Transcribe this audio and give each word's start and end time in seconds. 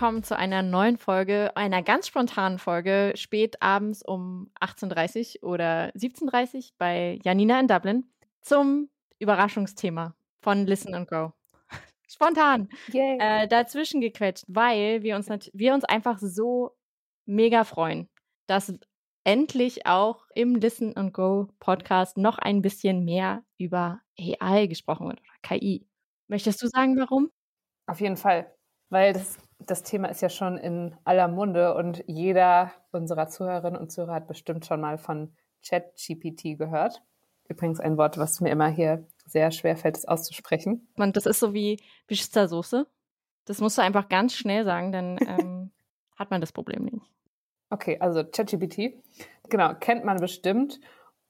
willkommen 0.00 0.22
zu 0.22 0.34
einer 0.34 0.62
neuen 0.62 0.96
Folge, 0.96 1.54
einer 1.58 1.82
ganz 1.82 2.06
spontanen 2.06 2.58
Folge, 2.58 3.12
spät 3.16 3.60
abends 3.60 4.02
um 4.02 4.50
18.30 4.58 5.42
Uhr 5.42 5.50
oder 5.50 5.90
17.30 5.90 6.56
Uhr 6.56 6.62
bei 6.78 7.18
Janina 7.22 7.60
in 7.60 7.68
Dublin 7.68 8.10
zum 8.40 8.88
Überraschungsthema 9.18 10.14
von 10.40 10.66
Listen 10.66 10.94
and 10.94 11.06
Grow. 11.06 11.32
Spontan. 12.08 12.70
Äh, 12.94 13.46
dazwischen 13.46 14.00
gequetscht, 14.00 14.44
weil 14.48 15.02
wir 15.02 15.16
uns, 15.16 15.28
wir 15.52 15.74
uns 15.74 15.84
einfach 15.84 16.18
so 16.18 16.74
mega 17.26 17.64
freuen, 17.64 18.08
dass 18.46 18.72
endlich 19.24 19.84
auch 19.84 20.24
im 20.34 20.54
Listen 20.54 20.96
and 20.96 21.12
Go 21.12 21.48
Podcast 21.58 22.16
noch 22.16 22.38
ein 22.38 22.62
bisschen 22.62 23.04
mehr 23.04 23.44
über 23.58 24.00
AI 24.18 24.66
gesprochen 24.66 25.08
wird 25.08 25.20
oder 25.20 25.58
KI. 25.58 25.86
Möchtest 26.26 26.62
du 26.62 26.68
sagen, 26.68 26.98
warum? 26.98 27.30
Auf 27.86 28.00
jeden 28.00 28.16
Fall, 28.16 28.50
weil 28.88 29.12
das, 29.12 29.36
das 29.66 29.82
Thema 29.82 30.08
ist 30.08 30.20
ja 30.20 30.28
schon 30.28 30.56
in 30.56 30.96
aller 31.04 31.28
Munde 31.28 31.74
und 31.74 32.02
jeder 32.06 32.72
unserer 32.92 33.28
Zuhörerinnen 33.28 33.80
und 33.80 33.90
Zuhörer 33.92 34.14
hat 34.14 34.26
bestimmt 34.26 34.66
schon 34.66 34.80
mal 34.80 34.98
von 34.98 35.32
ChatGPT 35.66 36.58
gehört. 36.58 37.02
Übrigens 37.48 37.80
ein 37.80 37.96
Wort, 37.98 38.16
was 38.18 38.40
mir 38.40 38.50
immer 38.50 38.68
hier 38.68 39.06
sehr 39.26 39.50
schwer 39.50 39.76
fällt, 39.76 39.98
es 39.98 40.06
auszusprechen. 40.06 40.88
Man, 40.96 41.12
das 41.12 41.26
ist 41.26 41.40
so 41.40 41.52
wie 41.52 41.82
Pizzasoße. 42.06 42.86
Das 43.44 43.60
musst 43.60 43.78
du 43.78 43.82
einfach 43.82 44.08
ganz 44.08 44.34
schnell 44.34 44.64
sagen, 44.64 44.92
dann 44.92 45.18
ähm, 45.26 45.70
hat 46.16 46.30
man 46.30 46.40
das 46.40 46.52
Problem 46.52 46.84
nicht. 46.84 47.04
Okay, 47.70 47.98
also 48.00 48.24
ChatGPT, 48.24 48.94
genau, 49.48 49.74
kennt 49.74 50.04
man 50.04 50.18
bestimmt. 50.18 50.80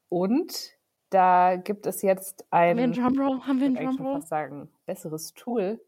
Und 0.09 0.73
da 1.11 1.57
gibt 1.57 1.87
es 1.87 2.03
jetzt 2.03 2.47
ein, 2.51 2.71
haben 2.71 2.77
wir 2.77 2.85
einen 2.85 2.93
Drumroll? 3.17 3.41
Haben 3.47 3.61
wir 3.61 3.67
einen 3.67 3.77
Drumroll? 3.77 4.19
Ich 4.21 4.27
sagen, 4.27 4.69
besseres 4.87 5.35
Tool. 5.35 5.81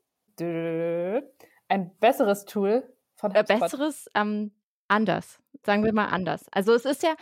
Ein 1.73 1.91
besseres 2.01 2.45
Tool 2.45 2.83
von 3.15 3.33
HubSpot. 3.33 3.57
Äh, 3.57 3.61
besseres, 3.61 4.11
ähm, 4.15 4.53
anders. 4.89 5.41
Sagen 5.65 5.83
wir 5.85 5.95
mal 5.95 6.09
anders. 6.09 6.45
Also 6.53 6.75
es 6.75 6.85
ist 6.85 7.03
ja, 7.03 7.15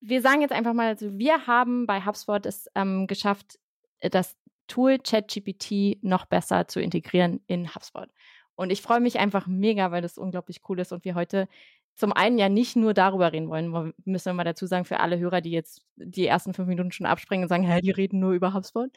wir 0.00 0.22
sagen 0.22 0.42
jetzt 0.42 0.52
einfach 0.52 0.74
mal, 0.74 0.86
also 0.86 1.18
wir 1.18 1.48
haben 1.48 1.86
bei 1.88 2.00
HubSpot 2.00 2.46
es 2.46 2.70
ähm, 2.76 3.08
geschafft, 3.08 3.58
das 4.00 4.36
Tool 4.68 4.98
ChatGPT 5.00 6.04
noch 6.04 6.26
besser 6.26 6.68
zu 6.68 6.80
integrieren 6.80 7.40
in 7.48 7.74
HubSpot. 7.74 8.08
Und 8.54 8.70
ich 8.70 8.80
freue 8.80 9.00
mich 9.00 9.18
einfach 9.18 9.48
mega, 9.48 9.90
weil 9.90 10.02
das 10.02 10.18
unglaublich 10.18 10.60
cool 10.68 10.78
ist 10.78 10.92
und 10.92 11.04
wir 11.04 11.16
heute 11.16 11.48
zum 11.96 12.12
einen 12.12 12.38
ja 12.38 12.48
nicht 12.48 12.76
nur 12.76 12.94
darüber 12.94 13.32
reden 13.32 13.48
wollen, 13.48 13.92
müssen 14.04 14.26
wir 14.26 14.34
mal 14.34 14.44
dazu 14.44 14.66
sagen, 14.66 14.84
für 14.84 15.00
alle 15.00 15.18
Hörer, 15.18 15.40
die 15.40 15.50
jetzt 15.50 15.82
die 15.96 16.28
ersten 16.28 16.54
fünf 16.54 16.68
Minuten 16.68 16.92
schon 16.92 17.06
abspringen 17.06 17.42
und 17.42 17.48
sagen, 17.48 17.64
hä, 17.64 17.80
die 17.80 17.90
reden 17.90 18.20
nur 18.20 18.34
über 18.34 18.54
HubSpot. 18.54 18.90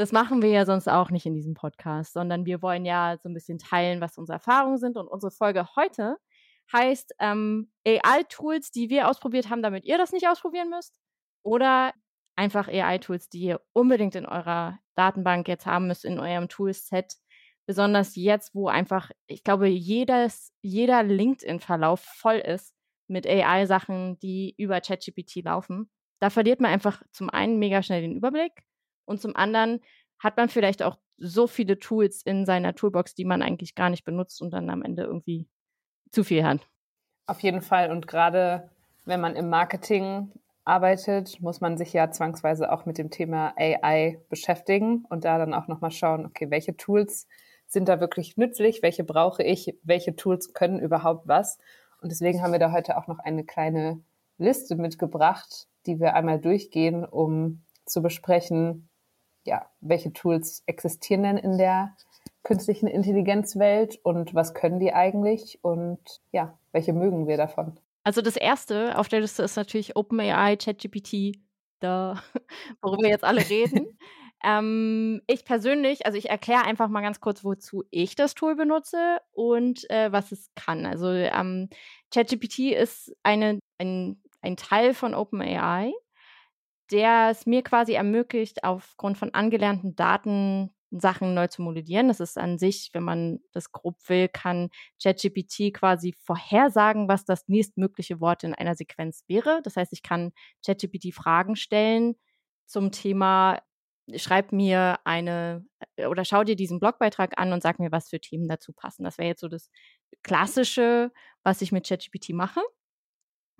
Das 0.00 0.12
machen 0.12 0.40
wir 0.40 0.48
ja 0.48 0.64
sonst 0.64 0.88
auch 0.88 1.10
nicht 1.10 1.26
in 1.26 1.34
diesem 1.34 1.52
Podcast, 1.52 2.14
sondern 2.14 2.46
wir 2.46 2.62
wollen 2.62 2.86
ja 2.86 3.18
so 3.22 3.28
ein 3.28 3.34
bisschen 3.34 3.58
teilen, 3.58 4.00
was 4.00 4.16
unsere 4.16 4.36
Erfahrungen 4.36 4.78
sind. 4.78 4.96
Und 4.96 5.06
unsere 5.06 5.30
Folge 5.30 5.76
heute 5.76 6.16
heißt 6.72 7.16
ähm, 7.18 7.70
AI-Tools, 7.86 8.70
die 8.70 8.88
wir 8.88 9.10
ausprobiert 9.10 9.50
haben, 9.50 9.60
damit 9.60 9.84
ihr 9.84 9.98
das 9.98 10.12
nicht 10.12 10.26
ausprobieren 10.26 10.70
müsst. 10.70 10.98
Oder 11.42 11.92
einfach 12.34 12.68
AI-Tools, 12.68 13.28
die 13.28 13.40
ihr 13.40 13.60
unbedingt 13.74 14.14
in 14.14 14.24
eurer 14.24 14.78
Datenbank 14.94 15.46
jetzt 15.48 15.66
haben 15.66 15.86
müsst, 15.86 16.06
in 16.06 16.18
eurem 16.18 16.48
Toolset, 16.48 17.16
besonders 17.66 18.16
jetzt, 18.16 18.54
wo 18.54 18.68
einfach, 18.68 19.10
ich 19.26 19.44
glaube, 19.44 19.68
jedes, 19.68 20.50
jeder 20.62 21.02
LinkedIn-Verlauf 21.02 22.00
voll 22.00 22.38
ist 22.38 22.74
mit 23.06 23.26
AI-Sachen, 23.26 24.18
die 24.20 24.54
über 24.56 24.80
ChatGPT 24.80 25.44
laufen. 25.44 25.90
Da 26.20 26.30
verliert 26.30 26.62
man 26.62 26.70
einfach 26.70 27.02
zum 27.12 27.28
einen 27.28 27.58
mega 27.58 27.82
schnell 27.82 28.00
den 28.00 28.16
Überblick 28.16 28.64
und 29.04 29.20
zum 29.20 29.36
anderen 29.36 29.80
hat 30.18 30.36
man 30.36 30.48
vielleicht 30.48 30.82
auch 30.82 30.98
so 31.16 31.46
viele 31.46 31.78
Tools 31.78 32.22
in 32.22 32.46
seiner 32.46 32.74
Toolbox, 32.74 33.14
die 33.14 33.24
man 33.24 33.42
eigentlich 33.42 33.74
gar 33.74 33.90
nicht 33.90 34.04
benutzt 34.04 34.40
und 34.40 34.50
dann 34.52 34.70
am 34.70 34.82
Ende 34.82 35.02
irgendwie 35.02 35.48
zu 36.10 36.24
viel 36.24 36.44
hat. 36.44 36.60
Auf 37.26 37.40
jeden 37.40 37.62
Fall. 37.62 37.90
Und 37.90 38.06
gerade 38.06 38.70
wenn 39.04 39.20
man 39.20 39.36
im 39.36 39.48
Marketing 39.48 40.32
arbeitet, 40.64 41.40
muss 41.40 41.60
man 41.60 41.76
sich 41.76 41.92
ja 41.92 42.10
zwangsweise 42.10 42.72
auch 42.72 42.86
mit 42.86 42.98
dem 42.98 43.10
Thema 43.10 43.54
AI 43.56 44.20
beschäftigen 44.28 45.04
und 45.08 45.24
da 45.24 45.38
dann 45.38 45.54
auch 45.54 45.68
nochmal 45.68 45.90
schauen, 45.90 46.26
okay, 46.26 46.50
welche 46.50 46.76
Tools 46.76 47.26
sind 47.66 47.88
da 47.88 48.00
wirklich 48.00 48.36
nützlich, 48.36 48.82
welche 48.82 49.04
brauche 49.04 49.42
ich, 49.42 49.78
welche 49.82 50.16
Tools 50.16 50.52
können 50.52 50.80
überhaupt 50.80 51.28
was. 51.28 51.58
Und 52.00 52.10
deswegen 52.10 52.42
haben 52.42 52.52
wir 52.52 52.58
da 52.58 52.72
heute 52.72 52.96
auch 52.96 53.06
noch 53.06 53.18
eine 53.20 53.44
kleine 53.44 54.02
Liste 54.38 54.76
mitgebracht, 54.76 55.68
die 55.86 56.00
wir 56.00 56.14
einmal 56.14 56.40
durchgehen, 56.40 57.04
um 57.04 57.62
zu 57.84 58.02
besprechen, 58.02 58.89
ja, 59.44 59.66
welche 59.80 60.12
Tools 60.12 60.62
existieren 60.66 61.22
denn 61.22 61.36
in 61.36 61.58
der 61.58 61.96
künstlichen 62.42 62.86
Intelligenzwelt 62.86 63.98
und 64.02 64.34
was 64.34 64.54
können 64.54 64.80
die 64.80 64.92
eigentlich 64.92 65.58
und 65.62 66.00
ja, 66.32 66.58
welche 66.72 66.92
mögen 66.92 67.26
wir 67.26 67.36
davon? 67.36 67.78
Also 68.02 68.22
das 68.22 68.36
erste 68.36 68.96
auf 68.98 69.08
der 69.08 69.20
Liste 69.20 69.42
ist 69.42 69.56
natürlich 69.56 69.96
OpenAI, 69.96 70.56
ChatGPT, 70.56 71.38
da, 71.80 72.22
worüber 72.82 73.02
wir 73.02 73.10
jetzt 73.10 73.24
alle 73.24 73.48
reden. 73.48 73.98
Ähm, 74.42 75.20
ich 75.26 75.44
persönlich, 75.44 76.06
also 76.06 76.16
ich 76.16 76.30
erkläre 76.30 76.64
einfach 76.64 76.88
mal 76.88 77.02
ganz 77.02 77.20
kurz, 77.20 77.44
wozu 77.44 77.84
ich 77.90 78.14
das 78.14 78.34
Tool 78.34 78.56
benutze 78.56 79.18
und 79.32 79.88
äh, 79.90 80.10
was 80.12 80.32
es 80.32 80.50
kann. 80.54 80.86
Also 80.86 81.08
ähm, 81.08 81.68
ChatGPT 82.10 82.72
ist 82.72 83.14
eine, 83.22 83.58
ein, 83.78 84.22
ein 84.40 84.56
Teil 84.56 84.94
von 84.94 85.14
OpenAI, 85.14 85.92
der 86.90 87.28
es 87.30 87.46
mir 87.46 87.62
quasi 87.62 87.92
ermöglicht, 87.94 88.64
aufgrund 88.64 89.18
von 89.18 89.34
angelernten 89.34 89.94
Daten 89.96 90.70
Sachen 90.90 91.34
neu 91.34 91.46
zu 91.46 91.62
modellieren. 91.62 92.08
Das 92.08 92.18
ist 92.20 92.36
an 92.36 92.58
sich, 92.58 92.90
wenn 92.92 93.04
man 93.04 93.38
das 93.52 93.70
grob 93.70 93.96
will, 94.08 94.28
kann 94.28 94.70
ChatGPT 95.02 95.72
quasi 95.72 96.14
vorhersagen, 96.18 97.08
was 97.08 97.24
das 97.24 97.46
nächstmögliche 97.48 98.20
Wort 98.20 98.42
in 98.42 98.54
einer 98.54 98.74
Sequenz 98.74 99.22
wäre. 99.28 99.60
Das 99.62 99.76
heißt, 99.76 99.92
ich 99.92 100.02
kann 100.02 100.32
ChatGPT 100.66 101.14
Fragen 101.14 101.56
stellen 101.56 102.16
zum 102.66 102.92
Thema 102.92 103.60
schreib 104.16 104.52
mir 104.52 104.98
eine 105.04 105.64
äh, 105.96 106.06
oder 106.06 106.24
schau 106.24 106.44
dir 106.44 106.56
diesen 106.56 106.80
Blogbeitrag 106.80 107.38
an 107.38 107.52
und 107.52 107.62
sag 107.62 107.78
mir, 107.78 107.92
was 107.92 108.08
für 108.08 108.20
Themen 108.20 108.48
dazu 108.48 108.72
passen. 108.72 109.04
Das 109.04 109.18
wäre 109.18 109.28
jetzt 109.28 109.40
so 109.40 109.48
das 109.48 109.70
Klassische, 110.22 111.12
was 111.42 111.62
ich 111.62 111.72
mit 111.72 111.86
ChatGPT 111.86 112.30
mache. 112.30 112.60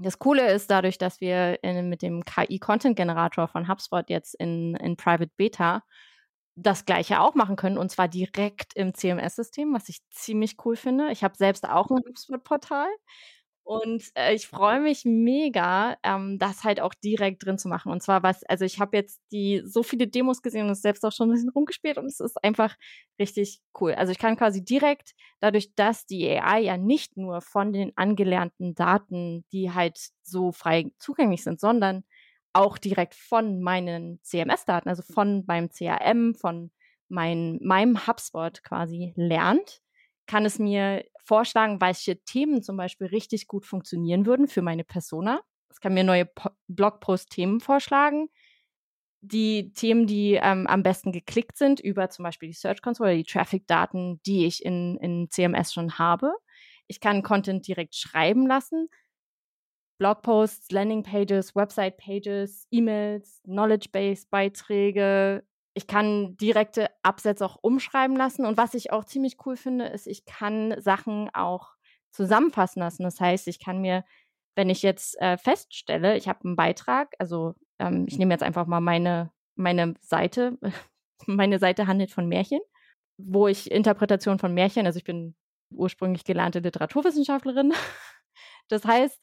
Das 0.03 0.19
Coole 0.19 0.51
ist 0.51 0.71
dadurch, 0.71 0.97
dass 0.97 1.21
wir 1.21 1.63
in, 1.63 1.91
mit 1.91 2.01
dem 2.01 2.25
KI-Content-Generator 2.25 3.49
von 3.49 3.69
HubSpot 3.69 4.09
jetzt 4.09 4.35
in, 4.35 4.75
in 4.77 4.97
Private 4.97 5.31
Beta 5.37 5.83
das 6.57 6.87
gleiche 6.87 7.21
auch 7.21 7.35
machen 7.35 7.57
können 7.57 7.77
und 7.77 7.91
zwar 7.91 8.09
direkt 8.09 8.75
im 8.75 8.95
CMS-System, 8.95 9.75
was 9.75 9.91
ich 9.91 10.01
ziemlich 10.11 10.57
cool 10.65 10.77
finde. 10.77 11.11
Ich 11.13 11.23
habe 11.23 11.37
selbst 11.37 11.69
auch 11.69 11.91
ein 11.91 11.99
HubSpot-Portal 12.09 12.89
und 13.71 14.11
äh, 14.17 14.35
ich 14.35 14.49
freue 14.49 14.81
mich 14.81 15.05
mega, 15.05 15.97
ähm, 16.03 16.41
das 16.41 16.65
halt 16.65 16.81
auch 16.81 16.93
direkt 16.93 17.47
drin 17.47 17.57
zu 17.57 17.69
machen. 17.69 17.93
Und 17.93 18.03
zwar 18.03 18.25
was, 18.25 18.43
also 18.43 18.65
ich 18.65 18.81
habe 18.81 18.97
jetzt 18.97 19.21
die 19.31 19.63
so 19.65 19.85
viele 19.85 20.09
Demos 20.09 20.43
gesehen 20.43 20.67
und 20.67 20.75
selbst 20.75 21.05
auch 21.05 21.13
schon 21.13 21.29
ein 21.29 21.35
bisschen 21.35 21.51
rumgespielt 21.51 21.97
und 21.97 22.07
es 22.07 22.19
ist 22.19 22.43
einfach 22.43 22.75
richtig 23.21 23.61
cool. 23.81 23.93
Also 23.95 24.11
ich 24.11 24.19
kann 24.19 24.37
quasi 24.37 24.65
direkt, 24.65 25.13
dadurch, 25.39 25.73
dass 25.77 26.05
die 26.05 26.29
AI 26.29 26.63
ja 26.63 26.77
nicht 26.79 27.17
nur 27.17 27.43
von 27.43 27.73
den 27.73 27.93
angelernten 27.97 28.75
Daten, 28.75 29.45
die 29.53 29.71
halt 29.71 30.01
so 30.25 30.51
frei 30.51 30.91
zugänglich 30.99 31.45
sind, 31.45 31.61
sondern 31.61 32.03
auch 32.53 32.77
direkt 32.77 33.15
von 33.15 33.63
meinen 33.63 34.19
CMS-Daten, 34.25 34.89
also 34.89 35.05
von 35.05 35.45
meinem 35.47 35.71
CRM, 35.71 36.35
von 36.35 36.73
mein, 37.09 37.61
meinem 37.63 38.05
HubSpot 38.09 38.65
quasi 38.65 39.13
lernt, 39.15 39.81
kann 40.27 40.45
es 40.45 40.59
mir 40.59 41.05
vorschlagen, 41.25 41.81
welche 41.81 42.23
Themen 42.23 42.63
zum 42.63 42.77
Beispiel 42.77 43.09
richtig 43.09 43.47
gut 43.47 43.67
funktionieren 43.67 44.27
würden 44.27 44.49
für 44.49 44.63
meine 44.63 44.85
Persona. 44.85 45.41
Es 45.71 45.81
kann 45.81 45.95
mir 45.95 46.05
neue 46.05 46.29
Blogpost-Themen 46.69 47.61
vorschlagen. 47.61 48.29
Die 49.23 49.73
Themen, 49.73 50.07
die 50.07 50.39
ähm, 50.43 50.67
am 50.67 50.83
besten 50.83 51.13
geklickt 51.13 51.59
sind, 51.59 51.81
über 51.81 52.09
zum 52.09 52.23
Beispiel 52.23 52.49
die 52.49 52.55
Search 52.55 52.81
Console 52.81 53.11
oder 53.11 53.19
die 53.19 53.25
Traffic-Daten, 53.25 54.21
die 54.25 54.47
ich 54.47 54.65
in, 54.65 54.97
in 54.97 55.29
CMS 55.31 55.73
schon 55.73 55.99
habe. 55.99 56.33
Ich 56.87 57.01
kann 57.01 57.23
Content 57.23 57.67
direkt 57.67 57.95
schreiben 57.95 58.47
lassen. 58.47 58.89
Blogposts, 59.99 60.73
Landingpages, 60.73 61.55
Website-Pages, 61.55 62.67
E-Mails, 62.71 63.43
Knowledge-Base-Beiträge, 63.45 65.45
ich 65.81 65.87
kann 65.87 66.37
direkte 66.37 66.91
Absätze 67.03 67.47
auch 67.47 67.57
umschreiben 67.63 68.15
lassen. 68.15 68.45
Und 68.45 68.59
was 68.59 68.75
ich 68.75 68.93
auch 68.93 69.05
ziemlich 69.05 69.39
cool 69.47 69.57
finde, 69.57 69.87
ist, 69.87 70.07
ich 70.07 70.27
kann 70.27 70.79
Sachen 70.79 71.31
auch 71.33 71.71
zusammenfassen 72.11 72.81
lassen. 72.81 73.03
Das 73.03 73.19
heißt, 73.19 73.49
ich 73.49 73.61
kann 73.61 73.81
mir, 73.81 74.05
wenn 74.57 74.69
ich 74.69 74.83
jetzt 74.83 75.19
äh, 75.23 75.39
feststelle, 75.39 76.19
ich 76.19 76.29
habe 76.29 76.45
einen 76.45 76.55
Beitrag, 76.55 77.15
also 77.19 77.55
ähm, 77.79 78.05
ich 78.09 78.19
nehme 78.19 78.35
jetzt 78.35 78.43
einfach 78.43 78.67
mal 78.67 78.83
meine, 78.83 79.31
meine 79.55 79.95
Seite, 80.03 80.59
meine 81.27 81.59
Seite 81.59 81.87
handelt 81.87 82.11
von 82.11 82.29
Märchen, 82.29 82.61
wo 83.17 83.49
ich 83.49 83.71
Interpretation 83.71 84.39
von 84.39 84.53
Märchen, 84.53 84.85
also 84.85 84.99
ich 84.99 85.05
bin 85.05 85.35
ursprünglich 85.71 86.25
gelernte 86.25 86.59
Literaturwissenschaftlerin. 86.59 87.73
Das 88.69 88.85
heißt, 88.85 89.21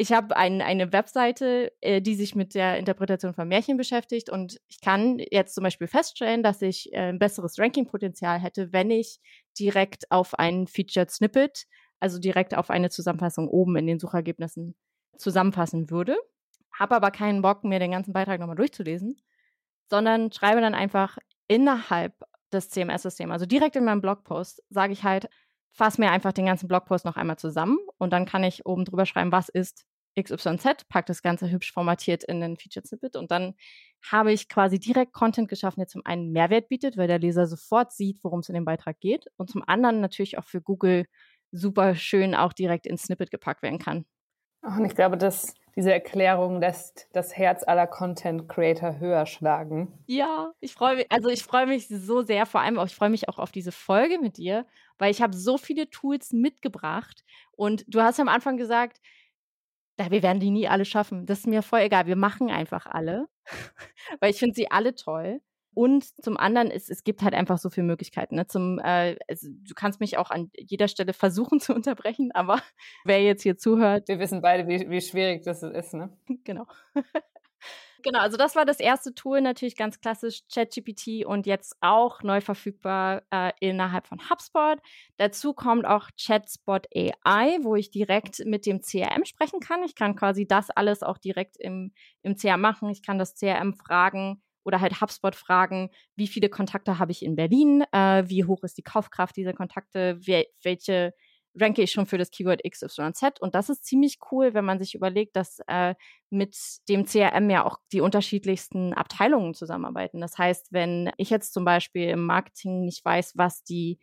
ich 0.00 0.12
habe 0.12 0.36
ein, 0.36 0.62
eine 0.62 0.92
Webseite, 0.92 1.72
äh, 1.80 2.00
die 2.00 2.14
sich 2.14 2.36
mit 2.36 2.54
der 2.54 2.78
Interpretation 2.78 3.34
von 3.34 3.48
Märchen 3.48 3.76
beschäftigt 3.76 4.30
und 4.30 4.60
ich 4.68 4.80
kann 4.80 5.18
jetzt 5.18 5.56
zum 5.56 5.64
Beispiel 5.64 5.88
feststellen, 5.88 6.44
dass 6.44 6.62
ich 6.62 6.92
äh, 6.92 7.08
ein 7.08 7.18
besseres 7.18 7.58
Ranking-Potenzial 7.58 8.38
hätte, 8.38 8.72
wenn 8.72 8.92
ich 8.92 9.18
direkt 9.58 10.08
auf 10.12 10.38
ein 10.38 10.68
Featured 10.68 11.10
Snippet, 11.10 11.66
also 11.98 12.20
direkt 12.20 12.56
auf 12.56 12.70
eine 12.70 12.90
Zusammenfassung 12.90 13.48
oben 13.48 13.74
in 13.74 13.88
den 13.88 13.98
Suchergebnissen 13.98 14.76
zusammenfassen 15.16 15.90
würde. 15.90 16.16
Habe 16.72 16.94
aber 16.94 17.10
keinen 17.10 17.42
Bock, 17.42 17.64
mir 17.64 17.80
den 17.80 17.90
ganzen 17.90 18.12
Beitrag 18.12 18.38
nochmal 18.38 18.54
durchzulesen, 18.54 19.20
sondern 19.90 20.30
schreibe 20.30 20.60
dann 20.60 20.76
einfach 20.76 21.18
innerhalb 21.48 22.14
des 22.52 22.70
CMS-Systems, 22.70 23.32
also 23.32 23.46
direkt 23.46 23.74
in 23.74 23.84
meinem 23.84 24.00
Blogpost, 24.00 24.62
sage 24.70 24.92
ich 24.92 25.02
halt, 25.02 25.28
fasse 25.72 26.00
mir 26.00 26.10
einfach 26.10 26.32
den 26.32 26.46
ganzen 26.46 26.68
Blogpost 26.68 27.04
noch 27.04 27.16
einmal 27.16 27.38
zusammen 27.38 27.78
und 27.98 28.12
dann 28.12 28.26
kann 28.26 28.44
ich 28.44 28.66
oben 28.66 28.84
drüber 28.84 29.06
schreiben, 29.06 29.32
was 29.32 29.48
ist 29.48 29.86
XYZ, 30.20 30.88
pack 30.88 31.06
das 31.06 31.22
Ganze 31.22 31.50
hübsch 31.50 31.72
formatiert 31.72 32.24
in 32.24 32.40
den 32.40 32.56
Featured 32.56 32.86
Snippet 32.86 33.16
und 33.16 33.30
dann 33.30 33.54
habe 34.10 34.32
ich 34.32 34.48
quasi 34.48 34.78
direkt 34.78 35.12
Content 35.12 35.48
geschaffen, 35.48 35.80
der 35.80 35.86
zum 35.86 36.02
einen 36.04 36.32
Mehrwert 36.32 36.68
bietet, 36.68 36.96
weil 36.96 37.06
der 37.08 37.18
Leser 37.18 37.46
sofort 37.46 37.92
sieht, 37.92 38.22
worum 38.24 38.40
es 38.40 38.48
in 38.48 38.54
dem 38.54 38.64
Beitrag 38.64 38.98
geht 39.00 39.26
und 39.36 39.50
zum 39.50 39.62
anderen 39.66 40.00
natürlich 40.00 40.38
auch 40.38 40.44
für 40.44 40.60
Google 40.60 41.06
super 41.52 41.94
schön 41.94 42.34
auch 42.34 42.52
direkt 42.52 42.86
ins 42.86 43.02
Snippet 43.04 43.30
gepackt 43.30 43.62
werden 43.62 43.78
kann. 43.78 44.04
Und 44.62 44.84
ich 44.84 44.94
glaube, 44.94 45.16
dass 45.16 45.54
diese 45.76 45.92
Erklärung 45.92 46.60
lässt 46.60 47.08
das 47.12 47.36
Herz 47.36 47.62
aller 47.62 47.86
Content 47.86 48.48
Creator 48.48 48.98
höher 48.98 49.26
schlagen. 49.26 49.92
Ja, 50.06 50.52
ich 50.60 50.72
freue 50.72 50.96
mich, 50.96 51.06
also 51.10 51.28
ich 51.28 51.44
freue 51.44 51.66
mich 51.66 51.86
so 51.86 52.22
sehr, 52.22 52.46
vor 52.46 52.60
allem 52.60 52.78
auch, 52.78 52.86
ich 52.86 52.96
freue 52.96 53.10
mich 53.10 53.28
auch 53.28 53.38
auf 53.38 53.52
diese 53.52 53.72
Folge 53.72 54.18
mit 54.18 54.36
dir, 54.36 54.66
weil 54.98 55.10
ich 55.10 55.22
habe 55.22 55.36
so 55.36 55.58
viele 55.58 55.90
Tools 55.90 56.32
mitgebracht 56.32 57.24
und 57.52 57.84
du 57.88 58.00
hast 58.00 58.20
am 58.20 58.28
Anfang 58.28 58.56
gesagt, 58.56 59.00
ja, 59.98 60.10
wir 60.10 60.22
werden 60.22 60.40
die 60.40 60.50
nie 60.50 60.68
alle 60.68 60.84
schaffen. 60.84 61.26
Das 61.26 61.40
ist 61.40 61.46
mir 61.46 61.62
voll 61.62 61.80
egal. 61.80 62.06
Wir 62.06 62.16
machen 62.16 62.50
einfach 62.50 62.86
alle, 62.86 63.28
weil 64.20 64.30
ich 64.30 64.38
finde 64.38 64.54
sie 64.54 64.70
alle 64.70 64.94
toll. 64.94 65.40
Und 65.74 66.04
zum 66.24 66.36
anderen, 66.36 66.72
ist, 66.72 66.90
es 66.90 67.04
gibt 67.04 67.22
halt 67.22 67.34
einfach 67.34 67.58
so 67.58 67.70
viele 67.70 67.86
Möglichkeiten. 67.86 68.34
Ne? 68.34 68.48
Zum, 68.48 68.80
äh, 68.80 69.16
also, 69.28 69.48
du 69.48 69.74
kannst 69.74 70.00
mich 70.00 70.18
auch 70.18 70.30
an 70.30 70.50
jeder 70.56 70.88
Stelle 70.88 71.12
versuchen 71.12 71.60
zu 71.60 71.74
unterbrechen, 71.74 72.32
aber 72.32 72.60
wer 73.04 73.22
jetzt 73.22 73.42
hier 73.42 73.56
zuhört. 73.56 74.08
Wir 74.08 74.18
wissen 74.18 74.42
beide, 74.42 74.66
wie, 74.66 74.90
wie 74.90 75.00
schwierig 75.00 75.44
das 75.44 75.62
ist, 75.62 75.94
ne? 75.94 76.16
Genau. 76.44 76.66
Genau, 78.04 78.20
also 78.20 78.36
das 78.36 78.54
war 78.54 78.64
das 78.64 78.78
erste 78.78 79.12
Tool, 79.12 79.40
natürlich 79.40 79.76
ganz 79.76 80.00
klassisch 80.00 80.42
ChatGPT 80.52 81.26
und 81.26 81.46
jetzt 81.46 81.76
auch 81.80 82.22
neu 82.22 82.40
verfügbar 82.40 83.22
äh, 83.32 83.50
innerhalb 83.60 84.06
von 84.06 84.20
HubSpot. 84.30 84.78
Dazu 85.16 85.52
kommt 85.52 85.84
auch 85.84 86.08
ChatSpot 86.16 86.86
AI, 86.94 87.58
wo 87.62 87.74
ich 87.74 87.90
direkt 87.90 88.44
mit 88.46 88.66
dem 88.66 88.82
CRM 88.82 89.24
sprechen 89.24 89.58
kann. 89.58 89.82
Ich 89.82 89.96
kann 89.96 90.14
quasi 90.14 90.46
das 90.46 90.70
alles 90.70 91.02
auch 91.02 91.18
direkt 91.18 91.56
im, 91.56 91.92
im 92.22 92.36
CRM 92.36 92.60
machen. 92.60 92.88
Ich 92.88 93.02
kann 93.02 93.18
das 93.18 93.34
CRM 93.34 93.74
fragen, 93.74 94.40
oder 94.64 94.80
halt 94.82 95.00
HubSpot 95.00 95.34
fragen, 95.34 95.88
wie 96.14 96.28
viele 96.28 96.50
Kontakte 96.50 96.98
habe 96.98 97.10
ich 97.10 97.24
in 97.24 97.36
Berlin, 97.36 97.84
äh, 97.90 98.24
wie 98.26 98.44
hoch 98.44 98.62
ist 98.64 98.76
die 98.76 98.82
Kaufkraft 98.82 99.34
dieser 99.36 99.54
Kontakte, 99.54 100.18
welche 100.62 101.14
ranke 101.60 101.82
ich 101.82 101.90
schon 101.90 102.06
für 102.06 102.18
das 102.18 102.30
Keyword 102.30 102.62
XYZ. 102.68 103.40
Und 103.40 103.54
das 103.54 103.68
ist 103.68 103.84
ziemlich 103.84 104.18
cool, 104.30 104.54
wenn 104.54 104.64
man 104.64 104.78
sich 104.78 104.94
überlegt, 104.94 105.36
dass 105.36 105.60
äh, 105.66 105.94
mit 106.30 106.56
dem 106.88 107.04
CRM 107.04 107.50
ja 107.50 107.64
auch 107.64 107.78
die 107.92 108.00
unterschiedlichsten 108.00 108.94
Abteilungen 108.94 109.54
zusammenarbeiten. 109.54 110.20
Das 110.20 110.38
heißt, 110.38 110.72
wenn 110.72 111.10
ich 111.16 111.30
jetzt 111.30 111.52
zum 111.52 111.64
Beispiel 111.64 112.08
im 112.08 112.24
Marketing 112.26 112.84
nicht 112.84 113.04
weiß, 113.04 113.36
was 113.36 113.62
die 113.64 113.98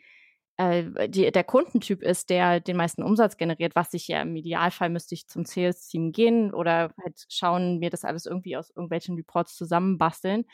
äh, 0.57 1.09
die, 1.09 1.31
der 1.31 1.43
Kundentyp 1.43 2.01
ist, 2.01 2.29
der 2.29 2.59
den 2.59 2.77
meisten 2.77 3.03
Umsatz 3.03 3.37
generiert, 3.37 3.75
was 3.75 3.93
ich 3.93 4.07
ja 4.07 4.21
im 4.21 4.35
Idealfall 4.35 4.89
müsste 4.89 5.15
ich 5.15 5.27
zum 5.27 5.45
Sales-Team 5.45 6.11
gehen 6.11 6.53
oder 6.53 6.93
halt 7.03 7.25
schauen, 7.29 7.79
mir 7.79 7.89
das 7.89 8.05
alles 8.05 8.25
irgendwie 8.25 8.55
aus 8.57 8.69
irgendwelchen 8.69 9.15
Reports 9.15 9.55
zusammenbasteln 9.55 10.45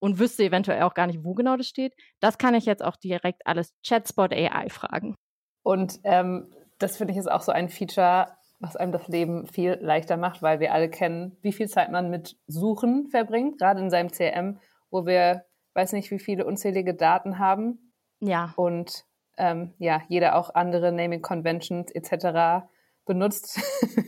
und 0.00 0.18
wüsste 0.18 0.44
eventuell 0.44 0.82
auch 0.82 0.94
gar 0.94 1.06
nicht, 1.06 1.24
wo 1.24 1.34
genau 1.34 1.56
das 1.56 1.68
steht. 1.68 1.94
Das 2.20 2.38
kann 2.38 2.54
ich 2.54 2.64
jetzt 2.66 2.82
auch 2.82 2.96
direkt 2.96 3.46
alles 3.46 3.74
Chatspot 3.86 4.32
AI 4.32 4.68
fragen. 4.70 5.16
Und 5.62 6.00
ähm, 6.04 6.48
das 6.78 6.96
finde 6.96 7.12
ich 7.12 7.18
ist 7.18 7.30
auch 7.30 7.42
so 7.42 7.52
ein 7.52 7.68
Feature, 7.68 8.28
was 8.58 8.76
einem 8.76 8.92
das 8.92 9.08
Leben 9.08 9.46
viel 9.46 9.78
leichter 9.80 10.16
macht, 10.16 10.42
weil 10.42 10.60
wir 10.60 10.72
alle 10.72 10.90
kennen, 10.90 11.36
wie 11.42 11.52
viel 11.52 11.68
Zeit 11.68 11.90
man 11.90 12.10
mit 12.10 12.36
Suchen 12.46 13.08
verbringt, 13.08 13.58
gerade 13.58 13.80
in 13.80 13.90
seinem 13.90 14.10
CRM, 14.10 14.58
wo 14.90 15.06
wir, 15.06 15.44
weiß 15.74 15.92
nicht, 15.92 16.10
wie 16.10 16.18
viele 16.18 16.44
unzählige 16.46 16.94
Daten 16.94 17.38
haben. 17.38 17.92
Ja. 18.20 18.52
Und 18.56 19.04
ähm, 19.38 19.72
ja, 19.78 20.02
jeder 20.08 20.36
auch 20.36 20.54
andere 20.54 20.92
Naming 20.92 21.22
Conventions 21.22 21.90
etc. 21.92 22.66
benutzt, 23.06 23.60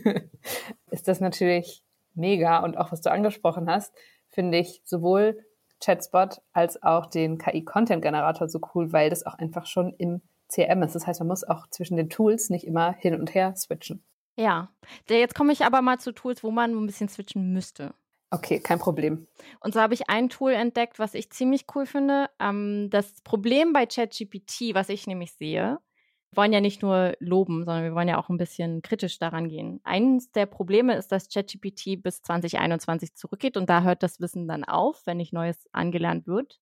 ist 0.90 1.08
das 1.08 1.20
natürlich 1.20 1.82
mega. 2.14 2.62
Und 2.62 2.76
auch 2.76 2.92
was 2.92 3.00
du 3.00 3.10
angesprochen 3.10 3.70
hast, 3.70 3.94
finde 4.28 4.58
ich 4.58 4.82
sowohl 4.84 5.42
Chatspot 5.82 6.42
als 6.52 6.82
auch 6.82 7.06
den 7.06 7.38
KI-Content-Generator 7.38 8.48
so 8.48 8.60
cool, 8.74 8.92
weil 8.92 9.10
das 9.10 9.24
auch 9.24 9.34
einfach 9.34 9.66
schon 9.66 9.94
im 9.94 10.22
CRM 10.52 10.82
ist. 10.82 10.94
Das 10.94 11.06
heißt, 11.06 11.20
man 11.20 11.28
muss 11.28 11.44
auch 11.44 11.66
zwischen 11.68 11.96
den 11.96 12.10
Tools 12.10 12.50
nicht 12.50 12.66
immer 12.66 12.92
hin 12.92 13.18
und 13.18 13.34
her 13.34 13.54
switchen. 13.56 14.04
Ja, 14.36 14.70
jetzt 15.08 15.34
komme 15.34 15.52
ich 15.52 15.64
aber 15.64 15.82
mal 15.82 15.98
zu 15.98 16.12
Tools, 16.12 16.42
wo 16.42 16.50
man 16.50 16.72
ein 16.72 16.86
bisschen 16.86 17.08
switchen 17.08 17.52
müsste. 17.52 17.94
Okay, 18.30 18.60
kein 18.60 18.78
Problem. 18.78 19.26
Und 19.60 19.74
so 19.74 19.80
habe 19.80 19.92
ich 19.92 20.08
ein 20.08 20.30
Tool 20.30 20.52
entdeckt, 20.52 20.98
was 20.98 21.12
ich 21.12 21.30
ziemlich 21.30 21.66
cool 21.74 21.84
finde. 21.84 22.30
Ähm, 22.40 22.88
das 22.90 23.20
Problem 23.22 23.74
bei 23.74 23.84
ChatGPT, 23.84 24.74
was 24.74 24.88
ich 24.88 25.06
nämlich 25.06 25.34
sehe, 25.34 25.78
wir 26.30 26.36
wollen 26.38 26.52
ja 26.54 26.62
nicht 26.62 26.80
nur 26.80 27.14
loben, 27.18 27.66
sondern 27.66 27.84
wir 27.84 27.94
wollen 27.94 28.08
ja 28.08 28.18
auch 28.18 28.30
ein 28.30 28.38
bisschen 28.38 28.80
kritisch 28.80 29.18
daran 29.18 29.50
gehen. 29.50 29.80
Eines 29.84 30.32
der 30.32 30.46
Probleme 30.46 30.96
ist, 30.96 31.12
dass 31.12 31.28
ChatGPT 31.28 32.02
bis 32.02 32.22
2021 32.22 33.14
zurückgeht 33.14 33.58
und 33.58 33.68
da 33.68 33.82
hört 33.82 34.02
das 34.02 34.18
Wissen 34.18 34.48
dann 34.48 34.64
auf, 34.64 35.02
wenn 35.04 35.18
nicht 35.18 35.34
Neues 35.34 35.68
angelernt 35.72 36.26
wird. 36.26 36.58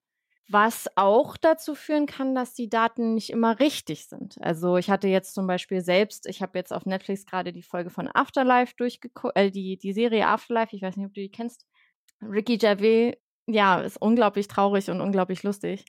Was 0.52 0.88
auch 0.97 1.37
dazu 1.37 1.76
führen 1.76 2.06
kann, 2.06 2.35
dass 2.35 2.55
die 2.55 2.69
Daten 2.69 3.14
nicht 3.14 3.31
immer 3.31 3.61
richtig 3.61 4.08
sind. 4.08 4.37
Also 4.41 4.79
ich 4.79 4.91
hatte 4.91 5.06
jetzt 5.06 5.32
zum 5.32 5.47
Beispiel 5.47 5.81
selbst, 5.81 6.26
ich 6.26 6.43
habe 6.43 6.58
jetzt 6.58 6.73
auf 6.73 6.87
Netflix 6.87 7.25
gerade 7.25 7.52
die 7.52 7.62
Folge 7.62 7.88
von 7.88 8.11
Afterlife 8.12 8.75
durchgeguckt, 8.76 9.37
äh, 9.37 9.52
die, 9.52 9.79
die 9.79 9.93
Serie 9.93 10.26
Afterlife, 10.26 10.75
ich 10.75 10.82
weiß 10.82 10.97
nicht, 10.97 11.06
ob 11.06 11.14
du 11.14 11.20
die 11.20 11.31
kennst. 11.31 11.69
Ricky 12.20 12.58
Gervais, 12.58 13.14
ja, 13.47 13.81
ist 13.81 14.02
unglaublich 14.02 14.49
traurig 14.49 14.91
und 14.91 15.00
unglaublich 15.00 15.44
lustig. 15.44 15.85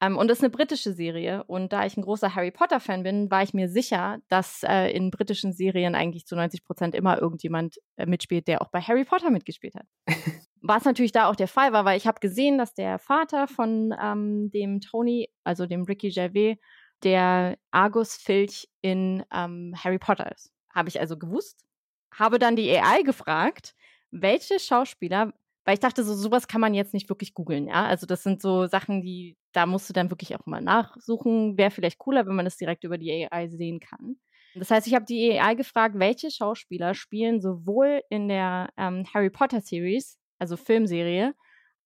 Ähm, 0.00 0.16
und 0.16 0.30
ist 0.30 0.42
eine 0.42 0.50
britische 0.50 0.92
Serie. 0.92 1.42
Und 1.48 1.72
da 1.72 1.84
ich 1.84 1.96
ein 1.96 2.02
großer 2.02 2.36
Harry 2.36 2.52
Potter-Fan 2.52 3.02
bin, 3.02 3.32
war 3.32 3.42
ich 3.42 3.52
mir 3.52 3.68
sicher, 3.68 4.18
dass 4.28 4.62
äh, 4.62 4.90
in 4.90 5.10
britischen 5.10 5.52
Serien 5.52 5.96
eigentlich 5.96 6.24
zu 6.26 6.36
90 6.36 6.62
Prozent 6.62 6.94
immer 6.94 7.20
irgendjemand 7.20 7.78
äh, 7.96 8.06
mitspielt, 8.06 8.46
der 8.46 8.62
auch 8.62 8.68
bei 8.68 8.80
Harry 8.80 9.04
Potter 9.04 9.30
mitgespielt 9.30 9.74
hat. 9.74 9.86
Was 10.66 10.86
natürlich 10.86 11.12
da 11.12 11.28
auch 11.28 11.36
der 11.36 11.46
Fall 11.46 11.74
war, 11.74 11.84
weil 11.84 11.98
ich 11.98 12.06
habe 12.06 12.20
gesehen, 12.20 12.56
dass 12.56 12.72
der 12.72 12.98
Vater 12.98 13.46
von 13.48 13.94
ähm, 14.00 14.50
dem 14.50 14.80
Tony, 14.80 15.28
also 15.44 15.66
dem 15.66 15.82
Ricky 15.82 16.08
Gervais, 16.08 16.56
der 17.02 17.58
Argus 17.70 18.16
Filch 18.16 18.66
in 18.80 19.22
ähm, 19.30 19.74
Harry 19.76 19.98
Potter 19.98 20.32
ist. 20.32 20.54
Habe 20.74 20.88
ich 20.88 20.98
also 20.98 21.18
gewusst. 21.18 21.66
Habe 22.14 22.38
dann 22.38 22.56
die 22.56 22.70
AI 22.70 23.02
gefragt, 23.02 23.74
welche 24.10 24.58
Schauspieler, 24.58 25.34
weil 25.66 25.74
ich 25.74 25.80
dachte, 25.80 26.02
so 26.02 26.14
sowas 26.14 26.48
kann 26.48 26.62
man 26.62 26.72
jetzt 26.72 26.94
nicht 26.94 27.10
wirklich 27.10 27.34
googeln, 27.34 27.68
ja. 27.68 27.84
Also 27.84 28.06
das 28.06 28.22
sind 28.22 28.40
so 28.40 28.66
Sachen, 28.66 29.02
die, 29.02 29.36
da 29.52 29.66
musst 29.66 29.90
du 29.90 29.92
dann 29.92 30.08
wirklich 30.08 30.34
auch 30.34 30.46
mal 30.46 30.62
nachsuchen. 30.62 31.58
Wäre 31.58 31.72
vielleicht 31.72 31.98
cooler, 31.98 32.26
wenn 32.26 32.36
man 32.36 32.46
das 32.46 32.56
direkt 32.56 32.84
über 32.84 32.96
die 32.96 33.28
AI 33.30 33.48
sehen 33.48 33.80
kann. 33.80 34.16
Das 34.54 34.70
heißt, 34.70 34.86
ich 34.86 34.94
habe 34.94 35.04
die 35.04 35.38
AI 35.38 35.56
gefragt, 35.56 35.96
welche 35.98 36.30
Schauspieler 36.30 36.94
spielen 36.94 37.42
sowohl 37.42 38.00
in 38.08 38.28
der 38.28 38.70
ähm, 38.78 39.04
Harry 39.12 39.28
Potter 39.28 39.60
Series 39.60 40.18
also 40.44 40.58
Filmserie, 40.58 41.34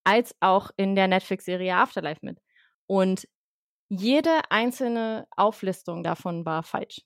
als 0.02 0.34
auch 0.40 0.70
in 0.76 0.96
der 0.96 1.06
Netflix-Serie 1.06 1.76
Afterlife 1.76 2.20
mit. 2.22 2.40
Und 2.86 3.28
jede 3.88 4.40
einzelne 4.50 5.28
Auflistung 5.36 6.02
davon 6.02 6.44
war 6.44 6.64
falsch, 6.64 7.02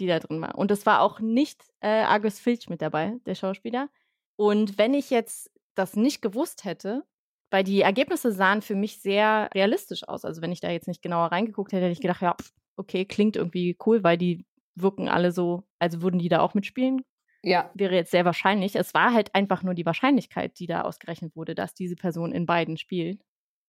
die 0.00 0.08
da 0.08 0.18
drin 0.18 0.40
war. 0.40 0.58
Und 0.58 0.72
es 0.72 0.84
war 0.86 1.00
auch 1.02 1.20
nicht 1.20 1.62
äh, 1.80 2.02
Argus 2.02 2.40
Filch 2.40 2.68
mit 2.68 2.82
dabei, 2.82 3.14
der 3.26 3.36
Schauspieler. 3.36 3.88
Und 4.36 4.76
wenn 4.76 4.92
ich 4.92 5.10
jetzt 5.10 5.50
das 5.76 5.94
nicht 5.94 6.20
gewusst 6.20 6.64
hätte, 6.64 7.04
weil 7.50 7.62
die 7.62 7.80
Ergebnisse 7.80 8.32
sahen 8.32 8.60
für 8.60 8.74
mich 8.74 9.00
sehr 9.00 9.48
realistisch 9.54 10.06
aus. 10.06 10.24
Also 10.24 10.42
wenn 10.42 10.52
ich 10.52 10.60
da 10.60 10.70
jetzt 10.70 10.88
nicht 10.88 11.00
genauer 11.00 11.30
reingeguckt 11.32 11.72
hätte, 11.72 11.84
hätte 11.84 11.92
ich 11.92 12.00
gedacht, 12.00 12.20
ja, 12.20 12.36
okay, 12.76 13.04
klingt 13.04 13.36
irgendwie 13.36 13.76
cool, 13.86 14.02
weil 14.02 14.18
die 14.18 14.44
wirken 14.74 15.08
alle 15.08 15.30
so, 15.32 15.62
also 15.78 16.02
würden 16.02 16.18
die 16.18 16.28
da 16.28 16.40
auch 16.40 16.54
mitspielen. 16.54 17.04
Ja. 17.42 17.70
Wäre 17.74 17.94
jetzt 17.94 18.10
sehr 18.10 18.24
wahrscheinlich. 18.24 18.74
Es 18.76 18.94
war 18.94 19.12
halt 19.12 19.34
einfach 19.34 19.62
nur 19.62 19.74
die 19.74 19.86
Wahrscheinlichkeit, 19.86 20.58
die 20.58 20.66
da 20.66 20.82
ausgerechnet 20.82 21.36
wurde, 21.36 21.54
dass 21.54 21.74
diese 21.74 21.96
Person 21.96 22.32
in 22.32 22.46
beiden 22.46 22.76
spielt. 22.76 23.20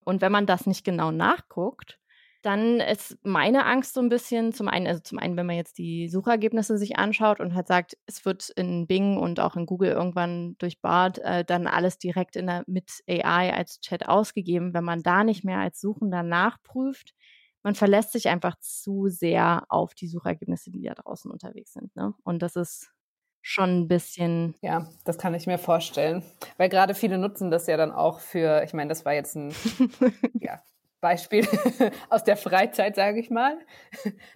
Und 0.06 0.22
wenn 0.22 0.32
man 0.32 0.46
das 0.46 0.66
nicht 0.66 0.84
genau 0.84 1.12
nachguckt, 1.12 2.00
dann 2.42 2.80
ist 2.80 3.18
meine 3.24 3.66
Angst 3.66 3.94
so 3.94 4.00
ein 4.00 4.08
bisschen, 4.08 4.54
zum 4.54 4.70
einen, 4.70 4.88
also 4.88 5.02
zum 5.02 5.20
einen, 5.20 5.36
wenn 5.36 5.46
man 5.46 5.58
jetzt 5.58 5.78
die 5.78 6.08
Suchergebnisse 6.08 6.78
sich 6.78 6.98
anschaut 6.98 7.42
und 7.42 7.54
halt 7.54 7.68
sagt, 7.68 7.98
es 8.06 8.24
wird 8.24 8.50
in 8.52 8.88
Bing 8.88 9.18
und 9.18 9.42
auch 9.42 9.58
in 9.58 9.66
Google 9.66 9.92
irgendwann 9.92 10.56
durch 10.58 10.80
Bart 10.82 11.20
äh, 11.20 11.44
dann 11.44 11.68
alles 11.68 11.98
direkt 11.98 12.38
in 12.38 12.48
der, 12.48 12.64
mit 12.66 13.04
AI 13.10 13.54
als 13.54 13.82
Chat 13.82 14.08
ausgegeben, 14.08 14.74
wenn 14.74 14.86
man 14.86 15.04
da 15.04 15.26
nicht 15.26 15.44
mehr 15.44 15.60
als 15.60 15.82
Suchender 15.82 16.24
nachprüft, 16.24 17.14
man 17.62 17.76
verlässt 17.76 18.14
sich 18.14 18.30
einfach 18.30 18.58
zu 18.60 19.08
sehr 19.10 19.66
auf 19.68 19.94
die 19.94 20.08
Suchergebnisse, 20.08 20.72
die 20.72 20.82
da 20.82 20.94
draußen 20.94 21.30
unterwegs 21.30 21.74
sind. 21.74 21.94
Ne? 21.96 22.14
Und 22.24 22.42
das 22.42 22.56
ist 22.56 22.94
schon 23.42 23.82
ein 23.82 23.88
bisschen. 23.88 24.56
Ja, 24.62 24.88
das 25.06 25.18
kann 25.18 25.34
ich 25.34 25.48
mir 25.48 25.58
vorstellen. 25.58 26.24
Weil 26.58 26.70
gerade 26.70 26.94
viele 26.94 27.18
nutzen 27.18 27.52
das 27.52 27.68
ja 27.68 27.78
dann 27.78 27.92
auch 27.92 28.20
für, 28.20 28.64
ich 28.64 28.74
meine, 28.74 28.90
das 28.90 29.06
war 29.06 29.14
jetzt 29.14 29.36
ein 29.36 29.54
ja, 30.40 30.62
Beispiel 31.02 31.48
aus 32.10 32.24
der 32.24 32.38
Freizeit, 32.38 32.96
sage 32.96 33.20
ich 33.20 33.30
mal. 33.30 33.58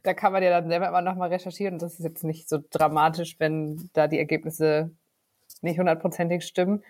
Da 0.04 0.14
kann 0.14 0.32
man 0.32 0.44
ja 0.44 0.50
dann 0.50 0.70
selber 0.70 0.88
immer 0.88 1.02
nochmal 1.02 1.30
recherchieren. 1.30 1.80
Das 1.80 1.94
ist 1.94 2.06
jetzt 2.06 2.24
nicht 2.24 2.50
so 2.50 2.60
dramatisch, 2.70 3.40
wenn 3.40 3.90
da 3.94 4.08
die 4.08 4.20
Ergebnisse 4.20 4.92
nicht 5.62 5.80
hundertprozentig 5.80 6.44
stimmen. 6.44 6.84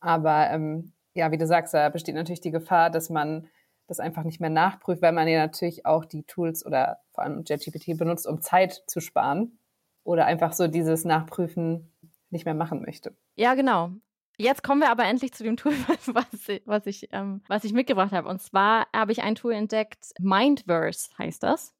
Aber 0.00 0.50
ähm, 0.50 0.92
ja, 1.14 1.30
wie 1.32 1.38
du 1.38 1.46
sagst, 1.46 1.74
da 1.74 1.88
besteht 1.88 2.14
natürlich 2.14 2.40
die 2.40 2.50
Gefahr, 2.50 2.90
dass 2.90 3.10
man 3.10 3.48
das 3.88 4.00
einfach 4.00 4.24
nicht 4.24 4.40
mehr 4.40 4.50
nachprüft, 4.50 5.00
weil 5.02 5.12
man 5.12 5.28
ja 5.28 5.38
natürlich 5.38 5.86
auch 5.86 6.04
die 6.04 6.24
Tools 6.24 6.66
oder 6.66 6.98
vor 7.12 7.24
allem 7.24 7.44
JetGPT 7.46 7.96
benutzt, 7.96 8.26
um 8.26 8.40
Zeit 8.40 8.82
zu 8.86 9.00
sparen 9.00 9.58
oder 10.06 10.26
einfach 10.26 10.52
so 10.52 10.68
dieses 10.68 11.04
Nachprüfen 11.04 11.92
nicht 12.30 12.44
mehr 12.44 12.54
machen 12.54 12.82
möchte. 12.82 13.16
Ja, 13.34 13.54
genau. 13.54 13.90
Jetzt 14.38 14.62
kommen 14.62 14.80
wir 14.80 14.90
aber 14.90 15.04
endlich 15.04 15.32
zu 15.32 15.44
dem 15.44 15.56
Tool, 15.56 15.72
was, 16.06 16.48
ich, 16.48 16.62
was 16.64 16.86
ich, 16.86 17.08
ähm, 17.12 17.42
was 17.48 17.64
ich 17.64 17.72
mitgebracht 17.72 18.12
habe. 18.12 18.28
Und 18.28 18.40
zwar 18.40 18.86
habe 18.94 19.12
ich 19.12 19.22
ein 19.22 19.34
Tool 19.34 19.52
entdeckt, 19.52 20.12
Mindverse 20.18 21.10
heißt 21.18 21.42
das. 21.42 21.74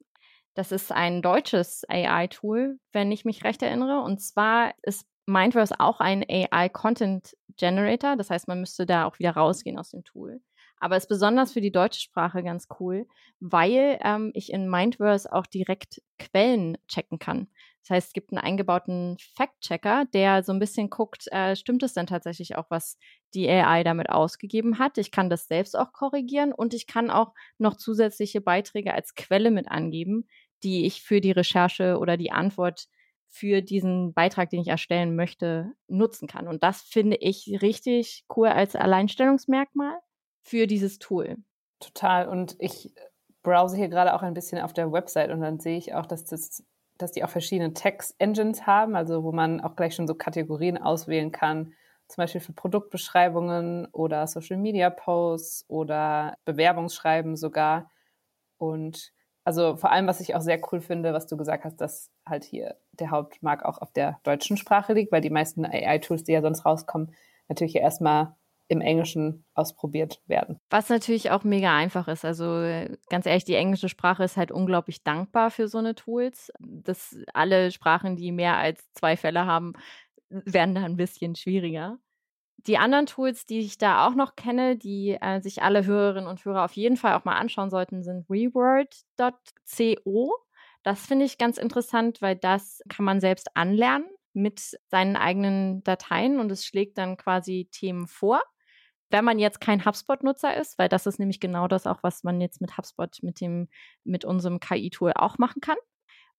Das 0.55 0.71
ist 0.71 0.91
ein 0.91 1.21
deutsches 1.21 1.83
AI-Tool, 1.87 2.79
wenn 2.91 3.11
ich 3.11 3.25
mich 3.25 3.43
recht 3.43 3.61
erinnere. 3.61 4.01
Und 4.01 4.19
zwar 4.19 4.73
ist 4.81 5.05
Mindverse 5.27 5.79
auch 5.79 5.99
ein 5.99 6.25
AI-Content 6.27 7.37
Generator. 7.57 8.15
Das 8.15 8.31
heißt, 8.31 8.47
man 8.47 8.59
müsste 8.59 8.85
da 8.85 9.05
auch 9.05 9.19
wieder 9.19 9.31
rausgehen 9.31 9.77
aus 9.77 9.91
dem 9.91 10.03
Tool. 10.03 10.41
Aber 10.79 10.97
ist 10.97 11.09
besonders 11.09 11.53
für 11.53 11.61
die 11.61 11.71
deutsche 11.71 12.01
Sprache 12.01 12.43
ganz 12.43 12.67
cool, 12.79 13.07
weil 13.39 13.99
ähm, 14.03 14.31
ich 14.33 14.51
in 14.51 14.69
Mindverse 14.69 15.31
auch 15.31 15.45
direkt 15.45 16.01
Quellen 16.19 16.77
checken 16.87 17.19
kann. 17.19 17.47
Das 17.87 17.95
heißt, 17.95 18.07
es 18.07 18.13
gibt 18.13 18.31
einen 18.31 18.43
eingebauten 18.43 19.17
Fact-Checker, 19.35 20.05
der 20.13 20.43
so 20.43 20.51
ein 20.51 20.59
bisschen 20.59 20.89
guckt, 20.89 21.27
äh, 21.31 21.55
stimmt 21.55 21.83
es 21.83 21.93
denn 21.93 22.05
tatsächlich 22.05 22.57
auch, 22.57 22.65
was 22.69 22.97
die 23.33 23.49
AI 23.49 23.85
damit 23.85 24.09
ausgegeben 24.09 24.77
hat. 24.77 24.97
Ich 24.97 25.09
kann 25.09 25.29
das 25.29 25.47
selbst 25.47 25.77
auch 25.77 25.93
korrigieren 25.93 26.51
und 26.51 26.73
ich 26.73 26.85
kann 26.85 27.09
auch 27.09 27.33
noch 27.57 27.77
zusätzliche 27.77 28.41
Beiträge 28.41 28.93
als 28.93 29.15
Quelle 29.15 29.51
mit 29.51 29.71
angeben, 29.71 30.27
die 30.63 30.85
ich 30.85 31.01
für 31.01 31.21
die 31.21 31.31
Recherche 31.31 31.97
oder 31.97 32.17
die 32.17 32.31
Antwort 32.31 32.87
für 33.29 33.61
diesen 33.61 34.13
Beitrag, 34.13 34.49
den 34.49 34.61
ich 34.61 34.67
erstellen 34.67 35.15
möchte, 35.15 35.71
nutzen 35.87 36.27
kann. 36.27 36.49
Und 36.49 36.63
das 36.63 36.81
finde 36.81 37.15
ich 37.17 37.59
richtig 37.61 38.25
cool 38.35 38.49
als 38.49 38.75
Alleinstellungsmerkmal 38.75 39.97
für 40.43 40.67
dieses 40.67 40.99
Tool. 40.99 41.37
Total. 41.79 42.27
Und 42.27 42.57
ich 42.59 42.93
browse 43.43 43.77
hier 43.77 43.87
gerade 43.87 44.13
auch 44.13 44.23
ein 44.23 44.33
bisschen 44.33 44.59
auf 44.59 44.73
der 44.73 44.91
Website 44.91 45.31
und 45.31 45.39
dann 45.39 45.59
sehe 45.59 45.77
ich 45.77 45.93
auch, 45.93 46.05
dass 46.05 46.25
das 46.25 46.65
dass 46.97 47.11
die 47.11 47.23
auch 47.23 47.29
verschiedene 47.29 47.73
Text-Engines 47.73 48.65
haben, 48.65 48.95
also 48.95 49.23
wo 49.23 49.31
man 49.31 49.61
auch 49.61 49.75
gleich 49.75 49.95
schon 49.95 50.07
so 50.07 50.15
Kategorien 50.15 50.77
auswählen 50.77 51.31
kann, 51.31 51.73
zum 52.07 52.21
Beispiel 52.21 52.41
für 52.41 52.53
Produktbeschreibungen 52.53 53.87
oder 53.91 54.27
Social-Media-Posts 54.27 55.65
oder 55.67 56.37
Bewerbungsschreiben 56.45 57.35
sogar. 57.35 57.91
Und 58.57 59.11
also 59.43 59.75
vor 59.75 59.91
allem, 59.91 60.07
was 60.07 60.21
ich 60.21 60.35
auch 60.35 60.41
sehr 60.41 60.61
cool 60.71 60.79
finde, 60.79 61.13
was 61.13 61.27
du 61.27 61.37
gesagt 61.37 61.65
hast, 61.65 61.77
dass 61.77 62.09
halt 62.25 62.43
hier 62.45 62.77
der 62.93 63.11
Hauptmark 63.11 63.65
auch 63.65 63.79
auf 63.79 63.91
der 63.91 64.19
deutschen 64.23 64.57
Sprache 64.57 64.93
liegt, 64.93 65.11
weil 65.11 65.21
die 65.21 65.29
meisten 65.29 65.65
AI-Tools, 65.65 66.23
die 66.23 66.31
ja 66.31 66.41
sonst 66.41 66.65
rauskommen, 66.65 67.13
natürlich 67.49 67.73
ja 67.73 67.81
erstmal 67.81 68.36
im 68.67 68.81
Englischen 68.81 69.45
ausprobiert 69.53 70.21
werden. 70.27 70.59
Was 70.69 70.89
natürlich 70.89 71.31
auch 71.31 71.43
mega 71.43 71.75
einfach 71.75 72.07
ist. 72.07 72.25
Also 72.25 72.45
ganz 73.09 73.25
ehrlich, 73.25 73.45
die 73.45 73.55
englische 73.55 73.89
Sprache 73.89 74.23
ist 74.23 74.37
halt 74.37 74.51
unglaublich 74.51 75.03
dankbar 75.03 75.51
für 75.51 75.67
so 75.67 75.77
eine 75.77 75.95
Tools. 75.95 76.51
Das 76.59 77.15
alle 77.33 77.71
Sprachen, 77.71 78.15
die 78.15 78.31
mehr 78.31 78.57
als 78.57 78.91
zwei 78.93 79.15
Fälle 79.15 79.45
haben, 79.45 79.73
werden 80.29 80.75
da 80.75 80.83
ein 80.83 80.97
bisschen 80.97 81.35
schwieriger. 81.35 81.97
Die 82.65 82.77
anderen 82.77 83.05
Tools, 83.05 83.45
die 83.45 83.59
ich 83.59 83.77
da 83.77 84.05
auch 84.05 84.15
noch 84.15 84.35
kenne, 84.35 84.75
die 84.75 85.17
äh, 85.21 85.39
sich 85.41 85.61
alle 85.61 85.85
Hörerinnen 85.85 86.27
und 86.27 86.43
Hörer 86.43 86.65
auf 86.65 86.73
jeden 86.73 86.97
Fall 86.97 87.15
auch 87.15 87.23
mal 87.23 87.37
anschauen 87.37 87.69
sollten, 87.69 88.03
sind 88.03 88.29
reword.co. 88.29 90.33
Das 90.83 91.05
finde 91.05 91.25
ich 91.25 91.37
ganz 91.37 91.57
interessant, 91.57 92.21
weil 92.21 92.35
das 92.35 92.81
kann 92.89 93.05
man 93.05 93.21
selbst 93.21 93.55
anlernen 93.55 94.07
mit 94.33 94.77
seinen 94.89 95.15
eigenen 95.15 95.83
Dateien 95.83 96.39
und 96.39 96.51
es 96.51 96.65
schlägt 96.65 96.97
dann 96.97 97.17
quasi 97.17 97.69
Themen 97.71 98.07
vor 98.07 98.41
wenn 99.09 99.25
man 99.25 99.39
jetzt 99.39 99.61
kein 99.61 99.85
HubSpot-Nutzer 99.85 100.57
ist, 100.57 100.77
weil 100.77 100.89
das 100.89 101.05
ist 101.05 101.19
nämlich 101.19 101.39
genau 101.39 101.67
das 101.67 101.87
auch, 101.87 102.03
was 102.03 102.23
man 102.23 102.41
jetzt 102.41 102.61
mit 102.61 102.77
HubSpot, 102.77 103.17
mit 103.21 103.41
dem, 103.41 103.67
mit 104.03 104.25
unserem 104.25 104.59
KI-Tool 104.59 105.13
auch 105.15 105.37
machen 105.37 105.61
kann. 105.61 105.77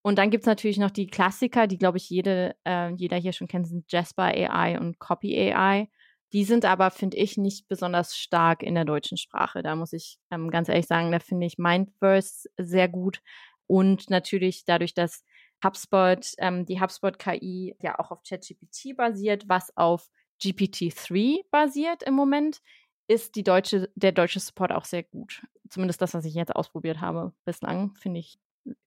Und 0.03 0.17
dann 0.19 0.31
gibt 0.31 0.43
es 0.43 0.47
natürlich 0.47 0.79
noch 0.79 0.91
die 0.91 1.07
Klassiker, 1.07 1.67
die, 1.67 1.79
glaube 1.79 1.99
ich, 1.99 2.09
jede, 2.09 2.55
äh, 2.65 2.93
jeder 2.95 3.17
hier 3.17 3.33
schon 3.33 3.49
kennt, 3.49 3.67
sind 3.67 3.91
Jasper 3.91 4.25
AI 4.25 4.79
und 4.79 4.99
Copy 4.99 5.37
AI. 5.37 5.89
Die 6.33 6.45
sind 6.45 6.65
aber, 6.65 6.91
finde 6.91 7.17
ich, 7.17 7.39
nicht 7.39 7.69
besonders 7.69 8.17
stark 8.17 8.63
in 8.63 8.75
der 8.75 8.85
deutschen 8.85 9.17
Sprache. 9.17 9.63
Da 9.63 9.75
muss 9.75 9.93
ich 9.93 10.19
ähm, 10.31 10.51
ganz 10.51 10.69
ehrlich 10.69 10.87
sagen, 10.87 11.11
da 11.11 11.19
finde 11.19 11.47
ich 11.47 11.59
Mindverse 11.59 12.49
sehr 12.59 12.89
gut. 12.89 13.21
Und 13.67 14.11
natürlich 14.11 14.65
dadurch, 14.65 14.95
dass 14.95 15.25
HubSpot, 15.65 16.25
ähm, 16.39 16.67
die 16.67 16.81
HubSpot 16.81 17.19
KI 17.19 17.77
ja 17.81 17.99
auch 17.99 18.11
auf 18.11 18.23
ChatGPT 18.23 18.97
basiert, 18.97 19.49
was 19.49 19.77
auf 19.77 20.09
GPT-3 20.41 21.45
basiert 21.51 22.03
im 22.03 22.15
Moment, 22.15 22.61
ist 23.09 23.37
die 23.37 23.43
deutsche, 23.43 23.91
der 23.95 24.13
deutsche 24.13 24.41
Support 24.41 24.73
auch 24.73 24.85
sehr 24.85 25.03
gut. 25.03 25.43
Zumindest 25.69 26.01
das, 26.03 26.15
was 26.15 26.25
ich 26.25 26.35
jetzt 26.35 26.55
ausprobiert 26.55 27.01
habe 27.01 27.33
bislang, 27.45 27.95
finde 27.97 28.21
ich, 28.21 28.39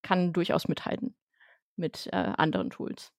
kann 0.01 0.31
durchaus 0.31 0.67
mithalten 0.67 1.15
mit 1.75 2.07
äh, 2.11 2.15
anderen 2.37 2.69
Tools. 2.69 3.11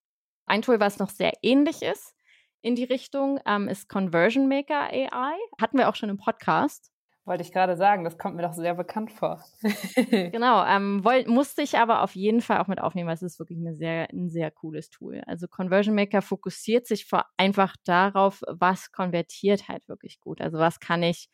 Ein 0.46 0.62
Tool, 0.62 0.80
was 0.80 0.98
noch 0.98 1.10
sehr 1.10 1.32
ähnlich 1.42 1.82
ist 1.82 2.14
in 2.60 2.76
die 2.76 2.84
Richtung, 2.84 3.40
ähm, 3.46 3.68
ist 3.68 3.88
Conversion 3.88 4.48
Maker 4.48 4.90
AI. 4.90 5.34
Hatten 5.60 5.78
wir 5.78 5.88
auch 5.88 5.96
schon 5.96 6.08
im 6.08 6.18
Podcast. 6.18 6.91
Wollte 7.24 7.44
ich 7.44 7.52
gerade 7.52 7.76
sagen, 7.76 8.02
das 8.02 8.18
kommt 8.18 8.34
mir 8.34 8.42
doch 8.42 8.52
sehr 8.52 8.74
bekannt 8.74 9.12
vor. 9.12 9.44
genau, 10.32 10.64
ähm, 10.66 11.04
wollt, 11.04 11.28
musste 11.28 11.62
ich 11.62 11.78
aber 11.78 12.02
auf 12.02 12.16
jeden 12.16 12.40
Fall 12.40 12.58
auch 12.58 12.66
mit 12.66 12.80
aufnehmen, 12.80 13.06
weil 13.06 13.14
es 13.14 13.22
ist 13.22 13.38
wirklich 13.38 13.60
eine 13.60 13.76
sehr, 13.76 14.08
ein 14.10 14.28
sehr 14.28 14.50
cooles 14.50 14.90
Tool. 14.90 15.22
Also 15.26 15.46
Conversion 15.46 15.94
Maker 15.94 16.20
fokussiert 16.20 16.86
sich 16.88 17.06
vor 17.06 17.26
einfach 17.36 17.76
darauf, 17.84 18.42
was 18.48 18.90
konvertiert 18.90 19.68
halt 19.68 19.86
wirklich 19.86 20.18
gut. 20.18 20.40
Also 20.40 20.58
was 20.58 20.80
kann 20.80 21.04
ich 21.04 21.28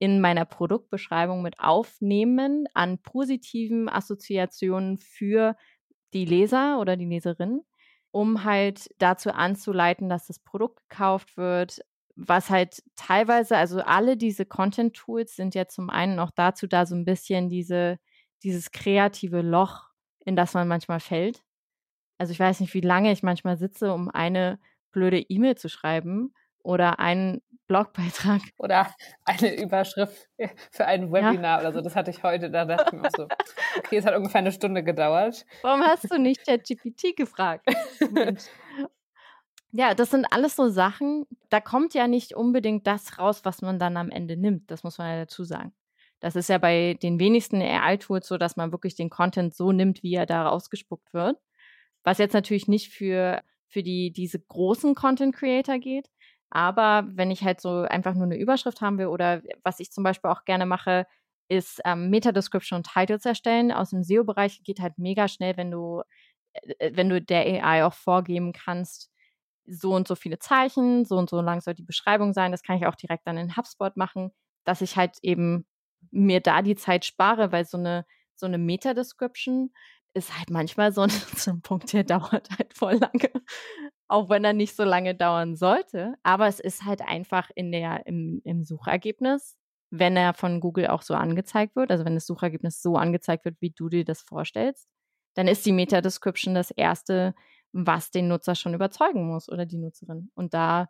in 0.00 0.20
meiner 0.20 0.44
Produktbeschreibung 0.44 1.42
mit 1.42 1.60
aufnehmen 1.60 2.66
an 2.74 2.98
positiven 2.98 3.88
Assoziationen 3.88 4.98
für 4.98 5.56
die 6.14 6.24
Leser 6.24 6.80
oder 6.80 6.96
die 6.96 7.06
Leserin, 7.06 7.62
um 8.10 8.44
halt 8.44 8.90
dazu 8.98 9.30
anzuleiten, 9.32 10.08
dass 10.08 10.26
das 10.26 10.38
Produkt 10.40 10.88
gekauft 10.88 11.36
wird, 11.36 11.80
was 12.18 12.50
halt 12.50 12.82
teilweise, 12.96 13.56
also 13.56 13.80
alle 13.80 14.16
diese 14.16 14.44
Content-Tools 14.44 15.36
sind 15.36 15.54
ja 15.54 15.68
zum 15.68 15.88
einen 15.88 16.18
auch 16.18 16.32
dazu 16.32 16.66
da, 16.66 16.84
so 16.84 16.96
ein 16.96 17.04
bisschen 17.04 17.48
diese, 17.48 17.98
dieses 18.42 18.72
kreative 18.72 19.40
Loch, 19.40 19.84
in 20.24 20.34
das 20.34 20.52
man 20.52 20.66
manchmal 20.66 20.98
fällt. 20.98 21.44
Also 22.18 22.32
ich 22.32 22.40
weiß 22.40 22.58
nicht, 22.58 22.74
wie 22.74 22.80
lange 22.80 23.12
ich 23.12 23.22
manchmal 23.22 23.56
sitze, 23.56 23.92
um 23.92 24.10
eine 24.10 24.58
blöde 24.90 25.20
E-Mail 25.20 25.56
zu 25.56 25.68
schreiben 25.68 26.34
oder 26.64 26.98
einen 26.98 27.40
Blogbeitrag. 27.68 28.40
Oder 28.58 28.88
eine 29.26 29.60
Überschrift 29.60 30.28
für 30.70 30.86
ein 30.86 31.12
Webinar 31.12 31.58
ja. 31.58 31.60
oder 31.60 31.72
so. 31.74 31.82
Das 31.82 31.94
hatte 31.94 32.10
ich 32.10 32.22
heute, 32.22 32.50
da 32.50 32.64
dachte 32.64 32.86
ich 32.86 32.92
mir 32.92 33.06
auch 33.06 33.12
so, 33.14 33.28
okay, 33.76 33.98
es 33.98 34.06
hat 34.06 34.16
ungefähr 34.16 34.38
eine 34.38 34.52
Stunde 34.52 34.82
gedauert. 34.82 35.44
Warum 35.60 35.82
hast 35.82 36.10
du 36.10 36.18
nicht 36.18 36.46
ChatGPT 36.46 37.14
gefragt? 37.14 37.66
Ja, 39.72 39.94
das 39.94 40.10
sind 40.10 40.26
alles 40.32 40.56
so 40.56 40.68
Sachen, 40.70 41.26
da 41.50 41.60
kommt 41.60 41.92
ja 41.94 42.08
nicht 42.08 42.34
unbedingt 42.34 42.86
das 42.86 43.18
raus, 43.18 43.44
was 43.44 43.60
man 43.60 43.78
dann 43.78 43.96
am 43.98 44.10
Ende 44.10 44.36
nimmt. 44.36 44.70
Das 44.70 44.82
muss 44.82 44.96
man 44.98 45.08
ja 45.10 45.16
dazu 45.18 45.44
sagen. 45.44 45.74
Das 46.20 46.36
ist 46.36 46.48
ja 46.48 46.58
bei 46.58 46.94
den 47.02 47.20
wenigsten 47.20 47.60
AI-Tools 47.62 48.26
so, 48.26 48.38
dass 48.38 48.56
man 48.56 48.72
wirklich 48.72 48.96
den 48.96 49.10
Content 49.10 49.54
so 49.54 49.72
nimmt, 49.72 50.02
wie 50.02 50.14
er 50.14 50.26
da 50.26 50.48
rausgespuckt 50.48 51.12
wird. 51.12 51.36
Was 52.04 52.18
jetzt 52.18 52.32
natürlich 52.32 52.66
nicht 52.68 52.90
für, 52.92 53.42
für 53.68 53.82
die, 53.82 54.12
diese 54.12 54.40
großen 54.40 54.94
Content-Creator 54.94 55.78
geht. 55.78 56.08
Aber 56.50 57.06
wenn 57.12 57.30
ich 57.30 57.44
halt 57.44 57.60
so 57.60 57.82
einfach 57.82 58.14
nur 58.14 58.24
eine 58.24 58.38
Überschrift 58.38 58.80
haben 58.80 58.98
will 58.98 59.06
oder 59.08 59.42
was 59.64 59.80
ich 59.80 59.92
zum 59.92 60.02
Beispiel 60.04 60.30
auch 60.30 60.44
gerne 60.44 60.66
mache, 60.66 61.06
ist 61.48 61.80
ähm, 61.84 62.10
Meta-Description 62.10 62.78
und 62.78 62.86
Titles 62.92 63.24
erstellen. 63.26 63.70
Aus 63.72 63.90
dem 63.90 64.02
SEO-Bereich 64.02 64.62
geht 64.64 64.80
halt 64.80 64.98
mega 64.98 65.28
schnell, 65.28 65.56
wenn 65.56 65.70
du, 65.70 66.02
äh, 66.78 66.92
wenn 66.94 67.10
du 67.10 67.20
der 67.20 67.64
AI 67.64 67.84
auch 67.84 67.94
vorgeben 67.94 68.52
kannst, 68.52 69.10
so 69.68 69.94
und 69.94 70.08
so 70.08 70.14
viele 70.14 70.38
Zeichen, 70.38 71.04
so 71.04 71.16
und 71.16 71.30
so 71.30 71.40
lang 71.40 71.60
soll 71.60 71.74
die 71.74 71.82
Beschreibung 71.82 72.32
sein. 72.32 72.52
Das 72.52 72.62
kann 72.62 72.76
ich 72.76 72.86
auch 72.86 72.94
direkt 72.94 73.26
dann 73.26 73.36
in 73.36 73.56
HubSpot 73.56 73.96
machen, 73.96 74.30
dass 74.64 74.80
ich 74.80 74.96
halt 74.96 75.16
eben 75.22 75.66
mir 76.10 76.40
da 76.40 76.62
die 76.62 76.76
Zeit 76.76 77.04
spare, 77.04 77.52
weil 77.52 77.64
so 77.64 77.78
eine, 77.78 78.06
so 78.34 78.46
eine 78.46 78.58
Meta-Description 78.58 79.70
ist 80.14 80.36
halt 80.36 80.50
manchmal 80.50 80.92
so 80.92 81.02
ein, 81.02 81.10
so 81.36 81.50
ein 81.50 81.62
Punkt, 81.62 81.92
der 81.92 82.04
dauert 82.04 82.48
halt 82.58 82.74
voll 82.74 82.94
lange. 82.94 83.30
Auch 84.08 84.30
wenn 84.30 84.44
er 84.44 84.54
nicht 84.54 84.74
so 84.74 84.84
lange 84.84 85.14
dauern 85.14 85.56
sollte. 85.56 86.14
Aber 86.22 86.46
es 86.46 86.60
ist 86.60 86.84
halt 86.84 87.02
einfach 87.02 87.50
in 87.54 87.72
der, 87.72 88.06
im, 88.06 88.40
im 88.44 88.64
Suchergebnis, 88.64 89.56
wenn 89.90 90.16
er 90.16 90.34
von 90.34 90.60
Google 90.60 90.88
auch 90.88 91.02
so 91.02 91.14
angezeigt 91.14 91.76
wird, 91.76 91.90
also 91.90 92.04
wenn 92.04 92.14
das 92.14 92.26
Suchergebnis 92.26 92.82
so 92.82 92.96
angezeigt 92.96 93.44
wird, 93.44 93.56
wie 93.60 93.70
du 93.70 93.88
dir 93.88 94.04
das 94.04 94.22
vorstellst, 94.22 94.86
dann 95.34 95.48
ist 95.48 95.64
die 95.64 95.72
Meta-Description 95.72 96.54
das 96.54 96.70
erste, 96.70 97.34
was 97.86 98.10
den 98.10 98.28
Nutzer 98.28 98.54
schon 98.54 98.74
überzeugen 98.74 99.26
muss 99.26 99.48
oder 99.48 99.66
die 99.66 99.78
Nutzerin. 99.78 100.30
Und 100.34 100.54
da 100.54 100.88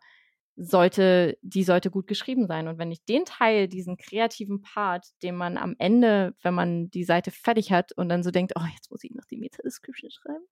sollte, 0.55 1.37
die 1.41 1.63
sollte 1.63 1.89
gut 1.89 2.07
geschrieben 2.07 2.45
sein. 2.45 2.67
Und 2.67 2.77
wenn 2.77 2.91
ich 2.91 3.05
den 3.05 3.23
Teil, 3.23 3.69
diesen 3.69 3.95
kreativen 3.95 4.61
Part, 4.61 5.07
den 5.23 5.35
man 5.35 5.57
am 5.57 5.75
Ende, 5.79 6.35
wenn 6.41 6.53
man 6.53 6.89
die 6.89 7.05
Seite 7.05 7.31
fertig 7.31 7.71
hat 7.71 7.93
und 7.93 8.09
dann 8.09 8.23
so 8.23 8.31
denkt, 8.31 8.53
oh, 8.57 8.65
jetzt 8.73 8.91
muss 8.91 9.03
ich 9.03 9.11
noch 9.11 9.25
die 9.25 9.37
Meta-Description 9.37 10.11
schreiben, 10.11 10.45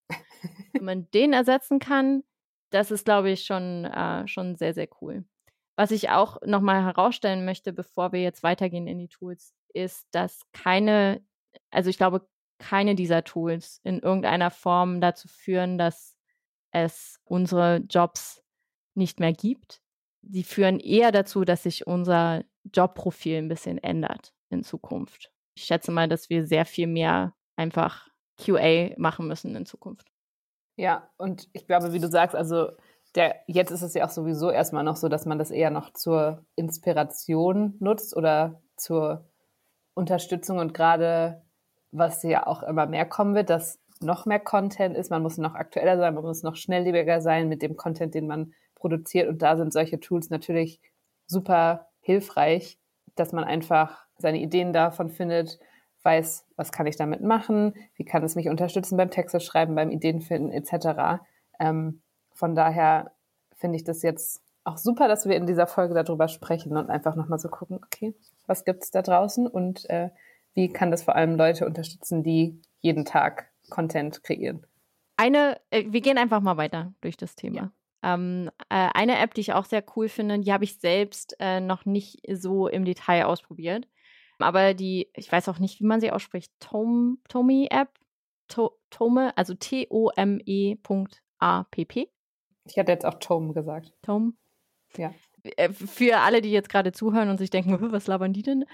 wenn 0.72 0.84
man 0.84 1.10
den 1.10 1.34
ersetzen 1.34 1.78
kann, 1.78 2.22
das 2.70 2.90
ist, 2.90 3.04
glaube 3.04 3.30
ich, 3.30 3.44
schon, 3.44 3.84
äh, 3.84 4.26
schon 4.26 4.56
sehr, 4.56 4.72
sehr 4.72 4.88
cool. 5.00 5.24
Was 5.76 5.90
ich 5.90 6.10
auch 6.10 6.38
nochmal 6.44 6.82
herausstellen 6.84 7.44
möchte, 7.44 7.72
bevor 7.72 8.12
wir 8.12 8.22
jetzt 8.22 8.42
weitergehen 8.42 8.86
in 8.86 8.98
die 8.98 9.08
Tools, 9.08 9.54
ist, 9.74 10.06
dass 10.10 10.40
keine, 10.52 11.22
also 11.70 11.90
ich 11.90 11.98
glaube, 11.98 12.26
keine 12.58 12.94
dieser 12.94 13.24
Tools 13.24 13.80
in 13.84 14.00
irgendeiner 14.00 14.50
Form 14.50 15.00
dazu 15.00 15.28
führen, 15.28 15.78
dass 15.78 16.17
es 16.84 17.20
unsere 17.24 17.78
Jobs 17.88 18.42
nicht 18.94 19.20
mehr 19.20 19.32
gibt 19.32 19.80
die 20.22 20.44
führen 20.44 20.78
eher 20.80 21.12
dazu, 21.12 21.44
dass 21.44 21.62
sich 21.62 21.86
unser 21.86 22.44
Jobprofil 22.64 23.38
ein 23.38 23.48
bisschen 23.48 23.78
ändert 23.78 24.34
in 24.50 24.62
Zukunft. 24.62 25.32
Ich 25.54 25.64
schätze 25.64 25.90
mal, 25.90 26.08
dass 26.08 26.30
wir 26.30 26.46
sehr 26.46 26.64
viel 26.64 26.86
mehr 26.86 27.34
einfach 27.56 28.08
QA 28.36 28.90
machen 28.96 29.26
müssen 29.26 29.56
in 29.56 29.66
Zukunft. 29.66 30.08
Ja, 30.76 31.10
und 31.16 31.48
ich 31.52 31.66
glaube, 31.66 31.92
wie 31.92 31.98
du 31.98 32.08
sagst, 32.08 32.36
also 32.36 32.70
der, 33.14 33.36
jetzt 33.46 33.70
ist 33.70 33.82
es 33.82 33.94
ja 33.94 34.04
auch 34.04 34.10
sowieso 34.10 34.50
erstmal 34.50 34.84
noch 34.84 34.96
so, 34.96 35.08
dass 35.08 35.26
man 35.26 35.38
das 35.38 35.50
eher 35.50 35.70
noch 35.70 35.92
zur 35.92 36.44
Inspiration 36.54 37.76
nutzt 37.80 38.14
oder 38.14 38.62
zur 38.76 39.28
Unterstützung 39.94 40.58
und 40.58 40.74
gerade, 40.74 41.42
was 41.90 42.22
ja 42.22 42.46
auch 42.46 42.62
immer 42.62 42.86
mehr 42.86 43.06
kommen 43.06 43.34
wird, 43.34 43.50
dass 43.50 43.80
noch 44.00 44.26
mehr 44.26 44.40
Content 44.40 44.96
ist, 44.96 45.10
man 45.10 45.22
muss 45.22 45.38
noch 45.38 45.54
aktueller 45.54 45.96
sein, 45.96 46.14
man 46.14 46.24
muss 46.24 46.42
noch 46.42 46.56
schnelllebiger 46.56 47.20
sein 47.20 47.48
mit 47.48 47.62
dem 47.62 47.76
Content, 47.76 48.14
den 48.14 48.26
man 48.26 48.52
produziert. 48.74 49.28
Und 49.28 49.42
da 49.42 49.56
sind 49.56 49.72
solche 49.72 50.00
Tools 50.00 50.30
natürlich 50.30 50.80
super 51.26 51.88
hilfreich, 52.00 52.78
dass 53.16 53.32
man 53.32 53.44
einfach 53.44 54.06
seine 54.18 54.38
Ideen 54.38 54.72
davon 54.72 55.10
findet, 55.10 55.58
weiß, 56.02 56.46
was 56.56 56.72
kann 56.72 56.86
ich 56.86 56.96
damit 56.96 57.22
machen, 57.22 57.74
wie 57.94 58.04
kann 58.04 58.22
es 58.22 58.36
mich 58.36 58.48
unterstützen 58.48 58.96
beim 58.96 59.10
Texte 59.10 59.40
schreiben, 59.40 59.74
beim 59.74 59.90
Ideenfinden 59.90 60.52
etc. 60.52 61.22
Ähm, 61.58 62.02
von 62.32 62.54
daher 62.54 63.12
finde 63.56 63.76
ich 63.76 63.84
das 63.84 64.02
jetzt 64.02 64.42
auch 64.64 64.78
super, 64.78 65.08
dass 65.08 65.26
wir 65.26 65.36
in 65.36 65.46
dieser 65.46 65.66
Folge 65.66 65.94
darüber 65.94 66.28
sprechen 66.28 66.76
und 66.76 66.90
einfach 66.90 67.16
nochmal 67.16 67.38
so 67.38 67.48
gucken, 67.48 67.80
okay, 67.84 68.14
was 68.46 68.64
gibt 68.64 68.84
es 68.84 68.90
da 68.90 69.02
draußen 69.02 69.46
und 69.46 69.88
äh, 69.90 70.10
wie 70.54 70.68
kann 70.68 70.90
das 70.90 71.02
vor 71.02 71.16
allem 71.16 71.36
Leute 71.36 71.66
unterstützen, 71.66 72.22
die 72.22 72.60
jeden 72.80 73.04
Tag 73.04 73.50
Content 73.70 74.22
kreieren. 74.22 74.66
Eine, 75.16 75.60
äh, 75.70 75.84
wir 75.88 76.00
gehen 76.00 76.18
einfach 76.18 76.40
mal 76.40 76.56
weiter 76.56 76.94
durch 77.00 77.16
das 77.16 77.34
Thema. 77.34 77.56
Ja. 77.56 77.72
Ähm, 78.14 78.50
äh, 78.68 78.88
eine 78.94 79.18
App, 79.18 79.34
die 79.34 79.40
ich 79.40 79.52
auch 79.52 79.64
sehr 79.64 79.84
cool 79.96 80.08
finde, 80.08 80.38
die 80.38 80.52
habe 80.52 80.64
ich 80.64 80.78
selbst 80.78 81.34
äh, 81.40 81.60
noch 81.60 81.84
nicht 81.84 82.20
so 82.32 82.68
im 82.68 82.84
Detail 82.84 83.24
ausprobiert. 83.24 83.88
Aber 84.38 84.74
die, 84.74 85.10
ich 85.14 85.30
weiß 85.30 85.48
auch 85.48 85.58
nicht, 85.58 85.80
wie 85.80 85.86
man 85.86 86.00
sie 86.00 86.12
ausspricht, 86.12 86.52
Tom, 86.60 87.18
Tomi-App, 87.28 87.90
to, 88.46 88.78
Tome, 88.90 89.36
also 89.36 89.54
T-O-M-E.app. 89.54 90.88
Ich 92.64 92.78
hatte 92.78 92.92
jetzt 92.92 93.04
auch 93.06 93.18
Tom 93.18 93.52
gesagt. 93.52 93.92
Tom? 94.02 94.36
Ja. 94.96 95.12
Äh, 95.42 95.72
für 95.72 96.18
alle, 96.18 96.40
die 96.40 96.52
jetzt 96.52 96.68
gerade 96.68 96.92
zuhören 96.92 97.30
und 97.30 97.38
sich 97.38 97.50
denken, 97.50 97.76
was 97.92 98.06
labern 98.06 98.32
die 98.32 98.42
denn? 98.42 98.64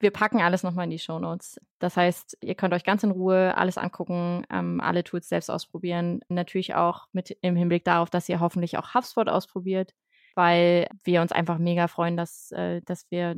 Wir 0.00 0.10
packen 0.10 0.40
alles 0.42 0.62
nochmal 0.62 0.84
in 0.84 0.90
die 0.90 0.98
Show 0.98 1.18
Notes. 1.18 1.60
Das 1.78 1.96
heißt, 1.96 2.38
ihr 2.42 2.54
könnt 2.54 2.74
euch 2.74 2.84
ganz 2.84 3.02
in 3.02 3.10
Ruhe 3.10 3.56
alles 3.56 3.78
angucken, 3.78 4.44
ähm, 4.50 4.80
alle 4.80 5.04
Tools 5.04 5.28
selbst 5.28 5.50
ausprobieren. 5.50 6.20
Natürlich 6.28 6.74
auch 6.74 7.06
mit 7.12 7.36
im 7.40 7.56
Hinblick 7.56 7.84
darauf, 7.84 8.10
dass 8.10 8.28
ihr 8.28 8.40
hoffentlich 8.40 8.76
auch 8.76 8.94
HubSpot 8.94 9.28
ausprobiert, 9.28 9.94
weil 10.34 10.88
wir 11.04 11.22
uns 11.22 11.32
einfach 11.32 11.58
mega 11.58 11.88
freuen, 11.88 12.16
dass, 12.16 12.50
äh, 12.52 12.82
dass 12.84 13.10
wir 13.10 13.36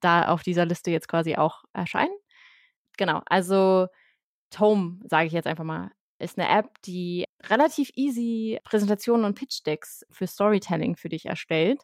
da 0.00 0.28
auf 0.28 0.42
dieser 0.42 0.64
Liste 0.64 0.90
jetzt 0.90 1.08
quasi 1.08 1.36
auch 1.36 1.64
erscheinen. 1.72 2.14
Genau, 2.96 3.22
also 3.26 3.88
Tome, 4.50 5.00
sage 5.08 5.26
ich 5.26 5.32
jetzt 5.32 5.46
einfach 5.46 5.64
mal, 5.64 5.90
ist 6.18 6.38
eine 6.38 6.48
App, 6.48 6.70
die 6.84 7.26
relativ 7.44 7.90
easy 7.94 8.58
Präsentationen 8.64 9.24
und 9.24 9.38
Pitch 9.38 9.64
Decks 9.66 10.04
für 10.10 10.26
Storytelling 10.26 10.96
für 10.96 11.08
dich 11.08 11.26
erstellt 11.26 11.82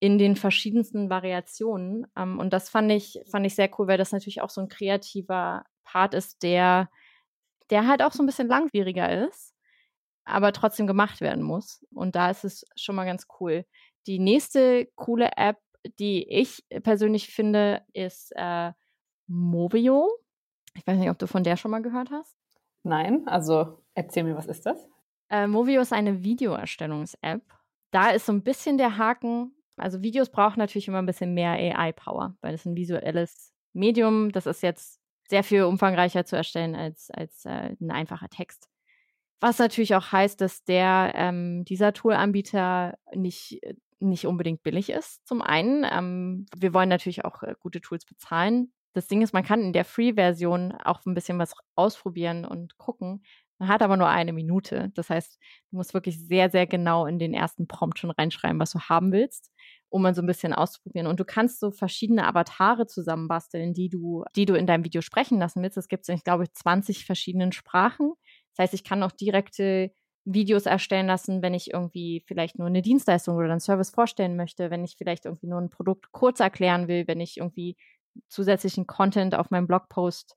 in 0.00 0.18
den 0.18 0.36
verschiedensten 0.36 1.10
Variationen. 1.10 2.06
Ähm, 2.16 2.38
und 2.38 2.52
das 2.52 2.68
fand 2.68 2.90
ich, 2.92 3.20
fand 3.30 3.46
ich 3.46 3.54
sehr 3.54 3.70
cool, 3.78 3.88
weil 3.88 3.98
das 3.98 4.12
natürlich 4.12 4.40
auch 4.40 4.50
so 4.50 4.60
ein 4.60 4.68
kreativer 4.68 5.64
Part 5.84 6.14
ist, 6.14 6.42
der, 6.42 6.88
der 7.70 7.86
halt 7.86 8.02
auch 8.02 8.12
so 8.12 8.22
ein 8.22 8.26
bisschen 8.26 8.48
langwieriger 8.48 9.26
ist, 9.26 9.54
aber 10.24 10.52
trotzdem 10.52 10.86
gemacht 10.86 11.20
werden 11.20 11.42
muss. 11.42 11.84
Und 11.92 12.14
da 12.14 12.30
ist 12.30 12.44
es 12.44 12.64
schon 12.76 12.94
mal 12.94 13.06
ganz 13.06 13.26
cool. 13.40 13.64
Die 14.06 14.18
nächste 14.18 14.86
coole 14.94 15.30
App, 15.36 15.58
die 15.98 16.28
ich 16.28 16.64
persönlich 16.82 17.32
finde, 17.32 17.82
ist 17.92 18.32
äh, 18.36 18.72
Movio. 19.26 20.08
Ich 20.74 20.86
weiß 20.86 20.98
nicht, 20.98 21.10
ob 21.10 21.18
du 21.18 21.26
von 21.26 21.44
der 21.44 21.56
schon 21.56 21.70
mal 21.70 21.82
gehört 21.82 22.10
hast. 22.10 22.36
Nein, 22.82 23.26
also 23.26 23.82
erzähl 23.94 24.24
mir, 24.24 24.36
was 24.36 24.46
ist 24.46 24.64
das? 24.64 24.88
Äh, 25.28 25.46
Movio 25.46 25.80
ist 25.80 25.92
eine 25.92 26.22
Videoerstellungs-App. 26.22 27.42
Da 27.90 28.10
ist 28.10 28.26
so 28.26 28.32
ein 28.32 28.42
bisschen 28.42 28.78
der 28.78 28.96
Haken, 28.96 29.54
also 29.80 30.02
Videos 30.02 30.30
brauchen 30.30 30.58
natürlich 30.58 30.88
immer 30.88 30.98
ein 30.98 31.06
bisschen 31.06 31.34
mehr 31.34 31.52
AI-Power, 31.52 32.36
weil 32.40 32.54
es 32.54 32.64
ein 32.64 32.76
visuelles 32.76 33.52
Medium, 33.72 34.32
das 34.32 34.46
ist 34.46 34.62
jetzt 34.62 35.00
sehr 35.28 35.44
viel 35.44 35.64
umfangreicher 35.64 36.24
zu 36.24 36.36
erstellen 36.36 36.74
als, 36.74 37.10
als 37.10 37.44
äh, 37.44 37.74
ein 37.80 37.90
einfacher 37.90 38.28
Text. 38.28 38.68
Was 39.40 39.58
natürlich 39.58 39.94
auch 39.94 40.10
heißt, 40.10 40.40
dass 40.40 40.64
der 40.64 41.12
ähm, 41.14 41.64
dieser 41.64 41.92
Tool-Anbieter 41.92 42.98
nicht, 43.14 43.60
nicht 44.00 44.26
unbedingt 44.26 44.62
billig 44.62 44.90
ist. 44.90 45.26
Zum 45.26 45.42
einen, 45.42 45.86
ähm, 45.88 46.46
wir 46.56 46.74
wollen 46.74 46.88
natürlich 46.88 47.24
auch 47.24 47.42
äh, 47.42 47.54
gute 47.60 47.80
Tools 47.80 48.04
bezahlen. 48.04 48.72
Das 48.94 49.06
Ding 49.06 49.22
ist, 49.22 49.32
man 49.32 49.44
kann 49.44 49.60
in 49.60 49.72
der 49.72 49.84
Free-Version 49.84 50.72
auch 50.72 51.04
ein 51.06 51.14
bisschen 51.14 51.38
was 51.38 51.54
ausprobieren 51.76 52.44
und 52.44 52.78
gucken. 52.78 53.22
Man 53.58 53.68
hat 53.68 53.82
aber 53.82 53.96
nur 53.96 54.08
eine 54.08 54.32
Minute. 54.32 54.90
Das 54.94 55.10
heißt, 55.10 55.38
du 55.70 55.76
musst 55.76 55.94
wirklich 55.94 56.18
sehr, 56.18 56.50
sehr 56.50 56.66
genau 56.66 57.06
in 57.06 57.18
den 57.18 57.34
ersten 57.34 57.66
Prompt 57.68 57.98
schon 57.98 58.10
reinschreiben, 58.10 58.58
was 58.58 58.72
du 58.72 58.80
haben 58.80 59.12
willst, 59.12 59.52
um 59.90 60.02
mal 60.02 60.14
so 60.14 60.22
ein 60.22 60.26
bisschen 60.26 60.52
auszuprobieren. 60.52 61.06
Und 61.06 61.20
du 61.20 61.24
kannst 61.24 61.60
so 61.60 61.70
verschiedene 61.70 62.26
Avatare 62.26 62.86
zusammenbasteln, 62.86 63.72
die 63.72 63.88
du, 63.88 64.24
die 64.36 64.44
du 64.44 64.54
in 64.54 64.66
deinem 64.66 64.84
Video 64.84 65.00
sprechen 65.00 65.38
lassen 65.38 65.62
willst. 65.62 65.78
Es 65.78 65.88
gibt 65.88 66.08
in, 66.08 66.18
glaube 66.18 66.44
ich, 66.44 66.52
20 66.52 67.06
verschiedenen 67.06 67.52
Sprachen. 67.52 68.12
Das 68.54 68.64
heißt, 68.64 68.74
ich 68.74 68.84
kann 68.84 69.02
auch 69.02 69.12
direkte 69.12 69.92
Videos 70.24 70.66
erstellen 70.66 71.06
lassen, 71.06 71.42
wenn 71.42 71.54
ich 71.54 71.72
irgendwie 71.72 72.22
vielleicht 72.26 72.58
nur 72.58 72.66
eine 72.66 72.82
Dienstleistung 72.82 73.36
oder 73.36 73.50
einen 73.50 73.60
Service 73.60 73.90
vorstellen 73.90 74.36
möchte, 74.36 74.70
wenn 74.70 74.84
ich 74.84 74.96
vielleicht 74.96 75.24
irgendwie 75.24 75.46
nur 75.46 75.60
ein 75.60 75.70
Produkt 75.70 76.12
kurz 76.12 76.40
erklären 76.40 76.86
will, 76.86 77.06
wenn 77.06 77.20
ich 77.20 77.38
irgendwie 77.38 77.76
zusätzlichen 78.28 78.86
Content 78.86 79.34
auf 79.34 79.50
meinem 79.50 79.66
Blogpost 79.66 80.36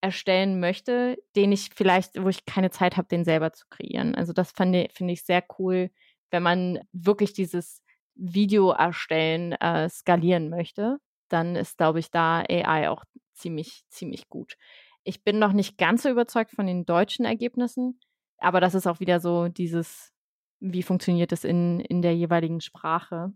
erstellen 0.00 0.60
möchte, 0.60 1.16
den 1.34 1.52
ich 1.52 1.70
vielleicht, 1.74 2.22
wo 2.22 2.28
ich 2.28 2.46
keine 2.46 2.70
Zeit 2.70 2.96
habe, 2.96 3.08
den 3.08 3.24
selber 3.24 3.52
zu 3.52 3.66
kreieren. 3.68 4.14
Also 4.14 4.32
das 4.32 4.52
finde 4.52 4.88
find 4.92 5.10
ich 5.10 5.24
sehr 5.24 5.44
cool, 5.58 5.90
wenn 6.30 6.42
man 6.42 6.80
wirklich 6.92 7.32
dieses 7.32 7.82
Video 8.16 8.70
erstellen 8.70 9.52
äh, 9.52 9.88
skalieren 9.88 10.48
möchte, 10.48 10.98
dann 11.28 11.56
ist, 11.56 11.78
glaube 11.78 11.98
ich, 12.00 12.10
da 12.10 12.40
AI 12.48 12.88
auch 12.88 13.04
ziemlich, 13.34 13.84
ziemlich 13.88 14.28
gut. 14.28 14.56
Ich 15.04 15.22
bin 15.22 15.38
noch 15.38 15.52
nicht 15.52 15.78
ganz 15.78 16.02
so 16.02 16.08
überzeugt 16.08 16.50
von 16.50 16.66
den 16.66 16.84
deutschen 16.84 17.24
Ergebnissen, 17.24 18.00
aber 18.38 18.60
das 18.60 18.74
ist 18.74 18.86
auch 18.86 19.00
wieder 19.00 19.20
so 19.20 19.48
dieses, 19.48 20.12
wie 20.60 20.82
funktioniert 20.82 21.32
es 21.32 21.44
in, 21.44 21.80
in 21.80 22.02
der 22.02 22.16
jeweiligen 22.16 22.60
Sprache. 22.60 23.32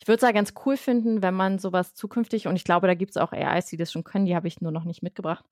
Ich 0.00 0.08
würde 0.08 0.16
es 0.16 0.22
ja 0.22 0.32
ganz 0.32 0.54
cool 0.64 0.76
finden, 0.76 1.22
wenn 1.22 1.34
man 1.34 1.58
sowas 1.58 1.94
zukünftig, 1.94 2.48
und 2.48 2.56
ich 2.56 2.64
glaube, 2.64 2.86
da 2.86 2.94
gibt 2.94 3.10
es 3.10 3.16
auch 3.16 3.32
AIs, 3.32 3.66
die 3.66 3.76
das 3.76 3.92
schon 3.92 4.04
können, 4.04 4.26
die 4.26 4.34
habe 4.34 4.48
ich 4.48 4.60
nur 4.60 4.72
noch 4.72 4.84
nicht 4.84 5.02
mitgebracht, 5.02 5.44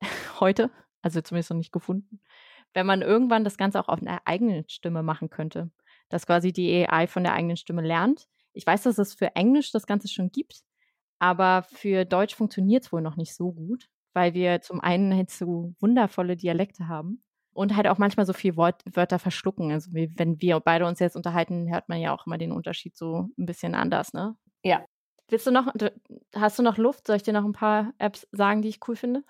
heute, 0.40 0.70
also 1.02 1.20
zumindest 1.20 1.50
noch 1.50 1.56
nicht 1.56 1.72
gefunden, 1.72 2.20
wenn 2.74 2.86
man 2.86 3.02
irgendwann 3.02 3.44
das 3.44 3.56
Ganze 3.56 3.80
auch 3.80 3.88
auf 3.88 4.02
einer 4.02 4.20
eigenen 4.26 4.68
Stimme 4.68 5.02
machen 5.02 5.30
könnte, 5.30 5.70
dass 6.08 6.26
quasi 6.26 6.52
die 6.52 6.86
AI 6.86 7.06
von 7.06 7.24
der 7.24 7.32
eigenen 7.32 7.56
Stimme 7.56 7.82
lernt. 7.82 8.26
Ich 8.52 8.66
weiß, 8.66 8.82
dass 8.84 8.98
es 8.98 9.14
für 9.14 9.34
Englisch 9.36 9.72
das 9.72 9.86
Ganze 9.86 10.08
schon 10.08 10.30
gibt, 10.30 10.62
aber 11.18 11.62
für 11.62 12.04
Deutsch 12.04 12.34
funktioniert 12.34 12.84
es 12.84 12.92
wohl 12.92 13.02
noch 13.02 13.16
nicht 13.16 13.34
so 13.34 13.52
gut, 13.52 13.88
weil 14.12 14.34
wir 14.34 14.60
zum 14.62 14.80
einen 14.80 15.14
halt 15.14 15.30
so 15.30 15.74
wundervolle 15.80 16.36
Dialekte 16.36 16.88
haben 16.88 17.22
und 17.52 17.76
halt 17.76 17.86
auch 17.86 17.98
manchmal 17.98 18.26
so 18.26 18.32
viel 18.32 18.56
Wort 18.56 18.82
Wörter 18.94 19.18
verschlucken. 19.18 19.72
Also 19.72 19.90
wenn 19.92 20.40
wir 20.40 20.60
beide 20.60 20.86
uns 20.86 20.98
jetzt 21.00 21.16
unterhalten, 21.16 21.70
hört 21.70 21.88
man 21.88 22.00
ja 22.00 22.14
auch 22.14 22.26
immer 22.26 22.38
den 22.38 22.52
Unterschied 22.52 22.96
so 22.96 23.28
ein 23.38 23.46
bisschen 23.46 23.74
anders, 23.74 24.12
ne? 24.12 24.36
Ja, 24.62 24.84
Willst 25.28 25.46
du 25.46 25.50
noch, 25.50 25.72
hast 26.34 26.58
du 26.58 26.62
noch 26.62 26.78
Luft? 26.78 27.06
Soll 27.06 27.16
ich 27.16 27.24
dir 27.24 27.32
noch 27.32 27.44
ein 27.44 27.52
paar 27.52 27.92
Apps 27.98 28.28
sagen, 28.30 28.62
die 28.62 28.68
ich 28.68 28.78
cool 28.86 28.94
finde? 28.94 29.24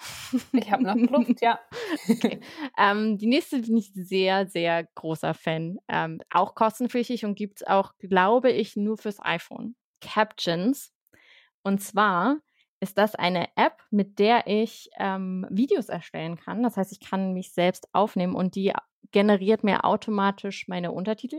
Ich 0.52 0.70
habe 0.70 0.82
noch 0.82 0.96
Luft, 0.96 1.40
ja. 1.40 1.58
Okay. 2.08 2.40
Ähm, 2.78 3.16
die 3.16 3.26
nächste 3.26 3.60
bin 3.60 3.76
ich 3.78 3.92
sehr, 3.94 4.46
sehr 4.46 4.84
großer 4.94 5.32
Fan. 5.32 5.78
Ähm, 5.88 6.20
auch 6.30 6.54
kostenpflichtig 6.54 7.24
und 7.24 7.34
gibt 7.34 7.62
es 7.62 7.66
auch, 7.66 7.92
glaube 7.98 8.50
ich, 8.50 8.76
nur 8.76 8.98
fürs 8.98 9.18
iPhone. 9.22 9.74
Captions. 10.02 10.92
Und 11.62 11.82
zwar 11.82 12.36
ist 12.80 12.98
das 12.98 13.14
eine 13.14 13.48
App, 13.56 13.82
mit 13.90 14.18
der 14.18 14.46
ich 14.46 14.90
ähm, 14.98 15.46
Videos 15.50 15.88
erstellen 15.88 16.36
kann. 16.36 16.62
Das 16.62 16.76
heißt, 16.76 16.92
ich 16.92 17.00
kann 17.00 17.32
mich 17.32 17.52
selbst 17.52 17.88
aufnehmen 17.92 18.34
und 18.34 18.54
die 18.54 18.72
generiert 19.12 19.64
mir 19.64 19.84
automatisch 19.84 20.68
meine 20.68 20.92
Untertitel. 20.92 21.38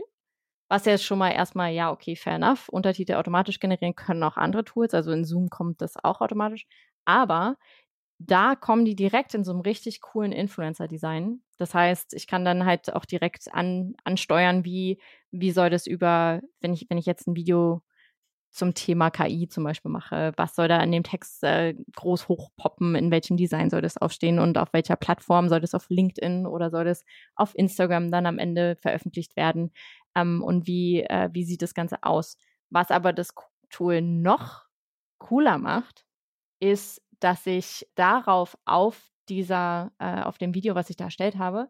Was 0.68 0.84
ja 0.84 0.98
schon 0.98 1.18
mal 1.18 1.30
erstmal, 1.30 1.72
ja, 1.72 1.90
okay, 1.90 2.14
fair 2.16 2.34
enough. 2.34 2.68
Untertitel 2.68 3.14
automatisch 3.14 3.58
generieren 3.58 3.94
können 3.94 4.22
auch 4.22 4.36
andere 4.36 4.64
Tools. 4.64 4.94
Also 4.94 5.12
in 5.12 5.24
Zoom 5.24 5.48
kommt 5.48 5.80
das 5.80 5.94
auch 6.02 6.20
automatisch. 6.20 6.66
Aber 7.06 7.56
da 8.18 8.54
kommen 8.56 8.84
die 8.84 8.96
direkt 8.96 9.34
in 9.34 9.44
so 9.44 9.52
einem 9.52 9.60
richtig 9.60 10.00
coolen 10.00 10.32
Influencer-Design. 10.32 11.40
Das 11.56 11.74
heißt, 11.74 12.14
ich 12.14 12.26
kann 12.26 12.44
dann 12.44 12.64
halt 12.66 12.92
auch 12.94 13.04
direkt 13.04 13.52
an, 13.52 13.94
ansteuern, 14.04 14.64
wie, 14.64 15.00
wie 15.30 15.52
soll 15.52 15.70
das 15.70 15.86
über, 15.86 16.40
wenn 16.60 16.72
ich, 16.72 16.86
wenn 16.88 16.98
ich 16.98 17.06
jetzt 17.06 17.28
ein 17.28 17.36
Video 17.36 17.82
zum 18.50 18.74
Thema 18.74 19.10
KI 19.10 19.48
zum 19.48 19.62
Beispiel 19.64 19.90
mache, 19.90 20.32
was 20.36 20.54
soll 20.56 20.68
da 20.68 20.82
in 20.82 20.90
dem 20.90 21.02
Text 21.02 21.44
äh, 21.44 21.74
groß 21.96 22.28
hochpoppen, 22.28 22.94
in 22.94 23.10
welchem 23.10 23.36
Design 23.36 23.70
soll 23.70 23.82
das 23.82 23.98
aufstehen 23.98 24.38
und 24.38 24.58
auf 24.58 24.72
welcher 24.72 24.96
Plattform 24.96 25.48
soll 25.48 25.60
das 25.60 25.74
auf 25.74 25.86
LinkedIn 25.90 26.46
oder 26.46 26.70
soll 26.70 26.84
das 26.84 27.04
auf 27.36 27.54
Instagram 27.54 28.10
dann 28.10 28.26
am 28.26 28.38
Ende 28.38 28.76
veröffentlicht 28.76 29.36
werden 29.36 29.70
ähm, 30.14 30.42
und 30.42 30.66
wie, 30.66 31.02
äh, 31.02 31.28
wie 31.32 31.44
sieht 31.44 31.62
das 31.62 31.74
Ganze 31.74 32.02
aus. 32.02 32.36
Was 32.70 32.90
aber 32.90 33.12
das 33.12 33.34
Tool 33.70 34.02
noch 34.02 34.64
cooler 35.18 35.58
macht, 35.58 36.04
ist, 36.60 37.02
dass 37.20 37.46
ich 37.46 37.88
darauf 37.94 38.56
auf 38.64 39.10
dieser, 39.28 39.92
äh, 39.98 40.22
auf 40.22 40.38
dem 40.38 40.54
Video, 40.54 40.74
was 40.74 40.90
ich 40.90 40.96
da 40.96 41.04
erstellt 41.04 41.36
habe, 41.36 41.68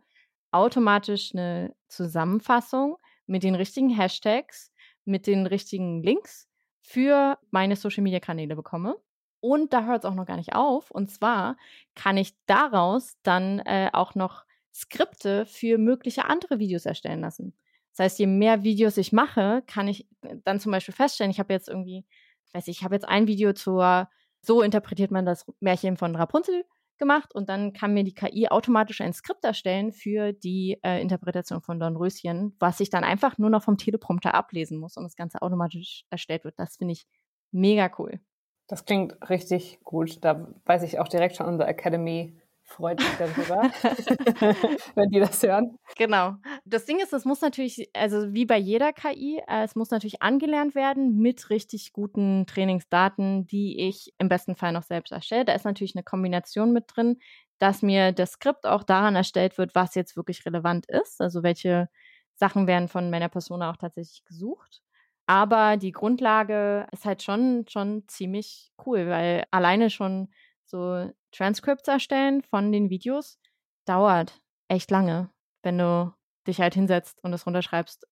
automatisch 0.50 1.32
eine 1.34 1.74
Zusammenfassung 1.88 2.96
mit 3.26 3.42
den 3.42 3.54
richtigen 3.54 3.90
Hashtags, 3.90 4.72
mit 5.04 5.26
den 5.26 5.46
richtigen 5.46 6.02
Links 6.02 6.48
für 6.80 7.38
meine 7.50 7.76
Social 7.76 8.02
Media 8.02 8.20
Kanäle 8.20 8.56
bekomme. 8.56 8.96
Und 9.40 9.72
da 9.72 9.84
hört 9.84 10.04
es 10.04 10.10
auch 10.10 10.14
noch 10.14 10.26
gar 10.26 10.36
nicht 10.36 10.54
auf. 10.54 10.90
Und 10.90 11.10
zwar 11.10 11.56
kann 11.94 12.16
ich 12.16 12.34
daraus 12.46 13.16
dann 13.22 13.60
äh, 13.60 13.90
auch 13.92 14.14
noch 14.14 14.44
Skripte 14.74 15.46
für 15.46 15.78
mögliche 15.78 16.24
andere 16.24 16.58
Videos 16.58 16.86
erstellen 16.86 17.20
lassen. 17.20 17.54
Das 17.98 18.04
heißt, 18.04 18.18
je 18.20 18.26
mehr 18.28 18.62
Videos 18.62 18.96
ich 18.96 19.12
mache, 19.12 19.64
kann 19.66 19.88
ich 19.88 20.06
äh, 20.22 20.36
dann 20.44 20.60
zum 20.60 20.70
Beispiel 20.70 20.94
feststellen, 20.94 21.32
ich 21.32 21.40
habe 21.40 21.52
jetzt 21.52 21.68
irgendwie, 21.68 22.06
weiß 22.52 22.68
ich, 22.68 22.78
ich 22.78 22.84
habe 22.84 22.94
jetzt 22.94 23.08
ein 23.08 23.26
Video 23.26 23.52
zur 23.52 24.08
so 24.40 24.62
interpretiert 24.62 25.10
man 25.10 25.26
das 25.26 25.44
Märchen 25.58 25.96
von 25.96 26.14
Rapunzel 26.14 26.64
gemacht 26.96 27.34
und 27.34 27.48
dann 27.48 27.72
kann 27.72 27.94
mir 27.94 28.04
die 28.04 28.14
KI 28.14 28.48
automatisch 28.48 29.00
ein 29.00 29.12
Skript 29.12 29.44
erstellen 29.44 29.90
für 29.92 30.32
die 30.32 30.78
äh, 30.84 31.02
Interpretation 31.02 31.60
von 31.60 31.80
Dornröschen, 31.80 32.54
was 32.60 32.78
ich 32.78 32.88
dann 32.88 33.02
einfach 33.02 33.36
nur 33.36 33.50
noch 33.50 33.64
vom 33.64 33.76
Teleprompter 33.76 34.32
ablesen 34.32 34.78
muss 34.78 34.96
und 34.96 35.02
das 35.02 35.16
Ganze 35.16 35.42
automatisch 35.42 36.04
erstellt 36.08 36.44
wird. 36.44 36.54
Das 36.56 36.76
finde 36.76 36.92
ich 36.92 37.04
mega 37.50 37.90
cool. 37.98 38.20
Das 38.68 38.84
klingt 38.84 39.28
richtig 39.28 39.80
gut. 39.82 40.24
Da 40.24 40.54
weiß 40.66 40.84
ich 40.84 41.00
auch 41.00 41.08
direkt 41.08 41.34
schon 41.34 41.46
unser 41.46 41.66
Academy 41.66 42.40
freut 42.68 43.00
sich 43.00 43.10
darüber, 43.18 43.62
wenn 44.94 45.10
die 45.10 45.20
das 45.20 45.42
hören. 45.42 45.78
Genau. 45.96 46.34
Das 46.64 46.84
Ding 46.84 47.00
ist, 47.00 47.12
es 47.12 47.24
muss 47.24 47.40
natürlich, 47.40 47.90
also 47.94 48.32
wie 48.32 48.44
bei 48.46 48.58
jeder 48.58 48.92
KI, 48.92 49.42
äh, 49.48 49.64
es 49.64 49.74
muss 49.74 49.90
natürlich 49.90 50.22
angelernt 50.22 50.74
werden 50.74 51.16
mit 51.16 51.50
richtig 51.50 51.92
guten 51.92 52.46
Trainingsdaten, 52.46 53.46
die 53.46 53.88
ich 53.88 54.12
im 54.18 54.28
besten 54.28 54.54
Fall 54.54 54.72
noch 54.72 54.82
selbst 54.82 55.12
erstelle. 55.12 55.46
Da 55.46 55.54
ist 55.54 55.64
natürlich 55.64 55.96
eine 55.96 56.04
Kombination 56.04 56.72
mit 56.72 56.84
drin, 56.88 57.18
dass 57.58 57.82
mir 57.82 58.12
das 58.12 58.32
Skript 58.32 58.66
auch 58.66 58.84
daran 58.84 59.16
erstellt 59.16 59.58
wird, 59.58 59.74
was 59.74 59.94
jetzt 59.94 60.16
wirklich 60.16 60.44
relevant 60.46 60.86
ist. 60.86 61.20
Also 61.20 61.42
welche 61.42 61.88
Sachen 62.34 62.66
werden 62.66 62.88
von 62.88 63.10
meiner 63.10 63.28
Persona 63.28 63.70
auch 63.70 63.76
tatsächlich 63.76 64.24
gesucht. 64.24 64.82
Aber 65.26 65.76
die 65.76 65.92
Grundlage 65.92 66.86
ist 66.92 67.04
halt 67.04 67.22
schon, 67.22 67.66
schon 67.68 68.04
ziemlich 68.08 68.72
cool, 68.86 69.08
weil 69.08 69.44
alleine 69.50 69.90
schon 69.90 70.28
so 70.68 71.10
Transcripts 71.32 71.88
erstellen 71.88 72.42
von 72.42 72.72
den 72.72 72.90
Videos 72.90 73.38
dauert 73.84 74.40
echt 74.68 74.90
lange, 74.90 75.30
wenn 75.62 75.78
du 75.78 76.12
dich 76.46 76.60
halt 76.60 76.74
hinsetzt 76.74 77.22
und 77.24 77.32
es 77.32 77.46
runterschreibst. 77.46 78.06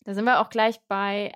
Da 0.00 0.14
sind 0.14 0.24
wir 0.24 0.40
auch 0.40 0.50
gleich 0.50 0.78
bei 0.88 1.32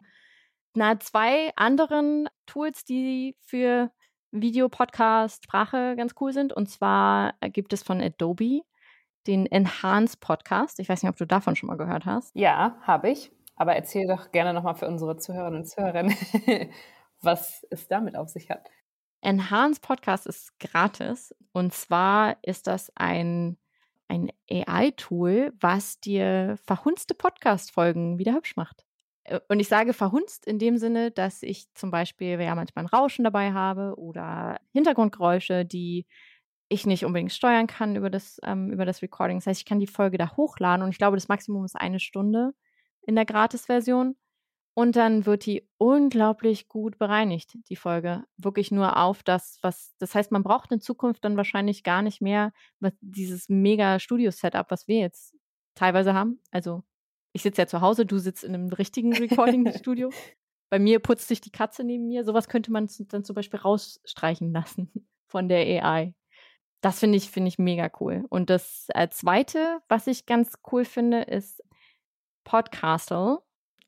na, 0.74 0.98
zwei 0.98 1.52
anderen 1.56 2.28
Tools, 2.46 2.84
die 2.84 3.36
für 3.42 3.90
Video, 4.30 4.70
Podcast, 4.70 5.44
Sprache 5.44 5.94
ganz 5.96 6.14
cool 6.20 6.32
sind. 6.32 6.54
Und 6.54 6.70
zwar 6.70 7.34
gibt 7.42 7.74
es 7.74 7.82
von 7.82 8.00
Adobe 8.00 8.62
den 9.26 9.46
Enhance 9.46 10.16
Podcast. 10.18 10.80
Ich 10.80 10.88
weiß 10.88 11.02
nicht, 11.02 11.10
ob 11.10 11.16
du 11.16 11.26
davon 11.26 11.54
schon 11.54 11.68
mal 11.68 11.76
gehört 11.76 12.06
hast. 12.06 12.34
Ja, 12.34 12.78
habe 12.82 13.10
ich. 13.10 13.30
Aber 13.56 13.76
erzähl 13.76 14.08
doch 14.08 14.32
gerne 14.32 14.54
nochmal 14.54 14.74
für 14.74 14.88
unsere 14.88 15.18
Zuhörerinnen 15.18 15.60
und 15.60 15.66
Zuhörer, 15.66 16.08
was 17.20 17.66
es 17.70 17.86
damit 17.88 18.16
auf 18.16 18.28
sich 18.30 18.50
hat. 18.50 18.66
Enhance 19.22 19.80
Podcast 19.80 20.26
ist 20.26 20.58
gratis. 20.58 21.34
Und 21.52 21.72
zwar 21.72 22.36
ist 22.42 22.66
das 22.66 22.92
ein, 22.96 23.56
ein 24.08 24.30
AI-Tool, 24.50 25.52
was 25.58 26.00
dir 26.00 26.58
verhunzte 26.64 27.14
Podcast-Folgen 27.14 28.18
wieder 28.18 28.34
hübsch 28.34 28.56
macht. 28.56 28.84
Äh, 29.24 29.40
und 29.48 29.60
ich 29.60 29.68
sage 29.68 29.92
verhunzt 29.92 30.46
in 30.46 30.58
dem 30.58 30.76
Sinne, 30.76 31.10
dass 31.10 31.42
ich 31.42 31.72
zum 31.74 31.90
Beispiel 31.90 32.40
ja 32.40 32.54
manchmal 32.54 32.84
ein 32.84 32.88
Rauschen 32.88 33.24
dabei 33.24 33.52
habe 33.52 33.94
oder 33.96 34.58
Hintergrundgeräusche, 34.72 35.64
die 35.64 36.06
ich 36.68 36.86
nicht 36.86 37.04
unbedingt 37.04 37.32
steuern 37.32 37.66
kann 37.66 37.96
über 37.96 38.10
das, 38.10 38.40
ähm, 38.42 38.70
über 38.72 38.86
das 38.86 39.02
Recording. 39.02 39.38
Das 39.38 39.46
heißt, 39.46 39.60
ich 39.60 39.66
kann 39.66 39.78
die 39.78 39.86
Folge 39.86 40.18
da 40.18 40.36
hochladen 40.36 40.82
und 40.82 40.90
ich 40.90 40.98
glaube, 40.98 41.16
das 41.16 41.28
Maximum 41.28 41.64
ist 41.64 41.76
eine 41.76 42.00
Stunde 42.00 42.54
in 43.02 43.14
der 43.14 43.26
Gratis-Version. 43.26 44.16
Und 44.74 44.96
dann 44.96 45.26
wird 45.26 45.44
die 45.44 45.68
unglaublich 45.76 46.66
gut 46.66 46.98
bereinigt, 46.98 47.58
die 47.68 47.76
Folge. 47.76 48.24
Wirklich 48.38 48.70
nur 48.70 48.96
auf 48.96 49.22
das, 49.22 49.58
was, 49.60 49.94
das 49.98 50.14
heißt, 50.14 50.32
man 50.32 50.42
braucht 50.42 50.72
in 50.72 50.80
Zukunft 50.80 51.24
dann 51.24 51.36
wahrscheinlich 51.36 51.82
gar 51.82 52.00
nicht 52.00 52.22
mehr 52.22 52.52
dieses 53.00 53.50
mega 53.50 53.98
Studio-Setup, 53.98 54.70
was 54.70 54.88
wir 54.88 54.98
jetzt 54.98 55.34
teilweise 55.74 56.14
haben. 56.14 56.40
Also, 56.50 56.82
ich 57.34 57.42
sitze 57.42 57.62
ja 57.62 57.66
zu 57.66 57.82
Hause, 57.82 58.06
du 58.06 58.18
sitzt 58.18 58.44
in 58.44 58.54
einem 58.54 58.68
richtigen 58.68 59.12
Recording-Studio. 59.12 60.10
Bei 60.70 60.78
mir 60.78 61.00
putzt 61.00 61.28
sich 61.28 61.42
die 61.42 61.52
Katze 61.52 61.84
neben 61.84 62.06
mir. 62.06 62.24
Sowas 62.24 62.48
könnte 62.48 62.72
man 62.72 62.88
dann 63.08 63.24
zum 63.24 63.34
Beispiel 63.34 63.60
rausstreichen 63.60 64.52
lassen 64.52 64.90
von 65.28 65.48
der 65.48 65.84
AI. 65.84 66.14
Das 66.80 66.98
finde 66.98 67.18
ich, 67.18 67.30
finde 67.30 67.48
ich 67.48 67.58
mega 67.58 67.90
cool. 68.00 68.24
Und 68.30 68.48
das 68.48 68.86
äh, 68.94 69.08
zweite, 69.10 69.80
was 69.88 70.06
ich 70.06 70.24
ganz 70.24 70.54
cool 70.72 70.86
finde, 70.86 71.22
ist 71.22 71.62
Podcastle. 72.44 73.40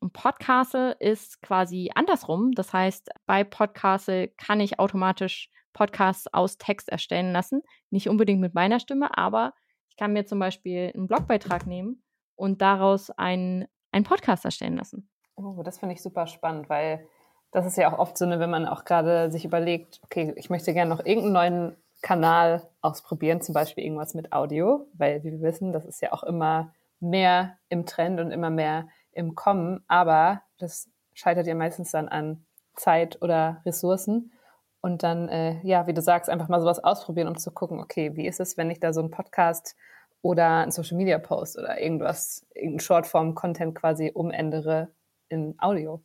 Und 0.05 0.13
Podcastle 0.13 0.91
ist 0.99 1.41
quasi 1.41 1.89
andersrum. 1.95 2.51
Das 2.51 2.71
heißt, 2.71 3.09
bei 3.25 3.43
Podcastle 3.43 4.27
kann 4.37 4.59
ich 4.59 4.77
automatisch 4.77 5.49
Podcasts 5.73 6.31
aus 6.31 6.59
Text 6.59 6.89
erstellen 6.89 7.31
lassen. 7.31 7.63
Nicht 7.89 8.07
unbedingt 8.07 8.39
mit 8.39 8.53
meiner 8.53 8.79
Stimme, 8.79 9.17
aber 9.17 9.55
ich 9.89 9.97
kann 9.97 10.13
mir 10.13 10.27
zum 10.27 10.37
Beispiel 10.37 10.91
einen 10.93 11.07
Blogbeitrag 11.07 11.65
nehmen 11.65 12.03
und 12.35 12.61
daraus 12.61 13.09
einen, 13.09 13.65
einen 13.91 14.03
Podcast 14.03 14.45
erstellen 14.45 14.77
lassen. 14.77 15.09
Oh, 15.37 15.63
das 15.63 15.79
finde 15.79 15.95
ich 15.95 16.03
super 16.03 16.27
spannend, 16.27 16.69
weil 16.69 17.07
das 17.49 17.65
ist 17.65 17.75
ja 17.75 17.91
auch 17.91 17.97
oft 17.97 18.15
so 18.15 18.25
eine, 18.25 18.39
wenn 18.39 18.51
man 18.51 18.67
auch 18.67 18.85
gerade 18.85 19.31
sich 19.31 19.43
überlegt, 19.43 20.01
okay, 20.03 20.35
ich 20.35 20.51
möchte 20.51 20.75
gerne 20.75 20.93
noch 20.93 21.03
irgendeinen 21.03 21.33
neuen 21.33 21.77
Kanal 22.03 22.61
ausprobieren, 22.81 23.41
zum 23.41 23.53
Beispiel 23.55 23.83
irgendwas 23.83 24.13
mit 24.13 24.33
Audio, 24.33 24.85
weil 24.93 25.23
wie 25.23 25.31
wir 25.31 25.41
wissen, 25.41 25.73
das 25.73 25.83
ist 25.83 25.99
ja 26.03 26.13
auch 26.13 26.21
immer 26.21 26.75
mehr 26.99 27.57
im 27.69 27.87
Trend 27.87 28.19
und 28.19 28.29
immer 28.29 28.51
mehr 28.51 28.87
im 29.15 29.33
Kommen, 29.33 29.83
aber 29.87 30.43
das 30.57 30.89
scheitert 31.13 31.47
ja 31.47 31.55
meistens 31.55 31.91
dann 31.91 32.07
an 32.07 32.45
Zeit 32.75 33.21
oder 33.21 33.61
Ressourcen. 33.65 34.31
Und 34.81 35.01
dann, 35.01 35.29
äh, 35.29 35.59
ja, 35.63 35.87
wie 35.87 35.93
du 35.93 36.01
sagst, 36.01 36.29
einfach 36.29 36.47
mal 36.49 36.61
sowas 36.61 36.83
ausprobieren, 36.83 37.27
um 37.27 37.37
zu 37.37 37.51
gucken, 37.51 37.79
okay, 37.79 38.15
wie 38.15 38.27
ist 38.27 38.39
es, 38.39 38.55
wenn 38.55 38.69
ich 38.69 38.79
da 38.79 38.93
so 38.93 38.99
einen 38.99 39.09
Podcast 39.09 39.75
oder 40.21 40.61
einen 40.61 40.71
Social 40.71 40.97
Media 40.97 41.17
Post 41.17 41.57
oder 41.57 41.81
irgendwas, 41.81 42.45
irgendeinen 42.53 42.81
Shortform-Content 42.81 43.73
quasi 43.73 44.11
umändere 44.13 44.93
in 45.29 45.55
Audio. 45.57 46.03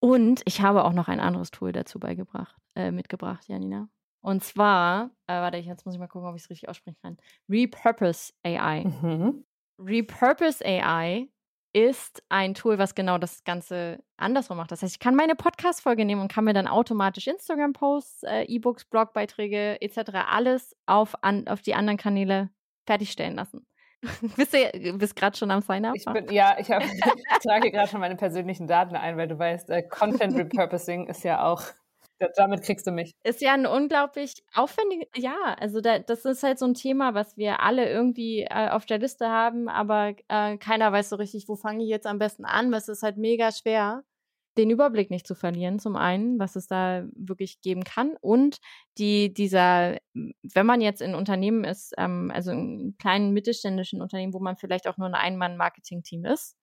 Und 0.00 0.42
ich 0.44 0.60
habe 0.60 0.84
auch 0.84 0.92
noch 0.92 1.08
ein 1.08 1.20
anderes 1.20 1.52
Tool 1.52 1.72
dazu 1.72 2.00
beigebracht, 2.00 2.56
äh, 2.74 2.90
mitgebracht, 2.90 3.44
Janina. 3.46 3.88
Und 4.22 4.42
zwar, 4.42 5.10
äh, 5.28 5.34
warte, 5.34 5.58
jetzt 5.58 5.86
muss 5.86 5.94
ich 5.94 6.00
mal 6.00 6.08
gucken, 6.08 6.28
ob 6.28 6.34
ich 6.34 6.42
es 6.42 6.50
richtig 6.50 6.68
aussprechen 6.68 6.98
kann. 7.00 7.16
Repurpose 7.48 8.32
AI. 8.42 8.84
Mhm. 8.84 9.44
Repurpose 9.78 10.64
AI 10.64 11.28
ist 11.76 12.22
ein 12.30 12.54
Tool, 12.54 12.78
was 12.78 12.94
genau 12.94 13.18
das 13.18 13.44
Ganze 13.44 14.02
andersrum 14.16 14.56
macht. 14.56 14.72
Das 14.72 14.80
heißt, 14.80 14.94
ich 14.94 14.98
kann 14.98 15.14
meine 15.14 15.34
Podcast-Folge 15.34 16.06
nehmen 16.06 16.22
und 16.22 16.32
kann 16.32 16.44
mir 16.44 16.54
dann 16.54 16.68
automatisch 16.68 17.26
Instagram-Posts, 17.26 18.22
äh, 18.22 18.44
E-Books, 18.44 18.86
Blogbeiträge 18.86 19.76
etc. 19.82 20.12
alles 20.26 20.74
auf, 20.86 21.22
an, 21.22 21.46
auf 21.48 21.60
die 21.60 21.74
anderen 21.74 21.98
Kanäle 21.98 22.48
fertigstellen 22.86 23.36
lassen. 23.36 23.66
bist 24.36 24.54
du 24.54 24.92
bist 24.94 25.16
gerade 25.16 25.36
schon 25.36 25.50
am 25.50 25.60
Sign-up? 25.60 25.94
Ja, 26.30 26.56
ich, 26.58 26.70
hab, 26.70 26.82
ich 26.82 27.38
trage 27.42 27.70
gerade 27.70 27.88
schon 27.88 28.00
meine 28.00 28.16
persönlichen 28.16 28.66
Daten 28.66 28.96
ein, 28.96 29.18
weil 29.18 29.28
du 29.28 29.38
weißt, 29.38 29.68
äh, 29.68 29.82
Content 29.82 30.34
Repurposing 30.38 31.08
ist 31.08 31.24
ja 31.24 31.44
auch 31.44 31.62
damit 32.36 32.62
kriegst 32.62 32.86
du 32.86 32.90
mich. 32.92 33.12
Ist 33.24 33.40
ja 33.42 33.54
ein 33.54 33.66
unglaublich 33.66 34.32
aufwendiges, 34.54 35.08
ja, 35.16 35.56
also 35.58 35.80
da, 35.80 35.98
das 35.98 36.24
ist 36.24 36.42
halt 36.42 36.58
so 36.58 36.66
ein 36.66 36.74
Thema, 36.74 37.14
was 37.14 37.36
wir 37.36 37.60
alle 37.60 37.88
irgendwie 37.90 38.42
äh, 38.42 38.70
auf 38.70 38.86
der 38.86 38.98
Liste 38.98 39.28
haben, 39.28 39.68
aber 39.68 40.14
äh, 40.28 40.56
keiner 40.58 40.92
weiß 40.92 41.10
so 41.10 41.16
richtig, 41.16 41.48
wo 41.48 41.56
fange 41.56 41.84
ich 41.84 41.90
jetzt 41.90 42.06
am 42.06 42.18
besten 42.18 42.44
an, 42.44 42.70
weil 42.72 42.78
es 42.78 42.88
ist 42.88 43.02
halt 43.02 43.16
mega 43.18 43.52
schwer. 43.52 44.04
den 44.58 44.70
Überblick 44.70 45.10
nicht 45.10 45.26
zu 45.26 45.34
verlieren, 45.34 45.78
zum 45.78 45.96
einen, 45.96 46.38
was 46.38 46.56
es 46.56 46.66
da 46.66 47.04
wirklich 47.14 47.60
geben 47.60 47.84
kann. 47.84 48.16
Und 48.20 48.58
die, 48.98 49.32
dieser, 49.34 49.98
wenn 50.14 50.66
man 50.66 50.80
jetzt 50.80 51.02
in 51.02 51.14
Unternehmen 51.14 51.64
ist, 51.64 51.92
ähm, 51.98 52.30
also 52.34 52.52
in 52.52 52.96
kleinen 52.98 53.32
mittelständischen 53.32 54.00
Unternehmen, 54.00 54.32
wo 54.32 54.40
man 54.40 54.56
vielleicht 54.56 54.88
auch 54.88 54.96
nur 54.96 55.08
ein 55.08 55.14
Ein-Mann-Marketing-Team 55.14 56.24
ist, 56.24 56.56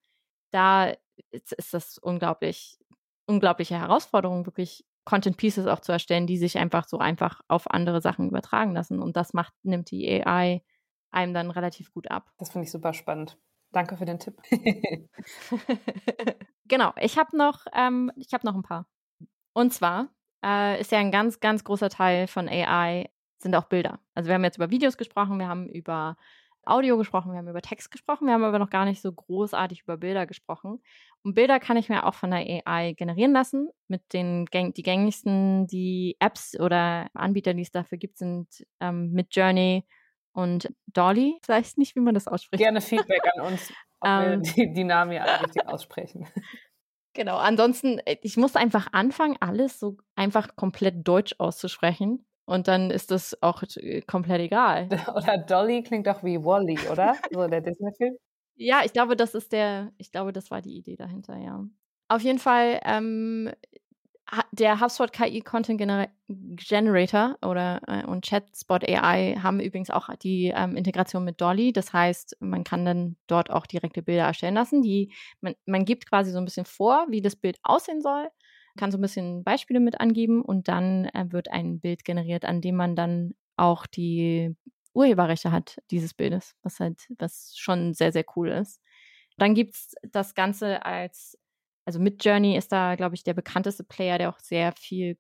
da 0.52 0.94
ist, 1.32 1.54
ist 1.54 1.74
das 1.74 1.98
unglaublich, 2.00 2.80
unglaubliche 3.28 3.80
Herausforderung, 3.80 4.46
wirklich 4.48 4.86
Content 5.06 5.38
Pieces 5.38 5.68
auch 5.68 5.80
zu 5.80 5.92
erstellen, 5.92 6.28
die 6.28 6.38
sich 6.38 6.58
einfach 6.58 6.88
so 6.88 6.98
einfach 6.98 7.42
auf 7.48 7.70
andere 7.70 8.02
Sachen 8.02 8.30
übertragen 8.30 8.74
lassen. 8.74 9.02
Und 9.02 9.18
das 9.18 9.34
macht, 9.34 9.54
nimmt 9.64 9.92
die 9.92 10.08
AI 10.10 10.64
einem 11.12 11.34
dann 11.34 11.52
relativ 11.52 11.92
gut 11.92 12.10
ab. 12.10 12.32
Das 12.38 12.52
finde 12.52 12.66
ich 12.66 12.72
super 12.72 12.94
spannend. 12.94 13.38
Danke 13.72 13.98
für 13.98 14.06
den 14.06 14.20
Tipp. 14.20 14.38
genau, 16.66 16.94
ich 17.00 17.18
habe 17.18 17.36
noch, 17.36 17.66
ähm, 17.74 18.12
ich 18.16 18.34
habe 18.34 18.46
noch 18.46 18.56
ein 18.56 18.62
paar. 18.62 18.88
Und 19.54 19.74
zwar 19.74 20.10
äh, 20.46 20.80
ist 20.80 20.92
ja 20.92 21.00
ein 21.00 21.12
ganz, 21.12 21.40
ganz 21.40 21.64
großer 21.64 21.90
Teil 21.90 22.28
von 22.28 22.48
AI 22.48 23.10
sind 23.40 23.56
auch 23.56 23.66
Bilder. 23.66 24.00
Also 24.14 24.28
wir 24.28 24.36
haben 24.36 24.44
jetzt 24.44 24.58
über 24.58 24.70
Videos 24.70 24.98
gesprochen, 24.98 25.40
wir 25.40 25.48
haben 25.48 25.68
über 25.68 26.18
Audio 26.66 26.98
gesprochen, 26.98 27.32
wir 27.32 27.38
haben 27.38 27.48
über 27.48 27.62
Text 27.62 27.92
gesprochen, 27.92 28.28
wir 28.28 28.34
haben 28.34 28.44
aber 28.44 28.60
noch 28.60 28.70
gar 28.70 28.86
nicht 28.86 29.02
so 29.02 29.12
großartig 29.12 29.84
über 29.84 29.98
Bilder 29.98 30.26
gesprochen. 30.26 30.82
Und 31.24 31.36
Bilder 31.36 31.60
kann 31.60 31.78
ich 31.78 31.90
mir 31.90 32.06
auch 32.06 32.14
von 32.14 32.32
der 32.32 32.64
AI 32.66 32.94
generieren 32.94 33.34
lassen. 33.34 33.70
Mit 33.88 34.14
den 34.14 34.46
die 34.46 34.84
gängigsten, 34.84 35.68
die 35.68 36.16
Apps 36.20 36.60
oder 36.60 37.08
Anbieter, 37.14 37.54
die 37.54 37.62
es 37.62 37.72
dafür 37.72 37.98
gibt, 37.98 38.18
sind 38.18 38.66
ähm, 38.80 39.12
Midjourney 39.12 39.86
und 40.34 40.74
Dolly. 40.88 41.38
Ich 41.42 41.48
weiß 41.48 41.78
nicht, 41.78 41.96
wie 41.96 42.02
man 42.02 42.14
das 42.14 42.28
ausspricht. 42.28 42.62
Gerne 42.62 42.82
Feedback 42.82 43.22
an 43.36 43.46
uns, 43.46 43.72
ob 44.00 44.10
wir 44.10 44.34
ähm. 44.34 44.44
die, 44.44 44.74
die 44.74 44.84
Namen 44.84 45.12
ja 45.12 45.24
richtig 45.24 45.68
aussprechen. 45.68 46.28
Genau, 47.14 47.38
ansonsten, 47.38 48.00
äh, 48.00 48.18
ich 48.24 48.38
muss 48.38 48.56
einfach 48.56 48.88
anfangen, 48.92 49.38
alles 49.40 49.80
so 49.80 49.98
einfach 50.16 50.56
komplett 50.56 51.08
deutsch 51.08 51.36
auszusprechen. 51.38 52.26
Und 52.46 52.68
dann 52.68 52.92
ist 52.92 53.12
das 53.12 53.42
auch 53.42 53.64
äh, 53.78 54.02
komplett 54.02 54.42
egal. 54.42 54.90
Oder 55.16 55.38
Dolly 55.38 55.84
klingt 55.84 56.08
doch 56.08 56.24
wie 56.24 56.44
Wally, 56.44 56.78
oder? 56.92 57.16
So 57.32 57.48
der 57.48 57.62
Disney-Film. 57.62 58.18
Ja, 58.56 58.82
ich 58.84 58.94
glaube, 58.94 59.16
das 59.16 59.34
ist 59.34 59.52
der, 59.52 59.92
ich 59.98 60.12
glaube, 60.12 60.34
das 60.34 60.52
war 60.52 60.62
die 60.62 60.78
Idee 60.78 60.96
dahinter, 60.96 61.38
ja. 61.38 61.66
Auf 62.10 62.22
jeden 62.22 62.40
Fall, 62.40 62.80
ähm, 62.86 63.50
der 64.52 64.80
HubSpot 64.80 65.12
KI 65.12 65.42
Content 65.42 65.78
Gener 65.78 66.10
Generator 66.28 67.38
oder 67.46 67.82
äh, 67.88 68.06
und 68.06 68.26
Chatspot 68.26 68.88
AI 68.88 69.36
haben 69.42 69.60
übrigens 69.60 69.90
auch 69.90 70.10
die 70.16 70.54
ähm, 70.56 70.76
Integration 70.76 71.24
mit 71.24 71.40
Dolly. 71.42 71.74
Das 71.74 71.94
heißt, 71.94 72.38
man 72.40 72.64
kann 72.64 72.86
dann 72.86 73.18
dort 73.28 73.52
auch 73.52 73.66
direkte 73.66 74.02
Bilder 74.02 74.24
erstellen 74.24 74.56
lassen. 74.56 74.82
Die, 74.82 75.14
man, 75.42 75.56
man 75.66 75.86
gibt 75.86 76.10
quasi 76.10 76.32
so 76.32 76.38
ein 76.38 76.46
bisschen 76.46 76.66
vor, 76.66 77.06
wie 77.10 77.22
das 77.22 77.36
Bild 77.36 77.58
aussehen 77.64 78.02
soll, 78.02 78.30
kann 78.78 78.92
so 78.92 78.98
ein 78.98 79.02
bisschen 79.02 79.44
Beispiele 79.44 79.80
mit 79.80 80.00
angeben 80.00 80.42
und 80.42 80.68
dann 80.68 81.06
äh, 81.06 81.26
wird 81.30 81.52
ein 81.52 81.80
Bild 81.80 82.06
generiert, 82.06 82.46
an 82.46 82.62
dem 82.62 82.76
man 82.76 82.96
dann 82.96 83.36
auch 83.58 83.86
die 83.86 84.56
Urheberrechte 84.94 85.52
hat 85.52 85.82
dieses 85.92 86.14
Bildes, 86.14 86.56
was 86.64 86.80
halt, 86.80 87.08
was 87.20 87.54
schon 87.58 87.94
sehr, 87.94 88.12
sehr 88.12 88.26
cool 88.36 88.50
ist. 88.50 88.82
Dann 89.38 89.56
gibt 89.56 89.76
es 89.76 89.96
das 90.12 90.36
Ganze 90.36 90.86
als 90.86 91.38
also 91.86 92.00
mit 92.00 92.24
Journey 92.24 92.56
ist 92.58 92.72
da, 92.72 92.96
glaube 92.96 93.16
ich, 93.16 93.24
der 93.24 93.34
bekannteste 93.34 93.84
Player, 93.84 94.18
der 94.18 94.30
auch 94.30 94.40
sehr 94.40 94.72
viel, 94.74 95.18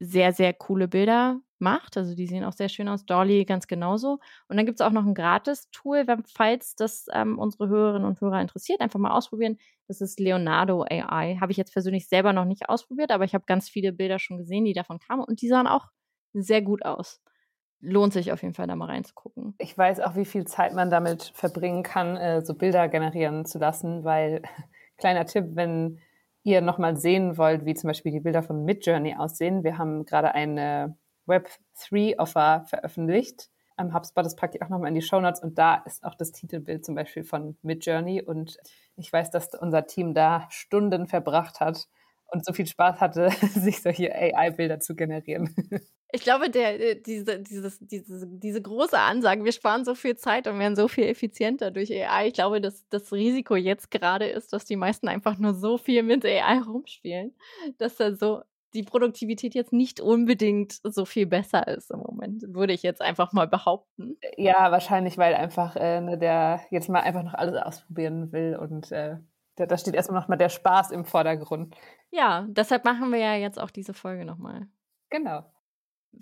sehr, 0.00 0.32
sehr 0.32 0.52
coole 0.54 0.88
Bilder 0.88 1.40
macht. 1.60 1.96
Also 1.96 2.14
die 2.14 2.26
sehen 2.26 2.44
auch 2.44 2.52
sehr 2.52 2.68
schön 2.68 2.88
aus. 2.88 3.04
Dolly 3.04 3.44
ganz 3.44 3.66
genauso. 3.66 4.18
Und 4.48 4.56
dann 4.56 4.66
gibt 4.66 4.80
es 4.80 4.86
auch 4.86 4.92
noch 4.92 5.04
ein 5.04 5.14
Gratis-Tool, 5.14 6.06
falls 6.26 6.74
das 6.74 7.06
ähm, 7.12 7.38
unsere 7.38 7.68
Hörerinnen 7.68 8.06
und 8.06 8.20
Hörer 8.20 8.40
interessiert, 8.40 8.80
einfach 8.80 8.98
mal 8.98 9.12
ausprobieren. 9.12 9.58
Das 9.86 10.00
ist 10.00 10.20
Leonardo 10.20 10.84
AI. 10.88 11.38
Habe 11.40 11.52
ich 11.52 11.58
jetzt 11.58 11.72
persönlich 11.72 12.08
selber 12.08 12.32
noch 12.32 12.44
nicht 12.44 12.68
ausprobiert, 12.68 13.10
aber 13.10 13.24
ich 13.24 13.34
habe 13.34 13.44
ganz 13.46 13.68
viele 13.68 13.92
Bilder 13.92 14.18
schon 14.18 14.38
gesehen, 14.38 14.64
die 14.64 14.72
davon 14.72 14.98
kamen 14.98 15.24
und 15.24 15.42
die 15.42 15.48
sahen 15.48 15.66
auch 15.66 15.86
sehr 16.32 16.62
gut 16.62 16.84
aus. 16.84 17.20
Lohnt 17.80 18.12
sich 18.12 18.32
auf 18.32 18.42
jeden 18.42 18.54
Fall, 18.54 18.66
da 18.66 18.74
mal 18.74 18.86
reinzugucken. 18.86 19.54
Ich 19.58 19.76
weiß 19.78 20.00
auch, 20.00 20.16
wie 20.16 20.24
viel 20.24 20.46
Zeit 20.46 20.74
man 20.74 20.90
damit 20.90 21.30
verbringen 21.34 21.84
kann, 21.84 22.16
äh, 22.16 22.44
so 22.44 22.54
Bilder 22.54 22.88
generieren 22.88 23.44
zu 23.44 23.58
lassen, 23.58 24.04
weil 24.04 24.42
kleiner 24.98 25.26
Tipp, 25.26 25.44
wenn 25.50 26.00
ihr 26.42 26.60
nochmal 26.60 26.96
sehen 26.96 27.36
wollt, 27.38 27.64
wie 27.66 27.74
zum 27.74 27.88
Beispiel 27.88 28.12
die 28.12 28.20
Bilder 28.20 28.42
von 28.42 28.64
Midjourney 28.64 29.16
aussehen. 29.16 29.62
Wir 29.62 29.78
haben 29.78 30.04
gerade 30.04 30.34
eine 30.34 30.96
Web3-Offer 31.28 32.64
veröffentlicht 32.66 33.50
am 33.76 33.94
HubSpot. 33.94 34.24
Das 34.24 34.36
packe 34.36 34.56
ich 34.56 34.62
auch 34.62 34.68
nochmal 34.68 34.88
in 34.88 34.94
die 34.94 35.02
Show 35.02 35.20
Notes 35.20 35.42
und 35.42 35.58
da 35.58 35.76
ist 35.86 36.04
auch 36.04 36.14
das 36.14 36.32
Titelbild 36.32 36.84
zum 36.84 36.94
Beispiel 36.94 37.24
von 37.24 37.56
Midjourney 37.62 38.22
und 38.22 38.58
ich 38.96 39.12
weiß, 39.12 39.30
dass 39.30 39.54
unser 39.54 39.86
Team 39.86 40.14
da 40.14 40.46
Stunden 40.50 41.06
verbracht 41.06 41.60
hat 41.60 41.86
und 42.30 42.44
so 42.44 42.52
viel 42.52 42.66
Spaß 42.66 43.00
hatte, 43.00 43.30
sich 43.54 43.80
solche 43.80 44.14
AI-Bilder 44.14 44.80
zu 44.80 44.94
generieren. 44.94 45.54
Ich 46.10 46.22
glaube, 46.22 46.48
der, 46.48 46.80
äh, 46.80 47.02
diese, 47.02 47.38
dieses, 47.38 47.78
diese, 47.80 48.26
diese 48.26 48.62
große 48.62 48.98
Ansage, 48.98 49.44
wir 49.44 49.52
sparen 49.52 49.84
so 49.84 49.94
viel 49.94 50.16
Zeit 50.16 50.48
und 50.48 50.58
werden 50.58 50.74
so 50.74 50.88
viel 50.88 51.04
effizienter 51.04 51.70
durch 51.70 51.92
AI. 51.92 52.28
Ich 52.28 52.32
glaube, 52.32 52.62
dass 52.62 52.88
das 52.88 53.12
Risiko 53.12 53.56
jetzt 53.56 53.90
gerade 53.90 54.26
ist, 54.26 54.54
dass 54.54 54.64
die 54.64 54.76
meisten 54.76 55.06
einfach 55.06 55.36
nur 55.36 55.52
so 55.52 55.76
viel 55.76 56.02
mit 56.02 56.24
AI 56.24 56.60
rumspielen, 56.60 57.34
dass 57.76 57.96
da 57.96 58.14
so 58.14 58.40
die 58.74 58.82
Produktivität 58.82 59.54
jetzt 59.54 59.72
nicht 59.72 60.00
unbedingt 60.00 60.78
so 60.82 61.04
viel 61.04 61.26
besser 61.26 61.66
ist 61.68 61.90
im 61.90 62.00
Moment, 62.00 62.42
würde 62.48 62.72
ich 62.72 62.82
jetzt 62.82 63.00
einfach 63.00 63.32
mal 63.32 63.46
behaupten. 63.46 64.16
Ja, 64.36 64.70
wahrscheinlich, 64.70 65.18
weil 65.18 65.34
einfach 65.34 65.76
äh, 65.76 66.00
ne, 66.00 66.18
der 66.18 66.60
jetzt 66.70 66.88
mal 66.88 67.00
einfach 67.00 67.22
noch 67.22 67.34
alles 67.34 67.60
ausprobieren 67.60 68.32
will 68.32 68.56
und 68.56 68.92
äh, 68.92 69.16
da 69.56 69.76
steht 69.76 69.94
erstmal 69.94 70.20
nochmal 70.20 70.38
der 70.38 70.50
Spaß 70.50 70.92
im 70.92 71.04
Vordergrund. 71.04 71.74
Ja, 72.10 72.46
deshalb 72.48 72.84
machen 72.84 73.10
wir 73.10 73.18
ja 73.18 73.34
jetzt 73.34 73.60
auch 73.60 73.70
diese 73.70 73.94
Folge 73.94 74.24
nochmal. 74.24 74.68
Genau 75.10 75.44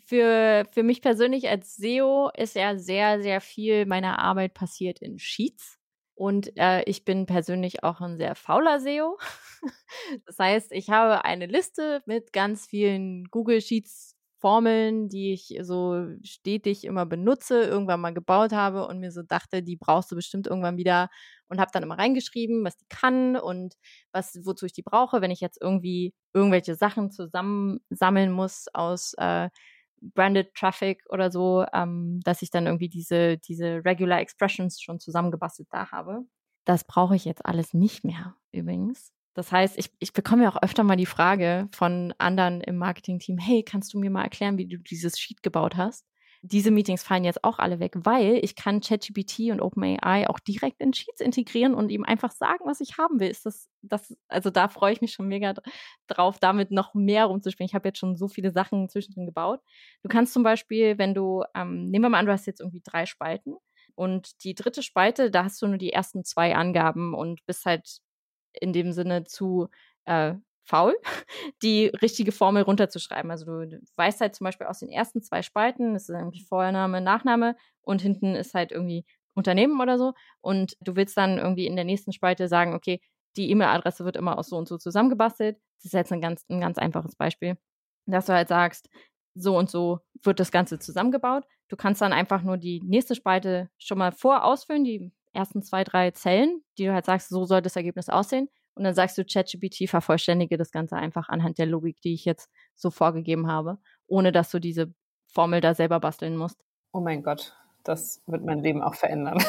für, 0.05 0.67
für 0.73 0.83
mich 0.83 1.03
persönlich 1.03 1.49
als 1.49 1.77
SEO 1.77 2.31
ist 2.37 2.55
ja 2.55 2.77
sehr, 2.79 3.23
sehr 3.23 3.41
viel 3.41 3.87
meiner 3.87 4.19
Arbeit 4.19 4.55
passiert 4.55 5.01
in 5.01 5.19
Sheets. 5.19 5.79
Und 6.17 6.57
äh, 6.57 6.83
ich 6.85 7.05
bin 7.05 7.27
persönlich 7.27 7.85
auch 7.85 8.01
ein 8.01 8.17
sehr 8.17 8.35
fauler 8.35 8.81
SEO. 8.81 9.19
das 10.27 10.39
heißt, 10.39 10.73
ich 10.73 10.91
habe 10.91 11.25
eine 11.25 11.47
Liste 11.47 12.03
mit 12.07 12.33
ganz 12.33 12.67
vielen 12.67 13.25
Google 13.31 13.61
Sheets 13.61 14.15
Formeln, 14.39 15.09
die 15.09 15.33
ich 15.33 15.59
so 15.63 16.07
stetig 16.23 16.85
immer 16.85 17.07
benutze, 17.07 17.63
irgendwann 17.65 18.01
mal 18.01 18.13
gebaut 18.15 18.53
habe 18.53 18.87
und 18.87 19.01
mir 19.01 19.11
so 19.11 19.23
dachte, 19.23 19.63
die 19.63 19.77
brauchst 19.77 20.11
du 20.13 20.17
bestimmt 20.17 20.47
irgendwann 20.47 20.77
wieder 20.77 21.09
und 21.49 21.59
habe 21.59 21.71
dann 21.73 21.83
immer 21.83 21.99
reingeschrieben, 21.99 22.65
was 22.65 22.77
die 22.77 22.87
kann 22.89 23.37
und 23.37 23.75
was 24.13 24.39
wozu 24.45 24.67
ich 24.67 24.73
die 24.73 24.83
brauche, 24.83 25.21
wenn 25.23 25.31
ich 25.31 25.41
jetzt 25.41 25.61
irgendwie 25.61 26.15
irgendwelche 26.35 26.75
Sachen 26.75 27.11
zusammensammeln 27.11 28.31
muss 28.31 28.67
aus 28.75 29.15
äh, 29.19 29.49
Branded 30.15 30.55
Traffic 30.55 31.03
oder 31.09 31.31
so, 31.31 31.65
ähm, 31.73 32.21
dass 32.25 32.43
ich 32.43 32.51
dann 32.51 32.67
irgendwie 32.67 32.89
diese, 32.89 33.39
diese 33.39 33.85
Regular 33.85 34.21
Expressions 34.21 34.81
schon 34.81 35.01
zusammengebastelt 35.01 35.69
da 35.71 35.91
habe. 35.91 36.23
Das 36.65 36.85
brauche 36.85 37.17
ich 37.17 37.25
jetzt 37.25 37.45
alles 37.47 37.75
nicht 37.75 38.05
mehr 38.05 38.35
übrigens. 38.53 39.13
Das 39.35 39.53
heißt, 39.53 39.77
ich, 39.79 39.91
ich 39.99 40.15
bekomme 40.15 40.45
ja 40.45 40.49
auch 40.49 40.63
öfter 40.63 40.83
mal 40.83 40.97
die 40.97 41.07
Frage 41.07 41.69
von 41.73 42.15
anderen 42.17 42.63
im 42.63 42.79
Marketing-Team, 42.79 43.37
hey, 43.39 43.63
kannst 43.63 43.93
du 43.93 43.99
mir 43.99 44.11
mal 44.11 44.25
erklären, 44.25 44.57
wie 44.57 44.67
du 44.67 44.79
dieses 44.79 45.19
Sheet 45.19 45.43
gebaut 45.43 45.77
hast? 45.77 46.07
Diese 46.43 46.71
Meetings 46.71 47.03
fallen 47.03 47.25
jetzt 47.25 47.45
auch 47.45 47.59
alle 47.59 47.81
weg, 47.81 47.93
weil 47.97 48.39
ich 48.43 48.55
kann 48.57 48.81
ChatGPT 48.81 49.51
und 49.51 49.61
OpenAI 49.61 50.29
auch 50.29 50.39
direkt 50.39 50.81
in 50.81 50.93
Sheets 50.93 51.21
integrieren 51.21 51.75
und 51.75 51.91
ihm 51.91 52.05
einfach 52.05 52.31
sagen, 52.31 52.65
was 52.65 52.81
ich 52.81 52.99
haben 52.99 53.21
will. 53.21 53.29
Ist 53.29 53.47
das, 53.47 53.69
das, 53.83 54.17
also 54.29 54.51
da 54.51 54.69
freue 54.69 54.93
ich 54.93 55.01
mich 55.01 55.13
schon 55.13 55.29
mega 55.29 55.55
drauf, 56.07 56.39
damit 56.39 56.71
noch 56.71 56.95
mehr 56.95 57.27
rumzuspielen. 57.27 57.69
Ich 57.69 57.75
habe 57.75 57.89
jetzt 57.89 57.99
schon 57.99 58.17
so 58.17 58.29
viele 58.29 58.53
Sachen 58.53 58.89
zwischendrin 58.89 59.27
gebaut. 59.27 59.61
Du 60.03 60.09
kannst 60.09 60.33
zum 60.33 60.43
Beispiel, 60.43 60.99
wenn 60.99 61.15
du, 61.15 61.45
ähm, 61.55 61.91
nehmen 61.91 62.05
wir 62.05 62.09
mal 62.11 62.19
an, 62.19 62.27
du 62.27 62.33
hast 62.33 62.47
jetzt 62.47 62.61
irgendwie 62.61 62.83
drei 62.85 63.07
Spalten 63.07 63.57
und 63.95 64.45
die 64.45 64.55
dritte 64.55 64.83
Spalte, 64.83 65.31
da 65.31 65.45
hast 65.45 65.61
du 65.63 65.67
nur 65.67 65.79
die 65.79 65.93
ersten 65.93 66.25
zwei 66.25 66.55
Angaben 66.55 67.15
und 67.15 67.45
bist 67.47 67.65
halt 67.65 67.99
in 68.53 68.73
dem 68.73 68.93
Sinne 68.93 69.25
zu 69.25 69.69
äh, 70.05 70.35
faul, 70.67 70.97
die 71.63 71.87
richtige 72.03 72.33
Formel 72.33 72.63
runterzuschreiben. 72.63 73.31
Also 73.31 73.47
du 73.47 73.81
weißt 73.97 74.21
halt 74.21 74.35
zum 74.35 74.45
Beispiel 74.45 74.67
aus 74.67 74.81
den 74.81 74.91
ersten 74.91 75.23
zwei 75.23 75.43
Spalten, 75.43 75.95
das 75.95 76.09
ist 76.09 76.15
irgendwie 76.15 76.43
Vorname, 76.43 77.01
Nachname 77.01 77.57
und 77.83 78.03
hinten 78.03 78.35
ist 78.35 78.55
halt 78.55 78.73
irgendwie 78.73 79.07
Unternehmen 79.35 79.81
oder 79.81 79.99
so. 79.99 80.15
Und 80.41 80.77
du 80.81 80.97
willst 80.97 81.17
dann 81.17 81.39
irgendwie 81.39 81.67
in 81.67 81.77
der 81.77 81.85
nächsten 81.85 82.13
Spalte 82.13 82.49
sagen, 82.49 82.75
okay, 82.75 83.01
die 83.37 83.51
E-Mail-Adresse 83.51 84.05
wird 84.05 84.17
immer 84.17 84.39
aus 84.39 84.49
so 84.49 84.57
und 84.57 84.67
so 84.67 84.79
zusammengebastelt. 84.79 85.59
Das 85.79 85.87
ist 85.87 85.93
jetzt 85.93 86.13
ein 86.13 86.21
ganz, 86.21 86.45
ein 86.49 86.61
ganz 86.61 86.79
einfaches 86.79 87.17
Beispiel. 87.17 87.57
Dass 88.07 88.27
du 88.27 88.33
halt 88.33 88.49
sagst, 88.49 88.89
so 89.35 89.57
und 89.57 89.71
so 89.71 90.01
wird 90.23 90.41
das 90.41 90.51
Ganze 90.51 90.79
zusammengebaut. 90.79 91.45
Du 91.69 91.77
kannst 91.77 92.01
dann 92.01 92.13
einfach 92.13 92.43
nur 92.43 92.57
die 92.57 92.81
nächste 92.83 93.15
Spalte 93.15 93.69
schon 93.79 93.99
mal 93.99 94.13
vorausfüllen, 94.13 94.85
die 94.85 95.13
ersten 95.35 95.63
zwei, 95.63 95.85
drei 95.85 96.11
Zellen, 96.13 96.63
die 96.79 96.87
du 96.87 96.95
halt 96.95 97.05
sagst, 97.05 97.29
so 97.29 97.45
soll 97.45 97.61
das 97.61 97.77
Ergebnis 97.77 98.09
aussehen. 98.09 98.49
Und 98.77 98.85
dann 98.85 98.95
sagst 98.95 99.17
du 99.17 99.25
ChatGPT, 99.25 99.89
vervollständige 99.89 100.59
das 100.59 100.71
Ganze 100.71 100.97
einfach 100.97 101.31
anhand 101.31 101.59
der 101.59 101.67
Logik, 101.67 102.01
die 102.03 102.13
ich 102.13 102.27
jetzt 102.27 102.51
so 102.75 102.91
vorgegeben 102.91 103.47
habe, 103.47 103.79
ohne 104.07 104.33
dass 104.33 104.51
du 104.51 104.59
diese 104.61 104.93
Formel 105.27 105.61
da 105.61 105.75
selber 105.75 105.99
basteln 105.99 106.37
musst. 106.37 106.63
Oh 106.93 107.01
mein 107.01 107.23
Gott, 107.23 107.57
das 107.85 108.23
wird 108.27 108.45
mein 108.45 108.63
Leben 108.63 108.83
auch 108.83 108.95
verändern. 108.95 109.43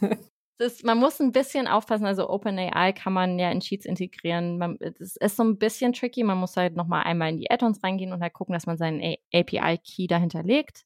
das, 0.60 0.82
man 0.82 0.98
muss 0.98 1.18
ein 1.20 1.32
bisschen 1.32 1.66
aufpassen. 1.66 2.04
Also 2.04 2.28
OpenAI 2.28 2.92
kann 2.92 3.14
man 3.14 3.38
ja 3.38 3.50
in 3.50 3.62
Sheets 3.62 3.86
integrieren. 3.86 4.58
Man, 4.58 4.76
das 4.78 5.16
ist 5.16 5.36
so 5.36 5.42
ein 5.42 5.56
bisschen 5.56 5.94
tricky. 5.94 6.22
Man 6.22 6.36
muss 6.36 6.54
halt 6.54 6.76
nochmal 6.76 7.04
einmal 7.04 7.30
in 7.30 7.38
die 7.38 7.50
Add-ons 7.50 7.82
reingehen 7.82 8.12
und 8.12 8.20
halt 8.20 8.34
gucken, 8.34 8.52
dass 8.52 8.66
man 8.66 8.76
seinen 8.76 9.16
API-Key 9.32 10.06
dahinter 10.06 10.42
legt. 10.42 10.84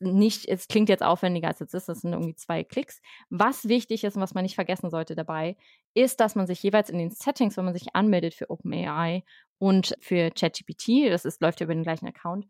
Nicht, 0.00 0.46
es 0.48 0.66
klingt 0.66 0.88
jetzt 0.88 1.02
aufwendiger 1.02 1.48
als 1.48 1.60
es 1.60 1.74
ist. 1.74 1.90
Das 1.90 2.00
sind 2.00 2.14
irgendwie 2.14 2.36
zwei 2.36 2.64
Klicks. 2.64 3.02
Was 3.28 3.68
wichtig 3.68 4.02
ist 4.02 4.16
und 4.16 4.22
was 4.22 4.32
man 4.32 4.44
nicht 4.44 4.54
vergessen 4.54 4.88
sollte 4.88 5.14
dabei, 5.14 5.56
ist, 5.92 6.20
dass 6.20 6.34
man 6.34 6.46
sich 6.46 6.62
jeweils 6.62 6.88
in 6.88 6.96
den 6.96 7.10
Settings, 7.10 7.58
wenn 7.58 7.66
man 7.66 7.74
sich 7.74 7.94
anmeldet 7.94 8.32
für 8.32 8.48
OpenAI 8.48 9.24
und 9.58 9.94
für 10.00 10.30
ChatGPT, 10.30 11.10
das 11.10 11.26
ist, 11.26 11.42
läuft 11.42 11.60
ja 11.60 11.64
über 11.64 11.74
den 11.74 11.82
gleichen 11.82 12.06
Account, 12.06 12.46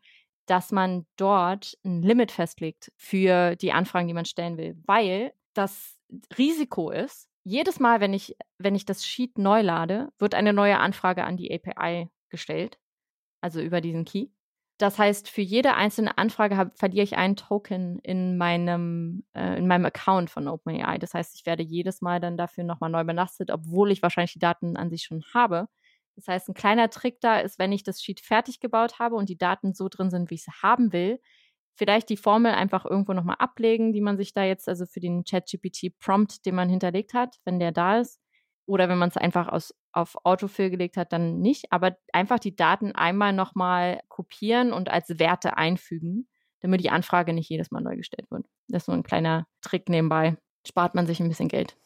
dass 0.47 0.71
man 0.71 1.07
dort 1.17 1.77
ein 1.85 2.03
Limit 2.03 2.31
festlegt 2.31 2.93
für 2.97 3.57
die 3.57 3.73
Anfragen, 3.73 4.07
die 4.07 4.15
man 4.15 4.27
stellen 4.27 4.59
will. 4.59 4.77
Weil 4.87 5.33
das 5.55 5.97
Risiko 6.37 6.91
ist, 6.91 7.29
jedes 7.45 7.81
Mal, 7.81 8.01
wenn 8.01 8.13
ich, 8.13 8.37
wenn 8.59 8.75
ich 8.75 8.85
das 8.85 9.05
Sheet 9.05 9.39
neu 9.39 9.63
lade, 9.63 10.13
wird 10.19 10.35
eine 10.35 10.53
neue 10.53 10.79
Anfrage 10.79 11.25
an 11.25 11.37
die 11.37 11.53
API 11.53 12.09
gestellt, 12.29 12.79
also 13.41 13.61
über 13.61 13.81
diesen 13.81 14.05
Key. 14.05 14.29
Das 14.79 14.99
heißt, 14.99 15.29
für 15.29 15.43
jede 15.43 15.75
einzelne 15.75 16.19
Anfrage 16.19 16.57
hab, 16.57 16.77
verliere 16.77 17.05
ich 17.05 17.17
einen 17.17 17.37
Token 17.37 17.99
in 18.01 18.37
meinem, 18.37 19.25
äh, 19.35 19.57
in 19.59 19.67
meinem 19.67 19.85
Account 19.87 20.31
von 20.31 20.49
OpenAI. 20.49 20.99
Das 20.99 21.15
heißt, 21.15 21.37
ich 21.37 21.47
werde 21.47 21.63
jedes 21.63 22.01
Mal 22.01 22.21
dann 22.21 22.37
dafür 22.37 22.65
nochmal 22.65 22.91
neu 22.91 23.05
belastet, 23.05 23.51
obwohl 23.51 23.93
ich 23.93 24.03
wahrscheinlich 24.03 24.33
die 24.33 24.39
Daten 24.41 24.77
an 24.77 24.91
sich 24.91 25.03
schon 25.05 25.23
habe. 25.35 25.69
Das 26.17 26.29
heißt, 26.29 26.49
ein 26.49 26.55
kleiner 26.55 26.91
Trick 26.91 27.21
da 27.21 27.41
ist, 27.41 27.59
wenn 27.59 27.73
ich 27.73 27.85
das 27.85 28.03
Sheet 28.03 28.21
fertig 28.21 28.61
gebaut 28.61 28.99
habe 28.99 29.17
und 29.17 29.29
die 29.29 29.39
Daten 29.39 29.73
so 29.75 29.89
drin 29.89 30.11
sind, 30.11 30.31
wie 30.31 30.35
ich 30.35 30.45
sie 30.45 30.53
haben 30.63 30.93
will, 30.93 31.21
vielleicht 31.75 32.09
die 32.09 32.17
Formel 32.17 32.53
einfach 32.53 32.85
irgendwo 32.85 33.13
nochmal 33.13 33.37
ablegen, 33.39 33.93
die 33.93 34.01
man 34.01 34.17
sich 34.17 34.33
da 34.33 34.45
jetzt, 34.45 34.69
also 34.69 34.87
für 34.87 35.01
den 35.01 35.25
ChatGPT-Prompt, 35.25 36.45
den 36.47 36.55
man 36.55 36.69
hinterlegt 36.69 37.15
hat, 37.15 37.37
wenn 37.45 37.59
der 37.59 37.73
da 37.73 38.01
ist. 38.01 38.21
Oder 38.67 38.89
wenn 38.89 38.99
man 38.99 39.09
es 39.09 39.17
einfach 39.17 39.49
aus, 39.49 39.75
auf 39.93 40.17
Autofill 40.25 40.71
gelegt 40.71 40.97
hat, 40.97 41.13
dann 41.13 41.41
nicht. 41.41 41.73
Aber 41.73 41.97
einfach 42.13 42.39
die 42.39 42.55
Daten 42.55 42.93
einmal 42.93 43.33
nochmal 43.33 44.01
kopieren 44.09 44.73
und 44.73 44.89
als 44.91 45.19
Werte 45.19 45.57
einfügen, 45.57 46.29
damit 46.61 46.83
die 46.83 46.91
Anfrage 46.91 47.33
nicht 47.33 47.49
jedes 47.49 47.71
Mal 47.71 47.81
neu 47.81 47.97
gestellt 47.97 48.31
wird. 48.31 48.47
Das 48.69 48.83
ist 48.83 48.87
so 48.87 48.93
ein 48.93 49.03
kleiner 49.03 49.47
Trick 49.63 49.89
nebenbei 49.89 50.37
spart 50.67 50.95
man 50.95 51.07
sich 51.07 51.21
ein 51.21 51.29
bisschen 51.29 51.49
Geld. 51.49 51.77